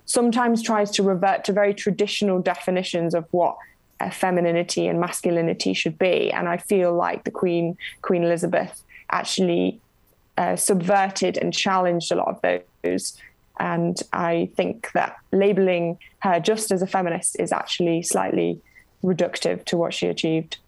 sometimes 0.06 0.62
tries 0.62 0.90
to 0.90 1.02
revert 1.02 1.44
to 1.44 1.52
very 1.52 1.74
traditional 1.74 2.40
definitions 2.40 3.14
of 3.14 3.26
what 3.30 3.56
femininity 4.10 4.88
and 4.88 4.98
masculinity 4.98 5.72
should 5.72 5.96
be 5.96 6.32
and 6.32 6.48
i 6.48 6.56
feel 6.56 6.92
like 6.92 7.22
the 7.22 7.30
queen 7.30 7.76
queen 8.00 8.24
elizabeth 8.24 8.82
actually 9.12 9.80
uh, 10.38 10.56
subverted 10.56 11.36
and 11.36 11.52
challenged 11.52 12.10
a 12.10 12.16
lot 12.16 12.28
of 12.28 12.62
those. 12.82 13.16
And 13.60 14.00
I 14.12 14.50
think 14.56 14.90
that 14.92 15.16
labeling 15.30 15.98
her 16.20 16.40
just 16.40 16.72
as 16.72 16.82
a 16.82 16.86
feminist 16.86 17.38
is 17.38 17.52
actually 17.52 18.02
slightly 18.02 18.60
reductive 19.04 19.64
to 19.66 19.76
what 19.76 19.94
she 19.94 20.06
achieved. 20.06 20.58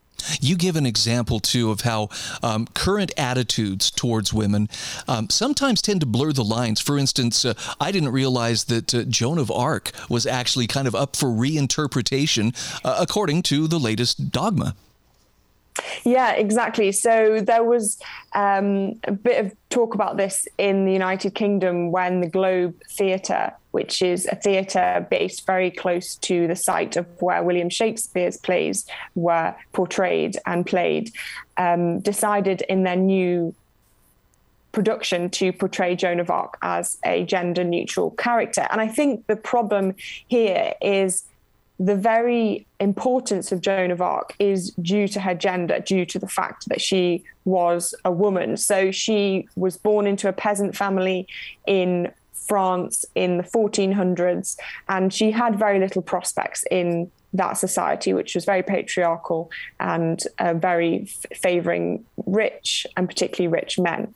You 0.41 0.57
give 0.57 0.77
an 0.77 0.87
example 0.87 1.41
too 1.41 1.71
of 1.71 1.83
how 1.83 2.09
um, 2.43 2.67
current 2.75 3.13
attitudes 3.17 3.91
towards 3.91 4.33
women 4.33 4.69
um, 5.09 5.29
sometimes 5.29 5.83
tend 5.83 6.01
to 6.01 6.07
blur 6.07 6.33
the 6.33 6.45
lines. 6.45 6.81
For 6.81 6.99
instance, 6.99 7.45
uh, 7.45 7.55
I 7.81 7.93
didn't 7.93 8.11
realize 8.11 8.65
that 8.65 8.95
uh, 8.95 9.03
Joan 9.05 9.39
of 9.39 9.51
Arc 9.51 9.93
was 10.09 10.27
actually 10.27 10.67
kind 10.67 10.87
of 10.89 10.95
up 10.95 11.17
for 11.17 11.29
reinterpretation 11.29 12.55
uh, 12.85 12.97
according 13.01 13.43
to 13.45 13.67
the 13.67 13.79
latest 13.79 14.31
dogma. 14.31 14.75
Yeah, 16.05 16.33
exactly. 16.33 16.93
So 16.93 17.41
there 17.41 17.65
was 17.65 17.99
um, 18.33 19.01
a 19.05 19.13
bit 19.13 19.45
of 19.45 19.53
talk 19.71 19.95
about 19.95 20.17
this 20.17 20.47
in 20.57 20.85
the 20.85 20.93
United 20.93 21.35
Kingdom 21.35 21.91
when 21.91 22.21
the 22.21 22.29
Globe 22.29 22.81
Theatre, 22.91 23.53
which 23.73 24.01
is 24.01 24.27
a 24.27 24.37
theatre 24.37 25.07
based 25.11 25.47
very 25.47 25.71
close 25.71 26.15
to 26.17 26.47
the 26.47 26.55
site 26.55 26.97
of 26.97 27.07
where 27.21 27.43
William 27.43 27.71
Shakespeare's 27.71 28.37
plays 28.37 28.87
were 29.15 29.55
portrayed 29.73 30.37
and 30.47 30.65
played, 30.65 31.11
um, 31.57 31.99
decided 32.01 32.63
in 32.69 32.85
their 32.85 32.97
new 32.97 33.55
production 34.71 35.31
to 35.31 35.53
portray 35.53 35.97
Joan 35.97 36.21
of 36.21 36.31
Arc 36.31 36.59
as 36.61 36.99
a 37.05 37.25
gender 37.25 37.65
neutral 37.65 38.11
character. 38.13 38.67
And 38.71 38.81
I 38.81 38.89
think 38.89 39.27
the 39.27 39.37
problem 39.37 39.95
here 40.29 40.75
is 40.83 41.25
the 41.79 41.97
very 41.97 42.67
importance 42.79 43.51
of 43.51 43.61
Joan 43.61 43.91
of 43.91 44.01
Arc 44.01 44.35
is 44.39 44.71
due 44.81 45.09
to 45.09 45.21
her 45.21 45.35
gender, 45.35 45.81
due 45.81 46.07
to 46.07 46.19
the 46.19 46.29
fact 46.29 46.69
that 46.69 46.81
she 46.81 47.25
was 47.45 47.95
a 48.05 48.13
woman. 48.13 48.57
So 48.57 48.91
she 48.91 49.49
was 49.57 49.77
born 49.77 50.07
into 50.07 50.29
a 50.29 50.33
peasant 50.33 50.77
family 50.77 51.27
in 51.67 52.13
France 52.33 53.05
in 53.15 53.39
the 53.39 53.43
1400s, 53.43 54.57
and 54.89 55.13
she 55.13 55.31
had 55.31 55.59
very 55.59 55.79
little 55.79 56.03
prospects 56.03 56.65
in 56.71 57.11
that 57.35 57.55
society, 57.59 58.15
which 58.15 58.35
was 58.35 58.45
very 58.45 58.63
patriarchal 58.63 59.51
and 59.81 60.23
uh, 60.39 60.55
very 60.55 61.03
f- 61.03 61.39
favoring 61.39 62.05
rich 62.27 62.87
and 62.97 63.09
particularly 63.09 63.53
rich 63.53 63.79
men. 63.79 64.15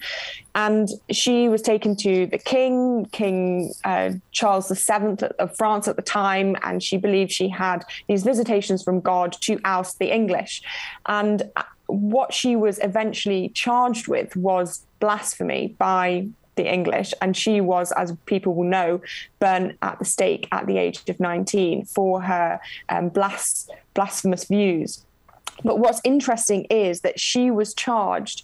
And 0.55 0.89
she 1.11 1.49
was 1.49 1.61
taken 1.61 1.97
to 1.97 2.27
the 2.27 2.39
king, 2.39 3.07
King 3.13 3.73
uh, 3.85 4.13
Charles 4.33 4.69
VII 4.69 5.27
of 5.39 5.57
France 5.57 5.89
at 5.89 5.97
the 5.97 6.03
time, 6.03 6.57
and 6.63 6.83
she 6.83 6.97
believed 6.97 7.33
she 7.33 7.49
had 7.49 7.85
these 8.09 8.23
visitations 8.23 8.83
from 8.83 9.01
God 9.01 9.33
to 9.43 9.61
oust 9.65 9.99
the 9.99 10.13
English. 10.13 10.63
And 11.07 11.43
uh, 11.57 11.63
what 11.87 12.33
she 12.33 12.55
was 12.55 12.79
eventually 12.83 13.49
charged 13.51 14.09
with 14.09 14.37
was 14.37 14.85
blasphemy 15.01 15.75
by 15.79 16.29
the 16.59 16.71
English. 16.71 17.15
And 17.23 17.35
she 17.35 17.63
was, 17.63 17.91
as 17.93 18.15
people 18.27 18.55
will 18.55 18.69
know, 18.69 19.01
burnt 19.39 19.79
at 19.81 19.99
the 19.99 20.05
stake 20.05 20.47
at 20.53 20.67
the 20.67 20.77
age 20.77 21.01
of 21.09 21.19
19 21.19 21.87
for 21.87 22.21
her 22.21 22.61
um, 22.91 23.09
blas- 23.09 23.71
blasphemous 23.95 24.45
views. 24.45 25.07
But 25.65 25.79
what's 25.79 26.03
interesting 26.05 26.65
is 26.65 27.01
that 27.01 27.19
she 27.19 27.51
was 27.51 27.73
charged 27.73 28.43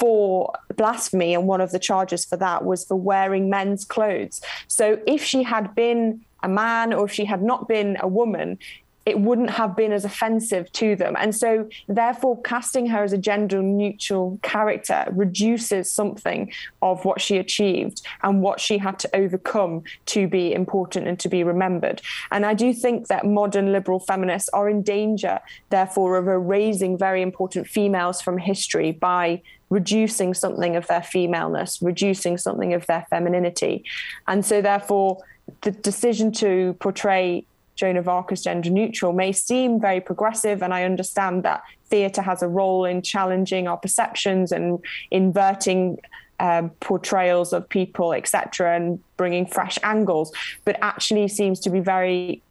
for 0.00 0.52
blasphemy, 0.76 1.34
and 1.34 1.46
one 1.46 1.60
of 1.60 1.70
the 1.70 1.78
charges 1.78 2.24
for 2.24 2.36
that 2.36 2.64
was 2.64 2.84
for 2.84 2.96
wearing 2.96 3.48
men's 3.48 3.84
clothes. 3.84 4.40
So 4.68 4.98
if 5.06 5.22
she 5.24 5.42
had 5.42 5.74
been 5.74 6.20
a 6.42 6.48
man 6.48 6.92
or 6.92 7.04
if 7.06 7.12
she 7.12 7.24
had 7.24 7.42
not 7.42 7.68
been 7.68 7.96
a 8.00 8.08
woman, 8.08 8.58
it 9.06 9.18
wouldn't 9.18 9.50
have 9.50 9.76
been 9.76 9.92
as 9.92 10.04
offensive 10.04 10.70
to 10.72 10.94
them. 10.94 11.16
And 11.18 11.34
so, 11.34 11.68
therefore, 11.88 12.40
casting 12.42 12.86
her 12.88 13.02
as 13.02 13.12
a 13.12 13.18
gender 13.18 13.62
neutral 13.62 14.38
character 14.42 15.06
reduces 15.12 15.90
something 15.90 16.52
of 16.82 17.04
what 17.04 17.20
she 17.20 17.38
achieved 17.38 18.02
and 18.22 18.42
what 18.42 18.60
she 18.60 18.78
had 18.78 18.98
to 19.00 19.16
overcome 19.16 19.82
to 20.06 20.28
be 20.28 20.52
important 20.52 21.08
and 21.08 21.18
to 21.20 21.28
be 21.28 21.42
remembered. 21.42 22.02
And 22.30 22.44
I 22.44 22.54
do 22.54 22.74
think 22.74 23.08
that 23.08 23.24
modern 23.24 23.72
liberal 23.72 24.00
feminists 24.00 24.50
are 24.50 24.68
in 24.68 24.82
danger, 24.82 25.40
therefore, 25.70 26.16
of 26.16 26.28
erasing 26.28 26.98
very 26.98 27.22
important 27.22 27.66
females 27.66 28.20
from 28.20 28.36
history 28.36 28.92
by 28.92 29.40
reducing 29.70 30.34
something 30.34 30.76
of 30.76 30.86
their 30.88 31.02
femaleness, 31.02 31.80
reducing 31.80 32.36
something 32.36 32.74
of 32.74 32.86
their 32.86 33.06
femininity. 33.08 33.84
And 34.28 34.44
so, 34.44 34.60
therefore, 34.60 35.22
the 35.62 35.70
decision 35.70 36.32
to 36.32 36.76
portray 36.80 37.44
Joan 37.80 37.96
of 37.96 38.08
Arc 38.08 38.30
as 38.30 38.42
gender 38.42 38.68
neutral 38.68 39.14
may 39.14 39.32
seem 39.32 39.80
very 39.80 40.02
progressive, 40.02 40.62
and 40.62 40.74
I 40.74 40.84
understand 40.84 41.44
that 41.44 41.62
theatre 41.86 42.20
has 42.20 42.42
a 42.42 42.48
role 42.48 42.84
in 42.84 43.00
challenging 43.00 43.66
our 43.66 43.78
perceptions 43.78 44.52
and 44.52 44.84
inverting 45.10 45.98
um, 46.40 46.70
portrayals 46.80 47.54
of 47.54 47.66
people, 47.70 48.12
etc., 48.12 48.76
and 48.76 49.00
bringing 49.16 49.46
fresh 49.46 49.78
angles, 49.82 50.30
but 50.66 50.76
actually 50.82 51.26
seems 51.28 51.58
to 51.60 51.70
be 51.70 51.80
very 51.80 52.42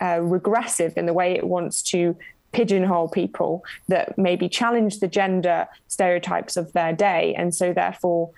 uh, 0.00 0.20
regressive 0.22 0.96
in 0.96 1.06
the 1.06 1.12
way 1.12 1.32
it 1.32 1.44
wants 1.44 1.82
to 1.82 2.16
pigeonhole 2.52 3.08
people 3.08 3.64
that 3.88 4.16
maybe 4.16 4.48
challenge 4.48 5.00
the 5.00 5.08
gender 5.08 5.66
stereotypes 5.88 6.56
of 6.56 6.72
their 6.72 6.92
day, 6.92 7.34
and 7.34 7.52
so 7.52 7.72
therefore 7.72 8.30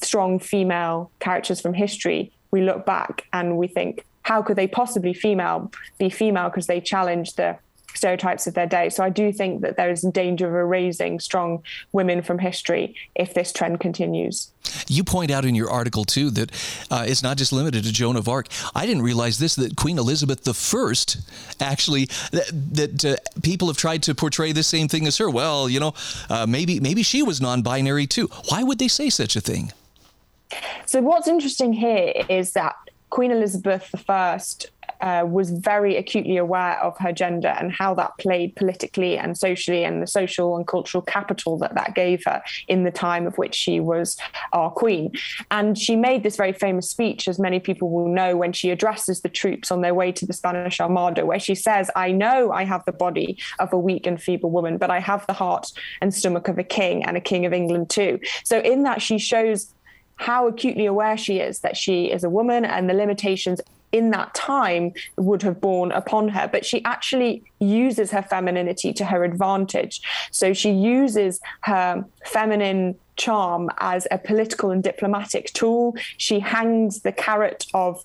strong 0.00 0.38
female 0.38 1.10
characters 1.20 1.60
from 1.60 1.74
history. 1.74 2.32
We 2.50 2.62
look 2.62 2.86
back 2.86 3.26
and 3.32 3.58
we 3.58 3.68
think, 3.68 4.06
how 4.22 4.42
could 4.42 4.56
they 4.56 4.66
possibly 4.66 5.14
female 5.14 5.70
be 5.98 6.10
female 6.10 6.48
because 6.48 6.66
they 6.66 6.80
challenge 6.80 7.34
the 7.34 7.58
stereotypes 7.94 8.46
of 8.46 8.54
their 8.54 8.66
day. 8.66 8.88
So 8.88 9.04
I 9.04 9.10
do 9.10 9.32
think 9.32 9.62
that 9.62 9.76
there 9.76 9.90
is 9.90 10.04
a 10.04 10.10
danger 10.10 10.48
of 10.48 10.54
erasing 10.54 11.20
strong 11.20 11.62
women 11.92 12.22
from 12.22 12.38
history 12.38 12.94
if 13.14 13.34
this 13.34 13.52
trend 13.52 13.80
continues. 13.80 14.50
You 14.88 15.04
point 15.04 15.30
out 15.30 15.44
in 15.44 15.54
your 15.54 15.70
article 15.70 16.04
too 16.04 16.30
that 16.30 16.50
uh, 16.90 17.04
it's 17.06 17.22
not 17.22 17.36
just 17.36 17.52
limited 17.52 17.84
to 17.84 17.92
Joan 17.92 18.16
of 18.16 18.28
Arc. 18.28 18.48
I 18.74 18.86
didn't 18.86 19.02
realize 19.02 19.38
this 19.38 19.54
that 19.56 19.76
Queen 19.76 19.98
Elizabeth 19.98 20.46
I 20.46 21.62
actually 21.62 22.06
that, 22.32 22.50
that 22.72 23.04
uh, 23.04 23.16
people 23.42 23.68
have 23.68 23.76
tried 23.76 24.02
to 24.04 24.14
portray 24.14 24.52
the 24.52 24.62
same 24.62 24.88
thing 24.88 25.06
as 25.06 25.18
her. 25.18 25.28
Well, 25.28 25.68
you 25.68 25.80
know, 25.80 25.94
uh, 26.30 26.46
maybe 26.46 26.80
maybe 26.80 27.02
she 27.02 27.22
was 27.22 27.40
non-binary 27.40 28.06
too. 28.06 28.28
Why 28.48 28.62
would 28.62 28.78
they 28.78 28.88
say 28.88 29.10
such 29.10 29.36
a 29.36 29.40
thing? 29.40 29.72
So 30.86 31.00
what's 31.00 31.28
interesting 31.28 31.72
here 31.72 32.12
is 32.28 32.52
that 32.52 32.76
Queen 33.12 33.30
Elizabeth 33.30 33.94
I 34.08 34.40
uh, 35.02 35.26
was 35.26 35.50
very 35.50 35.98
acutely 35.98 36.38
aware 36.38 36.82
of 36.82 36.96
her 36.98 37.12
gender 37.12 37.48
and 37.48 37.70
how 37.70 37.92
that 37.92 38.12
played 38.18 38.56
politically 38.56 39.18
and 39.18 39.36
socially 39.36 39.84
and 39.84 40.00
the 40.00 40.06
social 40.06 40.56
and 40.56 40.66
cultural 40.66 41.02
capital 41.02 41.58
that 41.58 41.74
that 41.74 41.94
gave 41.94 42.24
her 42.24 42.42
in 42.68 42.84
the 42.84 42.90
time 42.90 43.26
of 43.26 43.36
which 43.36 43.54
she 43.54 43.80
was 43.80 44.16
our 44.54 44.70
queen. 44.70 45.12
And 45.50 45.76
she 45.76 45.94
made 45.94 46.22
this 46.22 46.36
very 46.36 46.54
famous 46.54 46.88
speech, 46.88 47.28
as 47.28 47.38
many 47.38 47.60
people 47.60 47.90
will 47.90 48.08
know, 48.08 48.34
when 48.34 48.54
she 48.54 48.70
addresses 48.70 49.20
the 49.20 49.28
troops 49.28 49.70
on 49.70 49.82
their 49.82 49.94
way 49.94 50.10
to 50.12 50.24
the 50.24 50.32
Spanish 50.32 50.80
Armada, 50.80 51.26
where 51.26 51.40
she 51.40 51.54
says, 51.54 51.90
I 51.94 52.12
know 52.12 52.50
I 52.50 52.64
have 52.64 52.82
the 52.86 52.92
body 52.92 53.36
of 53.58 53.74
a 53.74 53.78
weak 53.78 54.06
and 54.06 54.22
feeble 54.22 54.50
woman, 54.50 54.78
but 54.78 54.88
I 54.88 55.00
have 55.00 55.26
the 55.26 55.34
heart 55.34 55.70
and 56.00 56.14
stomach 56.14 56.48
of 56.48 56.56
a 56.56 56.64
king 56.64 57.04
and 57.04 57.18
a 57.18 57.20
king 57.20 57.44
of 57.44 57.52
England 57.52 57.90
too. 57.90 58.20
So 58.44 58.60
in 58.60 58.84
that, 58.84 59.02
she 59.02 59.18
shows 59.18 59.74
how 60.22 60.46
acutely 60.46 60.86
aware 60.86 61.16
she 61.16 61.40
is 61.40 61.60
that 61.60 61.76
she 61.76 62.10
is 62.10 62.22
a 62.22 62.30
woman 62.30 62.64
and 62.64 62.88
the 62.88 62.94
limitations 62.94 63.60
in 63.90 64.10
that 64.10 64.32
time 64.34 64.92
would 65.16 65.42
have 65.42 65.60
borne 65.60 65.92
upon 65.92 66.28
her. 66.28 66.48
But 66.50 66.64
she 66.64 66.82
actually 66.84 67.42
uses 67.58 68.10
her 68.12 68.22
femininity 68.22 68.92
to 68.94 69.04
her 69.04 69.24
advantage. 69.24 70.00
So 70.30 70.54
she 70.54 70.70
uses 70.70 71.40
her 71.62 72.04
feminine 72.24 72.94
charm 73.16 73.68
as 73.78 74.06
a 74.10 74.16
political 74.16 74.70
and 74.70 74.82
diplomatic 74.82 75.52
tool. 75.52 75.94
She 76.16 76.40
hangs 76.40 77.02
the 77.02 77.12
carrot 77.12 77.66
of 77.74 78.02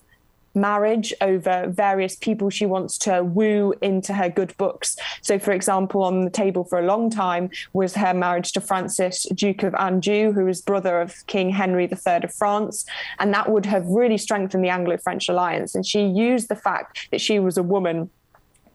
marriage 0.60 1.12
over 1.20 1.66
various 1.68 2.16
people 2.16 2.50
she 2.50 2.66
wants 2.66 2.98
to 2.98 3.22
woo 3.22 3.74
into 3.82 4.12
her 4.12 4.28
good 4.28 4.56
books. 4.56 4.96
So, 5.22 5.38
for 5.38 5.52
example, 5.52 6.02
on 6.02 6.24
the 6.24 6.30
table 6.30 6.64
for 6.64 6.78
a 6.78 6.86
long 6.86 7.10
time 7.10 7.50
was 7.72 7.94
her 7.94 8.14
marriage 8.14 8.52
to 8.52 8.60
Francis, 8.60 9.26
Duke 9.34 9.62
of 9.62 9.74
Anjou, 9.74 10.32
who 10.32 10.44
was 10.44 10.60
brother 10.60 11.00
of 11.00 11.14
King 11.26 11.50
Henry 11.50 11.84
III 11.84 12.24
of 12.24 12.34
France. 12.34 12.84
And 13.18 13.32
that 13.34 13.50
would 13.50 13.66
have 13.66 13.86
really 13.86 14.18
strengthened 14.18 14.64
the 14.64 14.68
Anglo 14.68 14.96
French 14.98 15.28
alliance. 15.28 15.74
And 15.74 15.86
she 15.86 16.04
used 16.04 16.48
the 16.48 16.56
fact 16.56 17.08
that 17.10 17.20
she 17.20 17.38
was 17.38 17.56
a 17.56 17.62
woman 17.62 18.10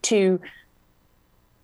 to 0.03 0.39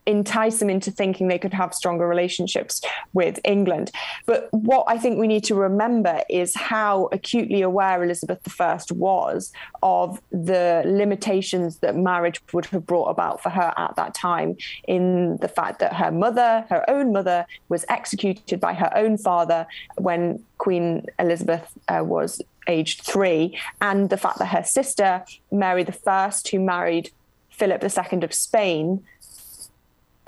entice 0.09 0.59
them 0.59 0.69
into 0.69 0.91
thinking 0.91 1.27
they 1.27 1.37
could 1.37 1.53
have 1.53 1.73
stronger 1.73 2.07
relationships 2.07 2.81
with 3.13 3.39
England. 3.43 3.91
But 4.25 4.49
what 4.51 4.85
I 4.87 4.97
think 4.97 5.19
we 5.19 5.27
need 5.27 5.43
to 5.45 5.55
remember 5.55 6.21
is 6.29 6.55
how 6.55 7.09
acutely 7.11 7.61
aware 7.61 8.03
Elizabeth 8.03 8.39
I 8.59 8.79
was 8.91 9.51
of 9.83 10.21
the 10.31 10.83
limitations 10.85 11.77
that 11.79 11.95
marriage 11.95 12.41
would 12.53 12.65
have 12.67 12.85
brought 12.85 13.09
about 13.09 13.41
for 13.41 13.49
her 13.49 13.73
at 13.77 13.95
that 13.95 14.13
time, 14.13 14.57
in 14.87 15.37
the 15.37 15.47
fact 15.47 15.79
that 15.79 15.93
her 15.93 16.11
mother, 16.11 16.65
her 16.69 16.89
own 16.89 17.13
mother, 17.13 17.45
was 17.69 17.85
executed 17.89 18.59
by 18.59 18.73
her 18.73 18.91
own 18.95 19.17
father 19.17 19.67
when 19.97 20.43
Queen 20.57 21.05
Elizabeth 21.19 21.65
uh, 21.87 22.03
was 22.03 22.41
aged 22.67 23.01
three, 23.01 23.57
and 23.81 24.09
the 24.09 24.17
fact 24.17 24.39
that 24.39 24.47
her 24.47 24.63
sister, 24.63 25.23
Mary 25.51 25.85
I, 26.07 26.31
who 26.51 26.59
married 26.59 27.11
Philip 27.49 27.83
II 27.83 28.23
of 28.23 28.33
Spain, 28.33 29.03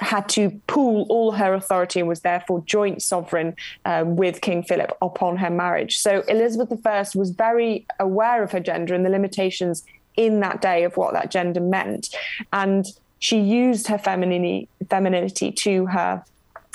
had 0.02 0.28
to 0.30 0.50
pool 0.68 1.06
all 1.10 1.32
her 1.32 1.54
authority 1.54 2.00
and 2.00 2.10
was 2.10 2.22
therefore 2.22 2.64
joint 2.66 3.02
sovereign 3.02 3.56
um, 3.86 4.16
with 4.16 4.42
King 4.42 4.64
Philip 4.64 4.98
upon 5.02 5.38
her 5.38 5.50
marriage. 5.50 6.00
So 6.00 6.22
Elizabeth 6.28 6.86
I 6.86 7.06
was 7.16 7.30
very 7.30 7.86
aware 8.00 8.44
of 8.44 8.52
her 8.52 8.60
gender 8.60 8.94
and 8.94 9.06
the 9.06 9.10
limitations 9.10 9.84
in 10.18 10.40
that 10.42 10.62
day 10.62 10.84
of 10.84 10.98
what 10.98 11.14
that 11.14 11.32
gender 11.32 11.62
meant. 11.62 12.10
And 12.52 12.86
she 13.20 13.40
used 13.40 13.88
her 13.88 13.98
femininity, 13.98 14.68
femininity 14.90 15.52
to 15.52 15.86
her 15.86 16.24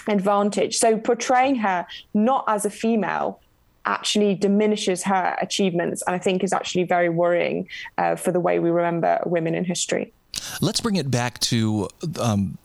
advantage. 0.09 0.77
So 0.77 0.97
portraying 0.97 1.57
her 1.57 1.87
not 2.15 2.45
as 2.47 2.65
a 2.65 2.71
female 2.71 3.41
actually 3.85 4.35
diminishes 4.35 5.03
her 5.05 5.37
achievements 5.41 6.03
and 6.07 6.15
I 6.15 6.19
think 6.19 6.43
is 6.43 6.53
actually 6.53 6.85
very 6.85 7.09
worrying 7.09 7.69
uh, 7.99 8.17
for 8.17 8.33
the 8.33 8.41
way 8.41 8.59
we 8.59 8.71
remember 8.71 9.21
women 9.27 9.55
in 9.55 9.65
history. 9.65 10.13
Let's 10.61 10.81
bring 10.81 10.97
it 10.97 11.11
back 11.11 11.39
to 11.41 11.89
um, 12.21 12.59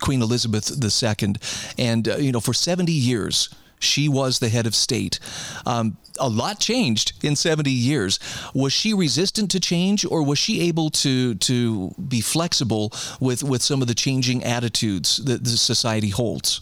Queen 0.00 0.22
Elizabeth 0.22 0.70
II, 0.82 1.34
and 1.78 2.08
uh, 2.08 2.16
you 2.16 2.32
know 2.32 2.40
for 2.40 2.54
70 2.54 2.92
years 2.92 3.48
she 3.80 4.08
was 4.08 4.38
the 4.38 4.48
head 4.48 4.66
of 4.66 4.74
state. 4.74 5.18
Um, 5.66 5.96
a 6.18 6.28
lot 6.28 6.60
changed 6.60 7.12
in 7.24 7.34
70 7.34 7.70
years. 7.70 8.18
Was 8.54 8.72
she 8.72 8.92
resistant 8.92 9.50
to 9.52 9.60
change, 9.60 10.04
or 10.04 10.22
was 10.22 10.38
she 10.38 10.60
able 10.68 10.90
to 10.90 11.34
to 11.36 11.90
be 12.08 12.20
flexible 12.20 12.92
with 13.18 13.42
with 13.42 13.62
some 13.62 13.82
of 13.82 13.88
the 13.88 13.94
changing 13.94 14.44
attitudes 14.44 15.16
that 15.24 15.44
the 15.44 15.50
society 15.50 16.10
holds? 16.10 16.60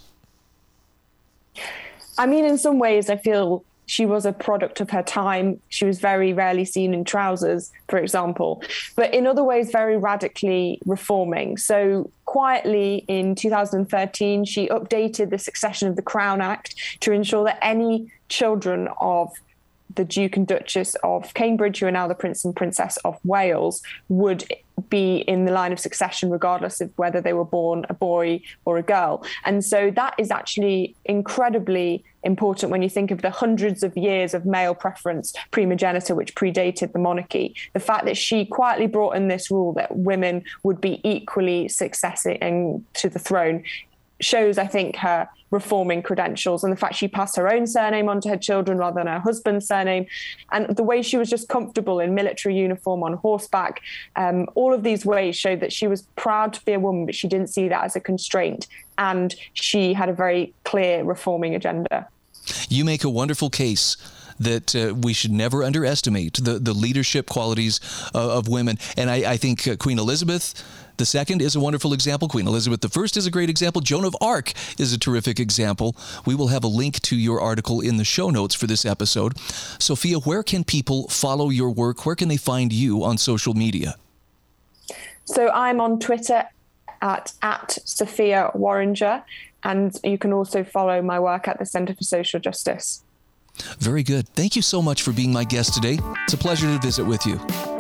I 2.17 2.27
mean, 2.27 2.45
in 2.45 2.59
some 2.59 2.79
ways, 2.79 3.11
I 3.11 3.17
feel 3.17 3.65
she 3.89 4.05
was 4.05 4.27
a 4.27 4.33
product 4.33 4.83
of 4.83 4.91
her 4.91 5.03
time. 5.03 5.61
She 5.71 5.87
was 5.87 5.99
very 5.99 6.35
rarely 6.35 6.67
seen 6.67 6.93
in 6.93 7.05
trousers, 7.05 7.73
for 7.89 7.99
example, 7.99 8.63
but 8.97 9.15
in 9.15 9.27
other 9.27 9.43
ways, 9.43 9.71
very 9.71 9.97
radically 9.97 10.79
reforming. 10.85 11.57
So, 11.57 12.11
quietly 12.27 13.07
in 13.09 13.35
2013, 13.35 14.45
she 14.45 14.69
updated 14.69 15.31
the 15.31 15.39
Succession 15.39 15.89
of 15.89 15.97
the 15.97 16.03
Crown 16.03 16.43
Act 16.43 16.75
to 17.01 17.13
ensure 17.13 17.45
that 17.45 17.59
any 17.63 18.13
children 18.29 18.89
of 19.01 19.33
the 19.95 20.05
Duke 20.05 20.37
and 20.37 20.47
Duchess 20.47 20.95
of 21.03 21.33
Cambridge, 21.35 21.81
who 21.81 21.87
are 21.87 21.91
now 21.91 22.09
the 22.09 22.15
Prince 22.15 22.45
and 22.45 22.55
Princess 22.55 22.97
of 22.99 23.19
Wales, 23.25 23.83
would 24.09 24.45
be 24.89 25.19
in 25.19 25.45
the 25.45 25.53
line 25.53 25.73
of 25.73 25.81
succession 25.81 26.31
regardless 26.31 26.81
of 26.81 26.91
whether 26.97 27.21
they 27.21 27.33
were 27.33 27.45
born 27.45 27.85
a 27.89 27.95
boy 27.95 28.41
or 28.65 28.79
a 28.79 28.83
girl. 28.83 29.25
And 29.45 29.65
so 29.65 29.91
that 29.93 30.15
is 30.19 30.31
actually 30.31 30.95
incredibly 31.05 32.05
important 32.23 32.71
when 32.71 32.83
you 32.83 32.89
think 32.89 33.11
of 33.11 33.23
the 33.23 33.31
hundreds 33.31 33.83
of 33.83 33.97
years 33.97 34.35
of 34.35 34.45
male 34.45 34.75
preference 34.75 35.33
primogeniture 35.51 36.15
which 36.15 36.35
predated 36.35 36.93
the 36.93 36.99
monarchy. 36.99 37.55
The 37.73 37.81
fact 37.81 38.05
that 38.07 38.17
she 38.17 38.45
quietly 38.45 38.87
brought 38.87 39.17
in 39.17 39.29
this 39.29 39.51
rule 39.51 39.73
that 39.75 39.97
women 39.97 40.45
would 40.63 40.81
be 40.81 41.01
equally 41.05 41.69
succeeding 41.69 42.85
to 42.95 43.09
the 43.09 43.19
throne 43.19 43.65
shows, 44.21 44.59
I 44.59 44.67
think, 44.67 44.97
her 44.97 45.29
reforming 45.51 46.03
credentials 46.03 46.63
and 46.63 46.73
the 46.73 46.77
fact 46.77 46.95
she 46.95 47.09
passed 47.09 47.37
her 47.37 47.51
own 47.51 47.67
surname 47.67 48.09
onto 48.09 48.29
her 48.29 48.37
children 48.37 48.79
rather 48.79 48.97
than 48.97 49.07
her 49.07 49.19
husband's 49.19 49.67
surname, 49.67 50.07
and 50.53 50.77
the 50.77 50.83
way 50.83 51.03
she 51.03 51.17
was 51.17 51.31
just 51.31 51.49
comfortable 51.49 52.01
in 52.01 52.15
military 52.15 52.57
uniform 52.57 53.03
on 53.03 53.15
horseback. 53.15 53.81
Um, 54.17 54.47
all 54.55 54.75
of 54.75 54.83
these 54.83 55.07
ways 55.07 55.37
showed 55.37 55.61
that 55.61 55.73
she 55.73 55.87
was 55.87 56.03
proud 56.17 56.53
to 56.55 56.65
be 56.65 56.73
a 56.73 56.81
woman, 56.81 57.07
but 57.07 57.15
she 57.15 57.29
didn't 57.29 57.49
see 57.49 57.69
that 57.69 57.85
as 57.85 57.97
a 57.97 58.01
constraint. 58.01 58.67
And 58.99 59.35
she 59.55 59.95
had 59.95 60.09
a 60.09 60.13
very 60.13 60.53
clear 60.65 61.05
reforming 61.05 61.55
agenda. 61.55 62.09
You 62.69 62.85
make 62.85 63.05
a 63.05 63.11
wonderful 63.11 63.51
case 63.51 63.97
that 64.41 64.75
uh, 64.75 64.95
we 64.95 65.13
should 65.13 65.33
never 65.33 65.63
underestimate 65.63 66.35
the, 66.35 66.59
the 66.59 66.73
leadership 66.73 67.29
qualities 67.29 67.81
uh, 68.15 68.39
of 68.39 68.49
women. 68.49 68.79
And 68.97 69.11
I, 69.11 69.33
I 69.33 69.37
think 69.37 69.67
uh, 69.67 69.77
Queen 69.77 69.99
Elizabeth 69.99 70.65
the 70.99 71.07
second 71.07 71.41
is 71.43 71.55
a 71.55 71.61
wonderful 71.61 71.93
example. 71.93 72.29
Queen 72.29 72.49
Elizabeth 72.49 72.85
I 72.85 73.03
is 73.03 73.25
a 73.25 73.31
great 73.31 73.49
example. 73.49 73.81
Joan 73.81 74.05
of 74.05 74.17
Arc 74.21 74.53
is 74.81 74.93
a 74.93 74.99
terrific 74.99 75.39
example. 75.39 75.97
We 76.27 76.35
will 76.35 76.49
have 76.49 76.65
a 76.65 76.69
link 76.69 77.01
to 77.03 77.17
your 77.17 77.41
article 77.41 77.81
in 77.81 77.99
the 77.99 78.05
show 78.05 78.31
notes 78.31 78.57
for 78.57 78.67
this 78.67 78.85
episode. 78.85 79.39
Sophia, 79.79 80.19
where 80.19 80.43
can 80.43 80.65
people 80.65 81.07
follow 81.09 81.51
your 81.51 81.71
work? 81.71 82.05
Where 82.05 82.17
can 82.17 82.29
they 82.29 82.37
find 82.37 82.73
you 82.73 83.05
on 83.05 83.17
social 83.17 83.55
media? 83.55 83.95
So 85.25 85.51
I'm 85.51 85.81
on 85.81 86.01
Twitter 86.01 86.49
at, 87.01 87.33
at 87.43 87.79
Sophia 87.85 88.51
Worringer, 88.57 89.23
and 89.63 89.97
you 90.03 90.19
can 90.19 90.33
also 90.33 90.65
follow 90.65 91.01
my 91.01 91.21
work 91.21 91.47
at 91.47 91.61
the 91.61 91.67
Center 91.67 91.95
for 91.95 92.03
Social 92.03 92.41
Justice. 92.41 93.05
Very 93.79 94.03
good. 94.03 94.29
Thank 94.31 94.57
you 94.57 94.63
so 94.63 94.83
much 94.83 95.03
for 95.03 95.13
being 95.13 95.33
my 95.33 95.45
guest 95.45 95.75
today. 95.75 95.99
It's 96.25 96.35
a 96.35 96.39
pleasure 96.39 96.67
to 96.67 96.79
visit 96.79 97.05
with 97.05 97.25
you. 97.27 97.78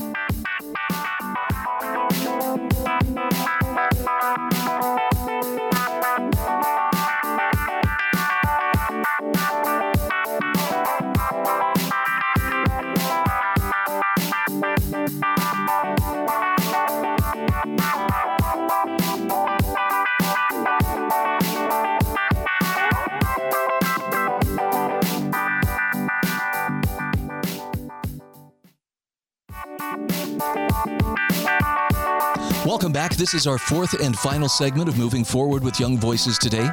Welcome 32.78 32.92
back. 32.92 33.16
This 33.16 33.34
is 33.34 33.48
our 33.48 33.58
fourth 33.58 34.00
and 34.00 34.16
final 34.16 34.48
segment 34.48 34.88
of 34.88 34.96
Moving 34.96 35.24
Forward 35.24 35.64
with 35.64 35.80
Young 35.80 35.98
Voices 35.98 36.38
today. 36.38 36.70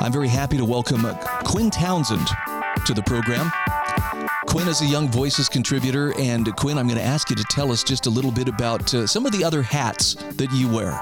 I'm 0.00 0.10
very 0.10 0.28
happy 0.28 0.56
to 0.56 0.64
welcome 0.64 1.06
Quinn 1.44 1.70
Townsend 1.70 2.26
to 2.86 2.94
the 2.94 3.02
program. 3.02 3.52
Quinn 4.46 4.66
is 4.66 4.80
a 4.80 4.86
Young 4.86 5.10
Voices 5.10 5.46
contributor, 5.46 6.18
and 6.18 6.56
Quinn, 6.56 6.78
I'm 6.78 6.86
going 6.86 6.98
to 6.98 7.04
ask 7.04 7.28
you 7.28 7.36
to 7.36 7.44
tell 7.50 7.70
us 7.70 7.84
just 7.84 8.06
a 8.06 8.10
little 8.10 8.30
bit 8.30 8.48
about 8.48 8.94
uh, 8.94 9.06
some 9.06 9.26
of 9.26 9.32
the 9.32 9.44
other 9.44 9.60
hats 9.60 10.14
that 10.14 10.50
you 10.52 10.70
wear. 10.70 10.98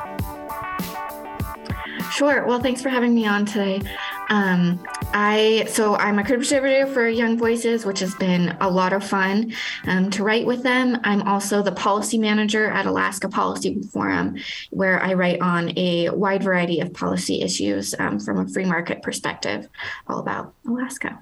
Sure. 2.10 2.44
Well, 2.44 2.58
thanks 2.58 2.82
for 2.82 2.88
having 2.88 3.14
me 3.14 3.24
on 3.24 3.46
today. 3.46 3.82
Um, 4.28 4.84
I 5.12 5.66
so 5.68 5.96
I'm 5.96 6.18
a 6.18 6.24
contributor 6.24 6.86
for 6.86 7.08
Young 7.08 7.38
Voices, 7.38 7.86
which 7.86 8.00
has 8.00 8.14
been 8.16 8.56
a 8.60 8.68
lot 8.68 8.92
of 8.92 9.02
fun 9.02 9.54
um, 9.86 10.10
to 10.10 10.22
write 10.22 10.46
with 10.46 10.62
them. 10.62 10.98
I'm 11.04 11.22
also 11.22 11.62
the 11.62 11.72
policy 11.72 12.18
manager 12.18 12.70
at 12.70 12.86
Alaska 12.86 13.28
Policy 13.28 13.80
Forum, 13.92 14.36
where 14.70 15.02
I 15.02 15.14
write 15.14 15.40
on 15.40 15.76
a 15.78 16.10
wide 16.10 16.42
variety 16.42 16.80
of 16.80 16.92
policy 16.92 17.42
issues 17.42 17.94
um, 17.98 18.20
from 18.20 18.38
a 18.38 18.48
free 18.48 18.64
market 18.66 19.02
perspective, 19.02 19.68
all 20.06 20.18
about 20.18 20.52
Alaska. 20.66 21.18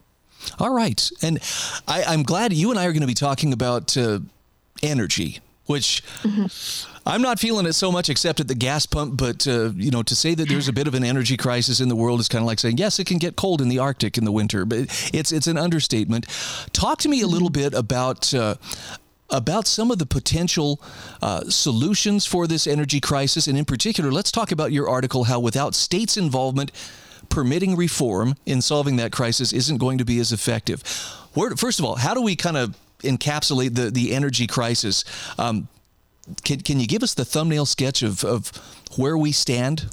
All 0.58 0.74
right, 0.74 1.08
and 1.22 1.38
I, 1.88 2.12
am 2.12 2.22
glad 2.22 2.52
you 2.52 2.70
and 2.70 2.78
I 2.78 2.86
are 2.86 2.92
going 2.92 3.00
to 3.00 3.06
be 3.06 3.14
talking 3.14 3.52
about 3.52 3.96
uh, 3.96 4.20
energy, 4.82 5.40
which. 5.66 6.02
Mm-hmm 6.22 6.92
I'm 7.06 7.22
not 7.22 7.38
feeling 7.38 7.66
it 7.66 7.74
so 7.74 7.92
much 7.92 8.10
except 8.10 8.40
at 8.40 8.48
the 8.48 8.54
gas 8.54 8.84
pump, 8.84 9.16
but 9.16 9.46
uh, 9.46 9.70
you 9.76 9.92
know, 9.92 10.02
to 10.02 10.16
say 10.16 10.34
that 10.34 10.48
there's 10.48 10.66
a 10.66 10.72
bit 10.72 10.88
of 10.88 10.94
an 10.94 11.04
energy 11.04 11.36
crisis 11.36 11.78
in 11.78 11.88
the 11.88 11.94
world 11.94 12.18
is 12.18 12.28
kind 12.28 12.42
of 12.42 12.46
like 12.46 12.58
saying 12.58 12.78
yes, 12.78 12.98
it 12.98 13.06
can 13.06 13.18
get 13.18 13.36
cold 13.36 13.62
in 13.62 13.68
the 13.68 13.78
Arctic 13.78 14.18
in 14.18 14.24
the 14.24 14.32
winter, 14.32 14.64
but 14.64 14.78
it's 15.14 15.30
it's 15.30 15.46
an 15.46 15.56
understatement. 15.56 16.26
Talk 16.72 16.98
to 17.00 17.08
me 17.08 17.20
a 17.20 17.26
little 17.26 17.50
bit 17.50 17.72
about. 17.74 18.34
Uh, 18.34 18.56
about 19.28 19.66
some 19.66 19.90
of 19.90 19.98
the 19.98 20.06
potential 20.06 20.80
uh, 21.20 21.40
solutions 21.48 22.24
for 22.24 22.46
this 22.46 22.64
energy 22.64 23.00
crisis. 23.00 23.48
And 23.48 23.58
in 23.58 23.64
particular, 23.64 24.12
let's 24.12 24.30
talk 24.30 24.52
about 24.52 24.70
your 24.70 24.88
article 24.88 25.24
how 25.24 25.40
without 25.40 25.74
states' 25.74 26.16
involvement, 26.16 26.70
permitting 27.28 27.74
reform 27.74 28.36
in 28.46 28.62
solving 28.62 28.94
that 28.98 29.10
crisis 29.10 29.52
isn't 29.52 29.78
going 29.78 29.98
to 29.98 30.04
be 30.04 30.20
as 30.20 30.30
effective. 30.30 30.80
Where, 31.34 31.50
first 31.56 31.80
of 31.80 31.84
all, 31.84 31.96
how 31.96 32.14
do 32.14 32.22
we 32.22 32.36
kind 32.36 32.56
of 32.56 32.76
encapsulate 33.00 33.74
the, 33.74 33.90
the 33.90 34.14
energy 34.14 34.46
crisis? 34.46 35.04
Um, 35.40 35.66
can, 36.44 36.60
can 36.60 36.80
you 36.80 36.86
give 36.86 37.02
us 37.02 37.14
the 37.14 37.24
thumbnail 37.24 37.66
sketch 37.66 38.02
of, 38.02 38.24
of 38.24 38.48
where 38.96 39.16
we 39.16 39.32
stand? 39.32 39.88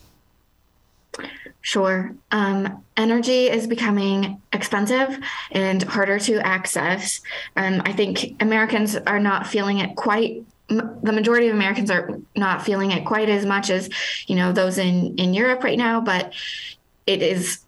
Sure. 1.62 2.14
Um, 2.32 2.84
energy 2.98 3.50
is 3.50 3.68
becoming 3.68 4.42
expensive 4.52 5.18
and 5.52 5.82
harder 5.84 6.20
to 6.20 6.46
access. 6.46 7.22
Um, 7.56 7.82
I 7.86 7.94
think 7.94 8.36
Americans 8.42 8.98
are 8.98 9.20
not 9.20 9.48
feeling 9.48 9.80
it 9.80 9.96
quite. 9.96 10.44
The 10.68 11.12
majority 11.12 11.48
of 11.48 11.56
Americans 11.56 11.90
are 11.90 12.20
not 12.36 12.66
feeling 12.66 12.92
it 12.92 13.06
quite 13.06 13.30
as 13.30 13.46
much 13.46 13.70
as, 13.70 13.90
you 14.28 14.36
know, 14.36 14.52
those 14.52 14.78
in 14.78 15.18
in 15.18 15.34
Europe 15.34 15.64
right 15.64 15.78
now. 15.78 16.02
But 16.02 16.34
it 17.08 17.22
is, 17.22 17.60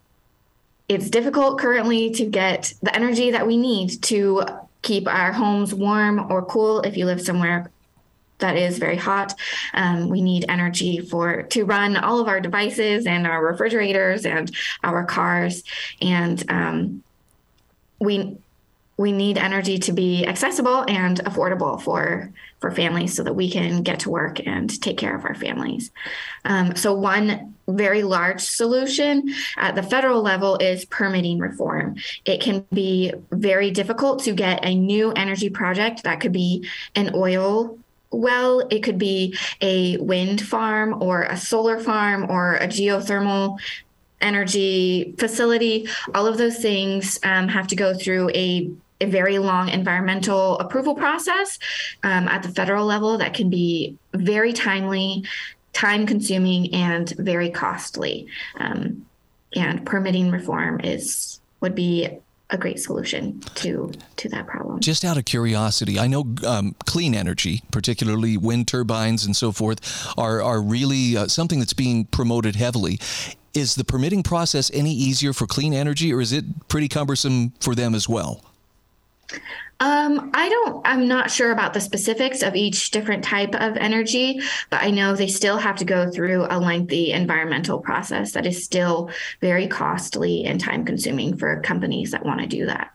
it's 0.88 1.08
difficult 1.08 1.58
currently 1.58 2.10
to 2.12 2.26
get 2.26 2.74
the 2.82 2.94
energy 2.94 3.30
that 3.30 3.46
we 3.46 3.56
need 3.56 4.02
to 4.04 4.44
keep 4.82 5.08
our 5.08 5.32
homes 5.32 5.72
warm 5.72 6.30
or 6.30 6.44
cool 6.44 6.80
if 6.80 6.96
you 6.96 7.06
live 7.06 7.20
somewhere 7.20 7.70
that 8.38 8.56
is 8.56 8.78
very 8.78 8.96
hot. 8.96 9.34
Um, 9.74 10.08
we 10.08 10.22
need 10.22 10.44
energy 10.48 11.00
for 11.00 11.42
to 11.44 11.64
run 11.64 11.96
all 11.96 12.20
of 12.20 12.28
our 12.28 12.40
devices 12.40 13.06
and 13.06 13.26
our 13.26 13.44
refrigerators 13.44 14.26
and 14.26 14.50
our 14.82 15.04
cars, 15.04 15.62
and 16.00 16.42
um, 16.50 17.02
we 17.98 18.36
we 18.98 19.12
need 19.12 19.36
energy 19.36 19.78
to 19.78 19.92
be 19.92 20.26
accessible 20.26 20.84
and 20.88 21.22
affordable 21.24 21.80
for 21.80 22.32
for 22.60 22.70
families 22.70 23.14
so 23.14 23.22
that 23.22 23.34
we 23.34 23.50
can 23.50 23.82
get 23.82 24.00
to 24.00 24.10
work 24.10 24.44
and 24.46 24.80
take 24.80 24.96
care 24.96 25.14
of 25.14 25.24
our 25.24 25.34
families. 25.34 25.90
Um, 26.44 26.74
so 26.74 26.94
one 26.94 27.54
very 27.68 28.02
large 28.02 28.40
solution 28.40 29.34
at 29.58 29.74
the 29.74 29.82
federal 29.82 30.22
level 30.22 30.56
is 30.56 30.84
permitting 30.86 31.38
reform. 31.38 31.96
It 32.24 32.40
can 32.40 32.64
be 32.72 33.12
very 33.30 33.70
difficult 33.70 34.22
to 34.24 34.32
get 34.32 34.64
a 34.64 34.74
new 34.74 35.12
energy 35.12 35.50
project 35.50 36.04
that 36.04 36.20
could 36.20 36.32
be 36.32 36.66
an 36.94 37.10
oil 37.14 37.78
well. 38.16 38.66
It 38.70 38.80
could 38.82 38.98
be 38.98 39.36
a 39.60 39.96
wind 39.98 40.40
farm 40.40 41.02
or 41.02 41.22
a 41.22 41.36
solar 41.36 41.78
farm 41.78 42.30
or 42.30 42.56
a 42.56 42.66
geothermal 42.66 43.58
energy 44.20 45.14
facility. 45.18 45.88
All 46.14 46.26
of 46.26 46.38
those 46.38 46.58
things 46.58 47.18
um, 47.22 47.48
have 47.48 47.66
to 47.68 47.76
go 47.76 47.94
through 47.94 48.30
a 48.30 48.70
a 49.00 49.06
very 49.06 49.38
long 49.38 49.68
environmental 49.68 50.58
approval 50.58 50.94
process 50.94 51.58
um, 52.02 52.28
at 52.28 52.42
the 52.42 52.48
federal 52.48 52.86
level 52.86 53.18
that 53.18 53.34
can 53.34 53.50
be 53.50 53.96
very 54.14 54.54
timely, 54.54 55.22
time 55.74 56.06
consuming, 56.06 56.72
and 56.72 57.10
very 57.18 57.50
costly. 57.50 58.26
Um, 58.58 59.04
and 59.54 59.84
permitting 59.84 60.30
reform 60.30 60.80
is 60.80 61.40
would 61.60 61.74
be 61.74 62.08
a 62.50 62.58
great 62.58 62.78
solution 62.78 63.40
to 63.56 63.92
to 64.16 64.28
that 64.28 64.46
problem. 64.46 64.80
Just 64.80 65.04
out 65.04 65.16
of 65.16 65.24
curiosity, 65.24 65.98
I 65.98 66.06
know 66.06 66.34
um, 66.46 66.74
clean 66.86 67.14
energy, 67.14 67.62
particularly 67.72 68.36
wind 68.36 68.68
turbines 68.68 69.24
and 69.24 69.34
so 69.34 69.52
forth, 69.52 69.80
are 70.16 70.42
are 70.42 70.60
really 70.60 71.16
uh, 71.16 71.26
something 71.26 71.58
that's 71.58 71.72
being 71.74 72.04
promoted 72.06 72.56
heavily. 72.56 73.00
Is 73.54 73.74
the 73.74 73.84
permitting 73.84 74.22
process 74.22 74.70
any 74.74 74.92
easier 74.92 75.32
for 75.32 75.46
clean 75.46 75.72
energy, 75.72 76.12
or 76.12 76.20
is 76.20 76.32
it 76.32 76.68
pretty 76.68 76.88
cumbersome 76.88 77.52
for 77.60 77.74
them 77.74 77.94
as 77.94 78.08
well? 78.08 78.44
Um, 79.78 80.30
I 80.32 80.48
don't, 80.48 80.86
I'm 80.86 81.06
not 81.06 81.30
sure 81.30 81.52
about 81.52 81.74
the 81.74 81.80
specifics 81.80 82.42
of 82.42 82.56
each 82.56 82.90
different 82.92 83.22
type 83.22 83.54
of 83.54 83.76
energy, 83.76 84.40
but 84.70 84.82
I 84.82 84.90
know 84.90 85.14
they 85.14 85.28
still 85.28 85.58
have 85.58 85.76
to 85.76 85.84
go 85.84 86.10
through 86.10 86.46
a 86.48 86.58
lengthy 86.58 87.12
environmental 87.12 87.78
process 87.78 88.32
that 88.32 88.46
is 88.46 88.64
still 88.64 89.10
very 89.42 89.66
costly 89.66 90.44
and 90.46 90.58
time 90.58 90.84
consuming 90.84 91.36
for 91.36 91.60
companies 91.60 92.10
that 92.12 92.24
want 92.24 92.40
to 92.40 92.46
do 92.46 92.64
that. 92.66 92.94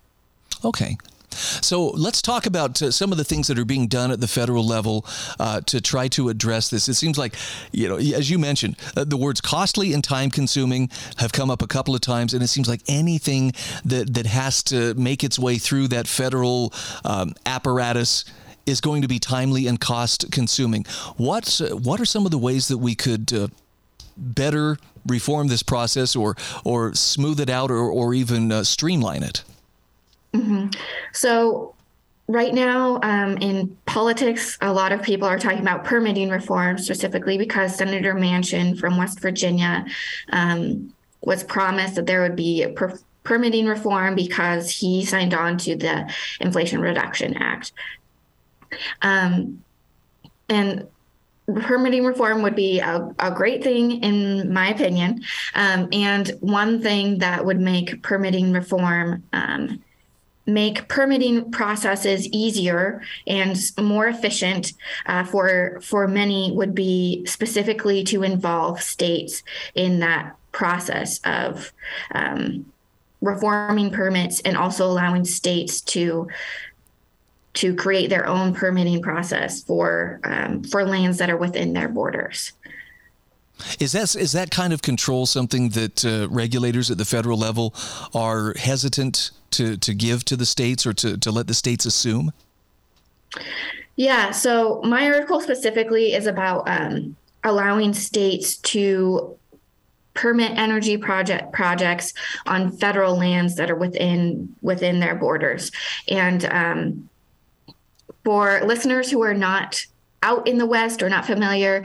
Okay. 0.66 0.98
So 1.34 1.88
let's 1.90 2.22
talk 2.22 2.46
about 2.46 2.82
uh, 2.82 2.92
some 2.92 3.12
of 3.12 3.18
the 3.18 3.24
things 3.24 3.48
that 3.48 3.58
are 3.58 3.66
being 3.66 3.88
done 3.88 4.12
at 4.12 4.20
the 4.20 4.28
federal 4.28 4.66
level 4.66 5.06
uh, 5.40 5.62
to 5.62 5.82
try 5.82 6.08
to 6.10 6.30
address 6.30 6.70
this. 6.70 6.90
It 6.90 6.96
seems 6.96 7.18
like, 7.18 7.36
you 7.72 7.88
know, 7.88 7.98
as 7.98 8.30
you 8.30 8.38
mentioned, 8.40 8.78
uh, 8.96 9.04
the 9.04 9.18
words 9.18 9.42
costly 9.42 9.94
and 9.94 10.04
time 10.04 10.30
consuming 10.30 10.90
have 11.18 11.32
come 11.32 11.50
up 11.50 11.62
a 11.62 11.68
couple 11.68 11.96
of 11.96 12.02
times, 12.02 12.34
and 12.34 12.44
it 12.44 12.48
seems 12.48 12.68
like 12.68 12.82
anything 12.88 13.54
that, 13.86 14.14
that 14.14 14.26
has 14.26 14.64
to 14.64 14.94
make 14.96 15.24
its 15.24 15.40
way 15.40 15.58
through 15.58 15.88
that 15.90 16.08
federal 16.08 16.74
um, 17.06 17.34
apparatus 17.46 18.26
is 18.66 18.82
going 18.82 19.02
to 19.02 19.08
be 19.08 19.20
timely 19.20 19.68
and 19.68 19.80
cost 19.80 20.32
consuming. 20.32 20.86
What, 21.18 21.60
what 21.72 22.00
are 22.00 22.06
some 22.06 22.26
of 22.26 22.32
the 22.32 22.38
ways 22.38 22.68
that 22.68 22.78
we 22.78 22.96
could 22.96 23.34
uh, 23.34 23.48
better 24.18 24.78
reform 25.08 25.48
this 25.48 25.64
process 25.64 26.16
or, 26.16 26.36
or 26.64 26.94
smooth 26.94 27.40
it 27.40 27.50
out 27.50 27.72
or, 27.72 27.90
or 27.90 28.14
even 28.14 28.52
uh, 28.52 28.64
streamline 28.64 29.24
it? 29.24 29.44
Mm-hmm. 30.34 30.70
So, 31.14 31.76
right 32.28 32.54
now 32.54 33.00
um, 33.04 33.38
in 33.38 33.76
politics, 33.86 34.58
a 34.62 34.72
lot 34.72 34.92
of 34.92 35.02
people 35.02 35.28
are 35.28 35.38
talking 35.38 35.60
about 35.60 35.84
permitting 35.84 36.30
reform 36.30 36.78
specifically 36.78 37.38
because 37.38 37.76
Senator 37.76 38.14
Manchin 38.14 38.80
from 38.80 38.98
West 38.98 39.20
Virginia 39.20 39.86
um, 40.32 40.94
was 41.22 41.44
promised 41.44 41.96
that 41.96 42.06
there 42.06 42.22
would 42.22 42.36
be 42.36 42.66
per- 42.76 42.98
permitting 43.24 43.66
reform 43.66 44.16
because 44.16 44.70
he 44.70 45.06
signed 45.06 45.34
on 45.34 45.58
to 45.58 45.76
the 45.76 46.12
Inflation 46.40 46.82
Reduction 46.82 47.36
Act. 47.38 47.74
Um, 49.02 49.64
and 50.48 50.88
permitting 51.56 52.06
reform 52.06 52.42
would 52.44 52.56
be 52.56 52.80
a, 52.80 53.14
a, 53.20 53.32
great 53.32 53.64
thing 53.64 54.04
in 54.04 54.54
my 54.54 54.70
opinion 54.70 55.22
um, 55.56 55.90
and 55.92 56.30
one 56.40 56.82
thing 56.82 57.18
that 57.18 57.44
would 57.46 57.60
make 57.60 58.02
permitting 58.04 58.54
reform 58.54 59.24
um, 59.34 59.82
make 60.54 60.88
permitting 60.88 61.52
processes 61.52 62.28
easier 62.30 63.02
and 63.28 63.58
more 63.80 64.08
efficient 64.08 64.74
uh, 65.06 65.24
for 65.24 65.80
for 65.82 66.08
many 66.08 66.52
would 66.52 66.76
be 66.76 67.26
specifically 67.26 68.04
to 68.04 68.24
involve 68.24 68.82
states 68.82 69.44
in 69.76 70.00
that 70.00 70.36
process 70.52 71.20
of 71.24 71.72
um, 72.14 72.66
reforming 73.22 73.92
permits 73.92 74.42
and 74.42 74.58
also 74.58 74.86
allowing 74.86 75.26
states 75.26 75.82
to 75.82 76.28
to 77.54 77.76
create 77.76 78.10
their 78.10 78.28
own 78.28 78.54
permitting 78.54 79.02
process 79.02 79.64
for 79.64 80.20
um, 80.24 80.64
for 80.64 80.86
lands 80.86 81.18
that 81.18 81.30
are 81.30 81.38
within 81.38 81.74
their 81.74 81.90
borders. 81.90 82.54
Is 83.80 83.92
that 83.94 84.16
is 84.16 84.32
that 84.32 84.52
kind 84.52 84.74
of 84.74 84.82
control 84.82 85.26
something 85.26 85.70
that 85.70 86.06
uh, 86.06 86.28
regulators 86.30 86.92
at 86.92 86.98
the 86.98 87.06
federal 87.06 87.38
level 87.38 87.74
are 88.14 88.54
hesitant 88.58 89.32
to 89.52 89.78
to 89.78 89.94
give 89.94 90.26
to 90.26 90.36
the 90.36 90.46
states 90.46 90.86
or 90.86 90.94
to 90.94 91.18
to 91.18 91.32
let 91.32 91.48
the 91.48 91.54
states 91.54 91.86
assume? 91.86 92.32
Yeah. 93.96 94.32
So 94.32 94.82
my 94.84 95.06
article 95.06 95.42
specifically 95.42 96.14
is 96.14 96.26
about 96.26 96.68
um, 96.68 97.16
allowing 97.44 97.94
states 97.94 98.58
to 98.58 99.38
permit 100.14 100.58
energy 100.58 100.98
project 100.98 101.54
projects 101.54 102.14
on 102.46 102.72
federal 102.72 103.18
lands 103.18 103.56
that 103.56 103.72
are 103.72 103.76
within 103.76 104.54
within 104.62 105.00
their 105.00 105.16
borders 105.16 105.72
and 106.10 106.46
um, 106.46 107.10
for 108.26 108.62
listeners 108.66 109.10
who 109.10 109.22
are 109.22 109.34
not 109.34 109.86
out 110.22 110.46
in 110.48 110.58
the 110.58 110.66
west 110.66 111.02
or 111.02 111.10
not 111.10 111.26
familiar 111.26 111.84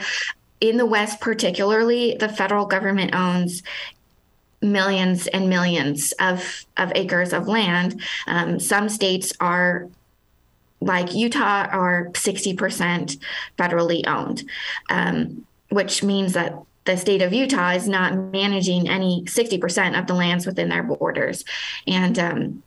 in 0.60 0.76
the 0.76 0.86
West, 0.86 1.20
particularly, 1.20 2.16
the 2.18 2.28
federal 2.28 2.66
government 2.66 3.14
owns 3.14 3.62
millions 4.62 5.26
and 5.28 5.48
millions 5.48 6.12
of, 6.12 6.64
of 6.76 6.92
acres 6.94 7.32
of 7.32 7.46
land. 7.46 8.00
Um, 8.26 8.58
some 8.58 8.88
states 8.88 9.32
are 9.40 9.88
like 10.80 11.14
Utah 11.14 11.66
are 11.70 12.10
60% 12.12 13.18
federally 13.58 14.06
owned, 14.06 14.48
um, 14.90 15.46
which 15.70 16.02
means 16.02 16.34
that 16.34 16.54
the 16.84 16.96
state 16.96 17.22
of 17.22 17.32
Utah 17.32 17.70
is 17.70 17.88
not 17.88 18.14
managing 18.14 18.88
any 18.88 19.24
60% 19.24 19.98
of 19.98 20.06
the 20.06 20.14
lands 20.14 20.46
within 20.46 20.68
their 20.68 20.82
borders. 20.82 21.44
And 21.86 22.18
um, 22.18 22.62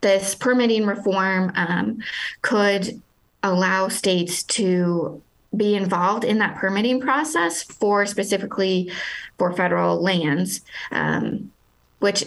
this 0.00 0.34
permitting 0.34 0.86
reform 0.86 1.52
um, 1.56 1.98
could 2.42 3.02
allow 3.42 3.88
states 3.88 4.42
to 4.44 5.20
be 5.56 5.74
involved 5.74 6.24
in 6.24 6.38
that 6.38 6.56
permitting 6.56 7.00
process 7.00 7.62
for 7.62 8.06
specifically 8.06 8.90
for 9.38 9.52
federal 9.52 10.00
lands, 10.00 10.62
um, 10.90 11.50
which 11.98 12.24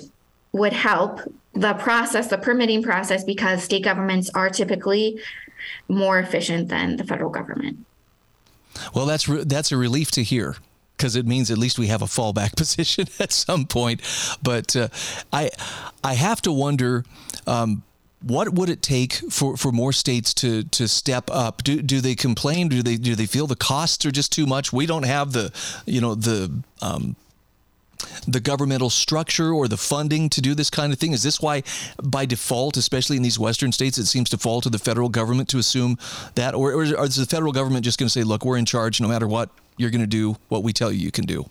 would 0.51 0.73
help 0.73 1.21
the 1.53 1.73
process, 1.73 2.28
the 2.28 2.38
permitting 2.38 2.84
process, 2.84 3.23
because 3.23 3.63
state 3.63 3.84
governments 3.84 4.30
are 4.36 4.49
typically 4.49 5.19
more 5.88 6.19
efficient 6.19 6.69
than 6.69 6.97
the 6.97 7.03
federal 7.03 7.30
government. 7.30 7.86
Well, 8.93 9.05
that's 9.05 9.28
re- 9.28 9.43
that's 9.43 9.71
a 9.71 9.78
relief 9.78 10.11
to 10.11 10.23
hear 10.23 10.57
because 10.97 11.15
it 11.15 11.26
means 11.26 11.49
at 11.49 11.57
least 11.57 11.80
we 11.80 11.88
have 11.88 12.01
a 12.01 12.05
fallback 12.05 12.55
position 12.57 13.07
at 13.19 13.32
some 13.32 13.65
point. 13.65 14.01
But 14.43 14.76
uh, 14.76 14.89
I 15.32 15.49
I 16.03 16.13
have 16.13 16.41
to 16.43 16.51
wonder. 16.51 17.05
Um, 17.47 17.84
what 18.26 18.53
would 18.53 18.69
it 18.69 18.82
take 18.82 19.13
for, 19.30 19.55
for 19.55 19.71
more 19.71 19.93
states 19.93 20.34
to 20.36 20.63
to 20.63 20.88
step 20.88 21.30
up? 21.32 21.63
Do, 21.63 21.82
do 21.82 22.01
they 22.01 22.15
complain? 22.15 22.69
Do 22.69 22.82
they 22.82 22.97
do 22.97 23.15
they 23.15 23.28
feel 23.28 23.45
the 23.45 23.55
costs 23.55 24.05
are 24.05 24.11
just 24.11 24.32
too 24.32 24.47
much? 24.47 24.73
We 24.73 24.88
don't 24.88 25.03
have 25.03 25.32
the 25.32 25.51
you 25.86 26.01
know 26.01 26.15
the 26.15 26.51
um, 26.82 27.15
the 28.28 28.39
governmental 28.39 28.89
structure 28.89 29.51
or 29.53 29.67
the 29.67 29.78
funding 29.78 30.30
to 30.30 30.41
do 30.41 30.55
this 30.55 30.71
kind 30.71 30.91
of 30.91 30.97
thing? 30.97 31.13
Is 31.13 31.21
this 31.21 31.39
why, 31.39 31.61
by 32.03 32.26
default, 32.26 32.78
especially 32.78 33.15
in 33.15 33.23
these 33.23 33.38
Western 33.38 33.71
states, 33.71 33.99
it 33.99 34.07
seems 34.07 34.30
to 34.32 34.38
fall 34.39 34.59
to 34.61 34.69
the 34.69 34.80
federal 34.80 35.09
government 35.09 35.47
to 35.49 35.59
assume 35.59 35.97
that, 36.34 36.55
or, 36.55 36.73
or 36.73 36.84
is 36.84 37.15
the 37.15 37.28
federal 37.28 37.51
government 37.53 37.86
just 37.86 37.99
going 37.99 38.07
to 38.07 38.11
say, 38.11 38.23
"Look, 38.23 38.43
we're 38.43 38.57
in 38.57 38.65
charge. 38.65 38.99
No 38.99 39.07
matter 39.07 39.28
what, 39.28 39.49
you're 39.78 39.91
going 39.91 40.01
to 40.01 40.07
do 40.07 40.38
what 40.49 40.63
we 40.63 40.73
tell 40.73 40.91
you 40.91 40.97
you 40.97 41.11
can 41.11 41.26
do"? 41.26 41.47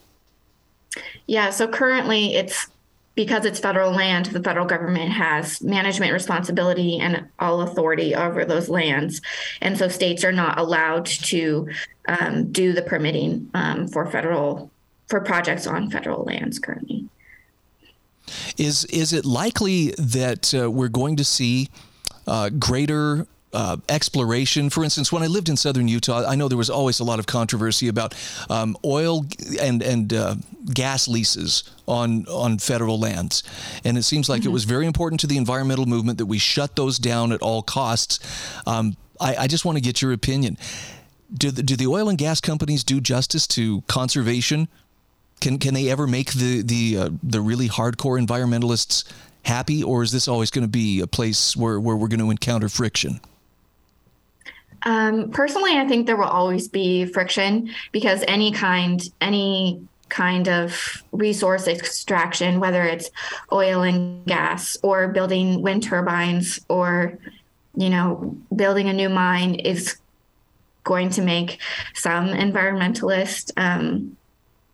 Yeah. 1.28 1.50
So 1.50 1.68
currently, 1.68 2.34
it's 2.34 2.66
because 3.14 3.44
it's 3.44 3.60
federal 3.60 3.92
land, 3.92 4.26
the 4.26 4.42
federal 4.42 4.66
government 4.66 5.10
has 5.12 5.62
management 5.62 6.12
responsibility 6.12 6.98
and 6.98 7.26
all 7.38 7.60
authority 7.60 8.14
over 8.14 8.44
those 8.44 8.68
lands. 8.68 9.20
And 9.60 9.78
so 9.78 9.88
states 9.88 10.24
are 10.24 10.32
not 10.32 10.58
allowed 10.58 11.06
to 11.06 11.68
um, 12.08 12.50
do 12.50 12.72
the 12.72 12.82
permitting 12.82 13.50
um, 13.54 13.88
for 13.88 14.06
federal 14.10 14.70
for 15.06 15.20
projects 15.20 15.66
on 15.66 15.90
federal 15.90 16.24
lands 16.24 16.58
currently. 16.58 17.08
Is 18.56 18.84
is 18.86 19.12
it 19.12 19.24
likely 19.24 19.90
that 19.98 20.54
uh, 20.54 20.70
we're 20.70 20.88
going 20.88 21.16
to 21.16 21.24
see 21.24 21.68
uh, 22.26 22.48
greater 22.48 23.26
uh, 23.54 23.76
exploration. 23.88 24.68
For 24.68 24.84
instance, 24.84 25.12
when 25.12 25.22
I 25.22 25.26
lived 25.26 25.48
in 25.48 25.56
southern 25.56 25.88
Utah, 25.88 26.26
I 26.26 26.34
know 26.34 26.48
there 26.48 26.58
was 26.58 26.70
always 26.70 27.00
a 27.00 27.04
lot 27.04 27.18
of 27.18 27.26
controversy 27.26 27.88
about 27.88 28.14
um, 28.50 28.76
oil 28.84 29.24
and 29.60 29.82
and 29.82 30.12
uh, 30.12 30.34
gas 30.72 31.08
leases 31.08 31.64
on 31.86 32.26
on 32.26 32.58
federal 32.58 32.98
lands, 32.98 33.42
and 33.84 33.96
it 33.96 34.02
seems 34.02 34.28
like 34.28 34.40
mm-hmm. 34.40 34.50
it 34.50 34.52
was 34.52 34.64
very 34.64 34.86
important 34.86 35.20
to 35.20 35.26
the 35.26 35.36
environmental 35.36 35.86
movement 35.86 36.18
that 36.18 36.26
we 36.26 36.38
shut 36.38 36.76
those 36.76 36.98
down 36.98 37.32
at 37.32 37.40
all 37.40 37.62
costs. 37.62 38.18
Um, 38.66 38.96
I, 39.20 39.36
I 39.36 39.46
just 39.46 39.64
want 39.64 39.78
to 39.78 39.82
get 39.82 40.02
your 40.02 40.12
opinion. 40.12 40.58
Do 41.32 41.50
the, 41.50 41.62
do 41.62 41.76
the 41.76 41.86
oil 41.86 42.08
and 42.08 42.18
gas 42.18 42.40
companies 42.40 42.84
do 42.84 43.00
justice 43.00 43.46
to 43.48 43.82
conservation? 43.82 44.68
Can 45.40 45.58
can 45.58 45.74
they 45.74 45.90
ever 45.90 46.06
make 46.06 46.32
the 46.32 46.62
the 46.62 46.98
uh, 46.98 47.08
the 47.22 47.40
really 47.40 47.68
hardcore 47.68 48.20
environmentalists 48.20 49.04
happy, 49.44 49.82
or 49.82 50.02
is 50.02 50.10
this 50.10 50.26
always 50.26 50.50
going 50.50 50.64
to 50.64 50.70
be 50.70 51.00
a 51.00 51.06
place 51.06 51.56
where, 51.56 51.78
where 51.78 51.96
we're 51.96 52.08
going 52.08 52.20
to 52.20 52.30
encounter 52.30 52.68
friction? 52.68 53.20
Um, 54.84 55.30
personally, 55.30 55.78
I 55.78 55.86
think 55.88 56.06
there 56.06 56.16
will 56.16 56.24
always 56.24 56.68
be 56.68 57.06
friction 57.06 57.70
because 57.92 58.22
any 58.28 58.52
kind, 58.52 59.02
any 59.20 59.86
kind 60.08 60.48
of 60.48 61.02
resource 61.12 61.66
extraction, 61.66 62.60
whether 62.60 62.84
it's 62.84 63.10
oil 63.50 63.82
and 63.82 64.24
gas 64.26 64.76
or 64.82 65.08
building 65.08 65.62
wind 65.62 65.82
turbines 65.82 66.60
or, 66.68 67.18
you 67.74 67.90
know, 67.90 68.36
building 68.54 68.88
a 68.88 68.92
new 68.92 69.08
mine 69.08 69.54
is 69.54 69.96
going 70.84 71.10
to 71.10 71.22
make 71.22 71.60
some 71.94 72.28
environmentalists 72.28 73.50
um, 73.56 74.16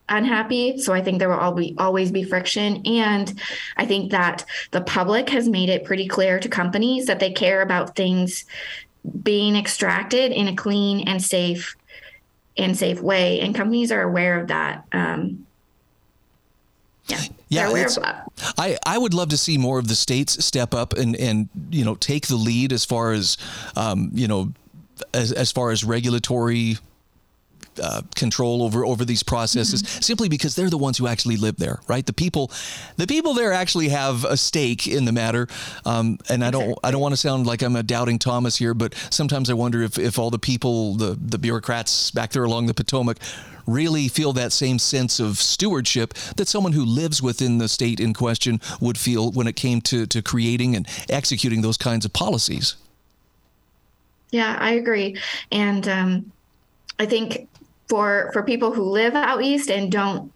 unhappy. 0.08 0.76
So 0.78 0.92
I 0.92 1.02
think 1.02 1.20
there 1.20 1.28
will 1.28 1.38
always 1.38 1.72
always 1.78 2.10
be 2.10 2.24
friction. 2.24 2.82
And 2.84 3.40
I 3.76 3.86
think 3.86 4.10
that 4.10 4.44
the 4.72 4.80
public 4.80 5.30
has 5.30 5.48
made 5.48 5.68
it 5.68 5.84
pretty 5.84 6.08
clear 6.08 6.40
to 6.40 6.48
companies 6.48 7.06
that 7.06 7.20
they 7.20 7.30
care 7.30 7.62
about 7.62 7.96
things 7.96 8.44
being 9.22 9.56
extracted 9.56 10.32
in 10.32 10.48
a 10.48 10.54
clean 10.54 11.08
and 11.08 11.22
safe 11.22 11.76
and 12.56 12.76
safe 12.76 13.00
way. 13.00 13.40
And 13.40 13.54
companies 13.54 13.92
are 13.92 14.02
aware 14.02 14.40
of 14.40 14.48
that. 14.48 14.84
Um, 14.92 15.46
yeah 17.06 17.20
Yeah, 18.38 18.52
I, 18.58 18.78
I 18.86 18.98
would 18.98 19.14
love 19.14 19.30
to 19.30 19.36
see 19.36 19.58
more 19.58 19.78
of 19.78 19.88
the 19.88 19.96
states 19.96 20.44
step 20.44 20.74
up 20.74 20.92
and, 20.92 21.16
and 21.16 21.48
you 21.70 21.84
know 21.84 21.96
take 21.96 22.28
the 22.28 22.36
lead 22.36 22.72
as 22.72 22.84
far 22.84 23.12
as 23.12 23.36
um, 23.76 24.10
you 24.14 24.28
know 24.28 24.52
as, 25.12 25.32
as 25.32 25.50
far 25.50 25.70
as 25.70 25.82
regulatory 25.82 26.76
uh, 27.80 28.02
control 28.14 28.62
over 28.62 28.84
over 28.84 29.04
these 29.04 29.22
processes 29.22 29.82
mm-hmm. 29.82 30.00
simply 30.00 30.28
because 30.28 30.54
they're 30.54 30.70
the 30.70 30.78
ones 30.78 30.98
who 30.98 31.06
actually 31.06 31.36
live 31.36 31.56
there, 31.56 31.80
right? 31.88 32.06
The 32.06 32.12
people, 32.12 32.50
the 32.96 33.06
people 33.06 33.34
there 33.34 33.52
actually 33.52 33.88
have 33.88 34.24
a 34.24 34.36
stake 34.36 34.86
in 34.86 35.04
the 35.04 35.12
matter. 35.12 35.48
Um, 35.84 36.18
and 36.28 36.44
I 36.44 36.50
don't 36.50 36.78
I 36.84 36.90
don't 36.90 37.00
want 37.00 37.12
to 37.12 37.16
sound 37.16 37.46
like 37.46 37.62
I'm 37.62 37.76
a 37.76 37.82
doubting 37.82 38.18
Thomas 38.18 38.56
here, 38.56 38.74
but 38.74 38.94
sometimes 39.10 39.50
I 39.50 39.54
wonder 39.54 39.82
if, 39.82 39.98
if 39.98 40.18
all 40.18 40.30
the 40.30 40.38
people, 40.38 40.94
the 40.94 41.18
the 41.20 41.38
bureaucrats 41.38 42.10
back 42.10 42.30
there 42.32 42.44
along 42.44 42.66
the 42.66 42.74
Potomac, 42.74 43.18
really 43.66 44.08
feel 44.08 44.32
that 44.32 44.52
same 44.52 44.78
sense 44.78 45.20
of 45.20 45.38
stewardship 45.38 46.14
that 46.36 46.48
someone 46.48 46.72
who 46.72 46.84
lives 46.84 47.22
within 47.22 47.58
the 47.58 47.68
state 47.68 48.00
in 48.00 48.14
question 48.14 48.60
would 48.80 48.98
feel 48.98 49.30
when 49.30 49.46
it 49.46 49.56
came 49.56 49.80
to 49.80 50.06
to 50.06 50.22
creating 50.22 50.76
and 50.76 50.86
executing 51.08 51.62
those 51.62 51.76
kinds 51.76 52.04
of 52.04 52.12
policies. 52.12 52.76
Yeah, 54.30 54.56
I 54.60 54.72
agree, 54.72 55.16
and 55.50 55.88
um, 55.88 56.32
I 56.98 57.06
think 57.06 57.48
for 57.90 58.30
for 58.32 58.42
people 58.42 58.72
who 58.72 58.84
live 58.84 59.14
out 59.14 59.42
east 59.42 59.70
and 59.70 59.92
don't 59.92 60.32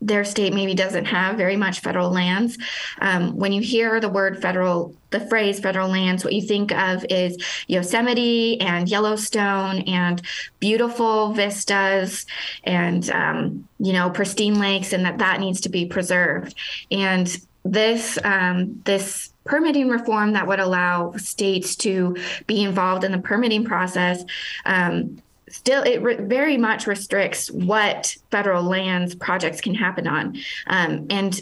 their 0.00 0.24
state 0.24 0.52
maybe 0.52 0.74
doesn't 0.74 1.06
have 1.06 1.36
very 1.36 1.56
much 1.56 1.80
federal 1.80 2.10
lands. 2.10 2.58
Um, 3.00 3.36
when 3.36 3.52
you 3.52 3.62
hear 3.62 4.00
the 4.00 4.08
word 4.08 4.40
federal, 4.40 4.94
the 5.10 5.20
phrase 5.20 5.60
federal 5.60 5.88
lands, 5.88 6.24
what 6.24 6.34
you 6.34 6.42
think 6.42 6.72
of 6.72 7.04
is 7.08 7.36
Yosemite 7.68 8.60
and 8.60 8.88
Yellowstone 8.88 9.80
and 9.82 10.20
beautiful 10.60 11.32
vistas 11.32 12.26
and, 12.64 13.08
um, 13.10 13.68
you 13.78 13.92
know, 13.92 14.10
pristine 14.10 14.58
lakes, 14.58 14.92
and 14.92 15.04
that 15.04 15.18
that 15.18 15.40
needs 15.40 15.60
to 15.62 15.68
be 15.68 15.86
preserved. 15.86 16.54
And 16.90 17.34
this, 17.64 18.18
um, 18.24 18.82
this 18.84 19.32
permitting 19.44 19.88
reform 19.88 20.32
that 20.34 20.46
would 20.46 20.60
allow 20.60 21.12
states 21.16 21.74
to 21.76 22.16
be 22.46 22.62
involved 22.62 23.04
in 23.04 23.12
the 23.12 23.18
permitting 23.18 23.64
process 23.64 24.24
um, 24.64 25.20
still 25.52 25.82
it 25.82 26.02
re- 26.02 26.16
very 26.16 26.56
much 26.56 26.86
restricts 26.86 27.50
what 27.50 28.16
federal 28.30 28.64
lands 28.64 29.14
projects 29.14 29.60
can 29.60 29.74
happen 29.74 30.08
on. 30.08 30.36
Um, 30.66 31.06
and 31.10 31.40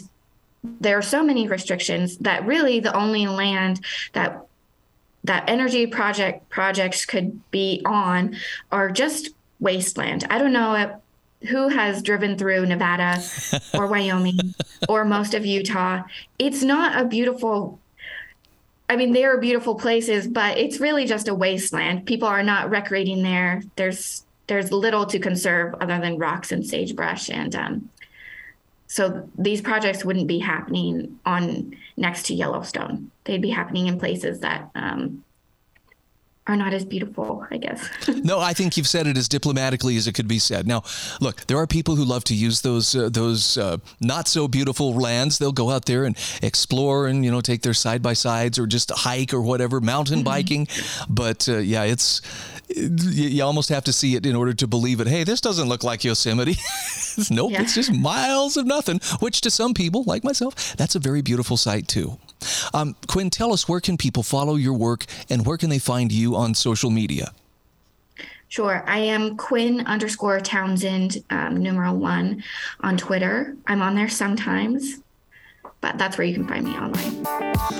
there 0.63 0.97
are 0.97 1.01
so 1.01 1.23
many 1.23 1.47
restrictions 1.47 2.17
that 2.17 2.45
really 2.45 2.79
the 2.79 2.95
only 2.95 3.25
land 3.25 3.83
that 4.13 4.45
that 5.23 5.47
energy 5.47 5.85
project 5.87 6.49
projects 6.49 7.05
could 7.05 7.39
be 7.51 7.81
on 7.85 8.35
are 8.71 8.91
just 8.91 9.29
wasteland. 9.59 10.25
I 10.29 10.39
don't 10.39 10.53
know 10.53 10.75
if, 10.75 11.49
who 11.49 11.67
has 11.69 12.01
driven 12.01 12.37
through 12.37 12.65
nevada 12.65 13.21
or 13.73 13.85
wyoming 13.91 14.55
or 14.89 15.05
most 15.05 15.35
of 15.35 15.45
utah. 15.45 16.01
It's 16.39 16.63
not 16.63 16.99
a 16.99 17.05
beautiful 17.07 17.79
I 18.91 18.97
mean, 18.97 19.13
they 19.13 19.23
are 19.23 19.37
beautiful 19.37 19.75
places, 19.75 20.27
but 20.27 20.57
it's 20.57 20.81
really 20.81 21.05
just 21.05 21.29
a 21.29 21.33
wasteland. 21.33 22.05
People 22.05 22.27
are 22.27 22.43
not 22.43 22.69
recreating 22.69 23.23
there. 23.23 23.63
There's 23.77 24.25
there's 24.47 24.69
little 24.69 25.05
to 25.05 25.17
conserve 25.17 25.75
other 25.75 25.97
than 25.97 26.17
rocks 26.17 26.51
and 26.51 26.67
sagebrush, 26.67 27.29
and 27.29 27.55
um, 27.55 27.89
so 28.87 29.29
these 29.37 29.61
projects 29.61 30.03
wouldn't 30.03 30.27
be 30.27 30.39
happening 30.39 31.17
on 31.25 31.77
next 31.95 32.25
to 32.25 32.33
Yellowstone. 32.33 33.11
They'd 33.23 33.41
be 33.41 33.51
happening 33.51 33.87
in 33.87 33.97
places 33.97 34.41
that 34.41 34.69
um, 34.75 35.23
are 36.47 36.55
not 36.55 36.73
as 36.73 36.83
beautiful, 36.83 37.45
I 37.51 37.57
guess. 37.57 37.87
no, 38.23 38.39
I 38.39 38.53
think 38.53 38.75
you've 38.75 38.87
said 38.87 39.05
it 39.05 39.15
as 39.15 39.27
diplomatically 39.27 39.95
as 39.95 40.07
it 40.07 40.13
could 40.13 40.27
be 40.27 40.39
said. 40.39 40.67
Now, 40.67 40.83
look, 41.19 41.45
there 41.45 41.57
are 41.57 41.67
people 41.67 41.95
who 41.95 42.03
love 42.03 42.23
to 42.25 42.35
use 42.35 42.61
those 42.61 42.95
uh, 42.95 43.09
those 43.09 43.57
uh, 43.57 43.77
not 43.99 44.27
so 44.27 44.47
beautiful 44.47 44.93
lands. 44.93 45.37
They'll 45.37 45.51
go 45.51 45.69
out 45.69 45.85
there 45.85 46.03
and 46.03 46.17
explore 46.41 47.07
and 47.07 47.23
you 47.23 47.31
know 47.31 47.41
take 47.41 47.61
their 47.61 47.75
side 47.75 48.01
by 48.01 48.13
sides 48.13 48.57
or 48.57 48.65
just 48.65 48.91
hike 48.91 49.33
or 49.33 49.41
whatever, 49.41 49.79
mountain 49.79 50.19
mm-hmm. 50.19 50.25
biking. 50.25 50.67
But 51.07 51.47
uh, 51.47 51.57
yeah, 51.57 51.83
it's 51.83 52.21
you 52.75 53.43
almost 53.43 53.69
have 53.69 53.83
to 53.83 53.93
see 53.93 54.15
it 54.15 54.25
in 54.25 54.35
order 54.35 54.53
to 54.53 54.67
believe 54.67 54.99
it. 54.99 55.07
Hey, 55.07 55.23
this 55.23 55.41
doesn't 55.41 55.69
look 55.69 55.83
like 55.83 56.03
Yosemite. 56.03 56.57
nope, 57.29 57.51
yeah. 57.51 57.61
it's 57.61 57.75
just 57.75 57.93
miles 57.93 58.57
of 58.57 58.65
nothing. 58.65 58.99
Which 59.19 59.41
to 59.41 59.51
some 59.51 59.73
people, 59.73 60.03
like 60.03 60.23
myself, 60.23 60.75
that's 60.75 60.95
a 60.95 60.99
very 60.99 61.21
beautiful 61.21 61.57
sight 61.57 61.87
too. 61.87 62.17
Um, 62.73 62.95
Quinn, 63.07 63.29
tell 63.29 63.53
us 63.53 63.67
where 63.67 63.79
can 63.79 63.97
people 63.97 64.23
follow 64.23 64.55
your 64.55 64.73
work 64.73 65.05
and 65.29 65.45
where 65.45 65.57
can 65.57 65.69
they 65.69 65.79
find 65.79 66.11
you 66.11 66.35
on 66.35 66.53
social 66.53 66.89
media? 66.89 67.31
Sure. 68.51 68.83
I 68.85 68.97
am 68.99 69.37
Quinn 69.37 69.87
underscore 69.87 70.41
Townsend, 70.41 71.23
um, 71.29 71.55
numeral 71.55 71.95
one 71.95 72.43
on 72.81 72.97
Twitter. 72.97 73.55
I'm 73.65 73.81
on 73.81 73.95
there 73.95 74.09
sometimes, 74.09 74.97
but 75.79 75.97
that's 75.97 76.17
where 76.17 76.27
you 76.27 76.33
can 76.33 76.45
find 76.45 76.65
me 76.65 76.71
online. 76.71 77.25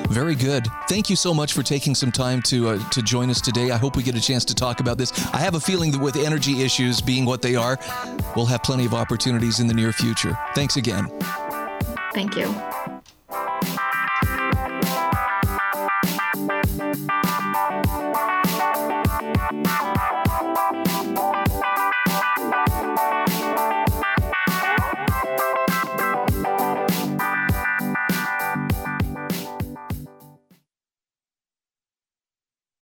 Very 0.08 0.34
good. 0.34 0.66
Thank 0.88 1.10
you 1.10 1.18
so 1.18 1.34
much 1.34 1.52
for 1.52 1.62
taking 1.62 1.94
some 1.94 2.10
time 2.10 2.42
to 2.44 2.70
uh, 2.70 2.90
to 2.92 3.02
join 3.02 3.30
us 3.30 3.42
today. 3.42 3.72
I 3.72 3.78
hope 3.78 3.98
we 3.98 4.04
get 4.04 4.16
a 4.16 4.22
chance 4.22 4.46
to 4.46 4.56
talk 4.56 4.80
about 4.80 4.98
this. 4.98 5.12
I 5.34 5.40
have 5.40 5.56
a 5.56 5.60
feeling 5.60 5.92
that 5.92 6.00
with 6.00 6.16
energy 6.16 6.62
issues 6.62 7.02
being 7.02 7.26
what 7.26 7.42
they 7.42 7.58
are, 7.58 7.78
we'll 8.38 8.46
have 8.46 8.64
plenty 8.64 8.86
of 8.86 8.94
opportunities 8.94 9.60
in 9.60 9.68
the 9.68 9.74
near 9.74 9.92
future. 9.92 10.38
Thanks 10.56 10.78
again. 10.78 11.08
Thank 12.14 12.38
you. 12.38 12.46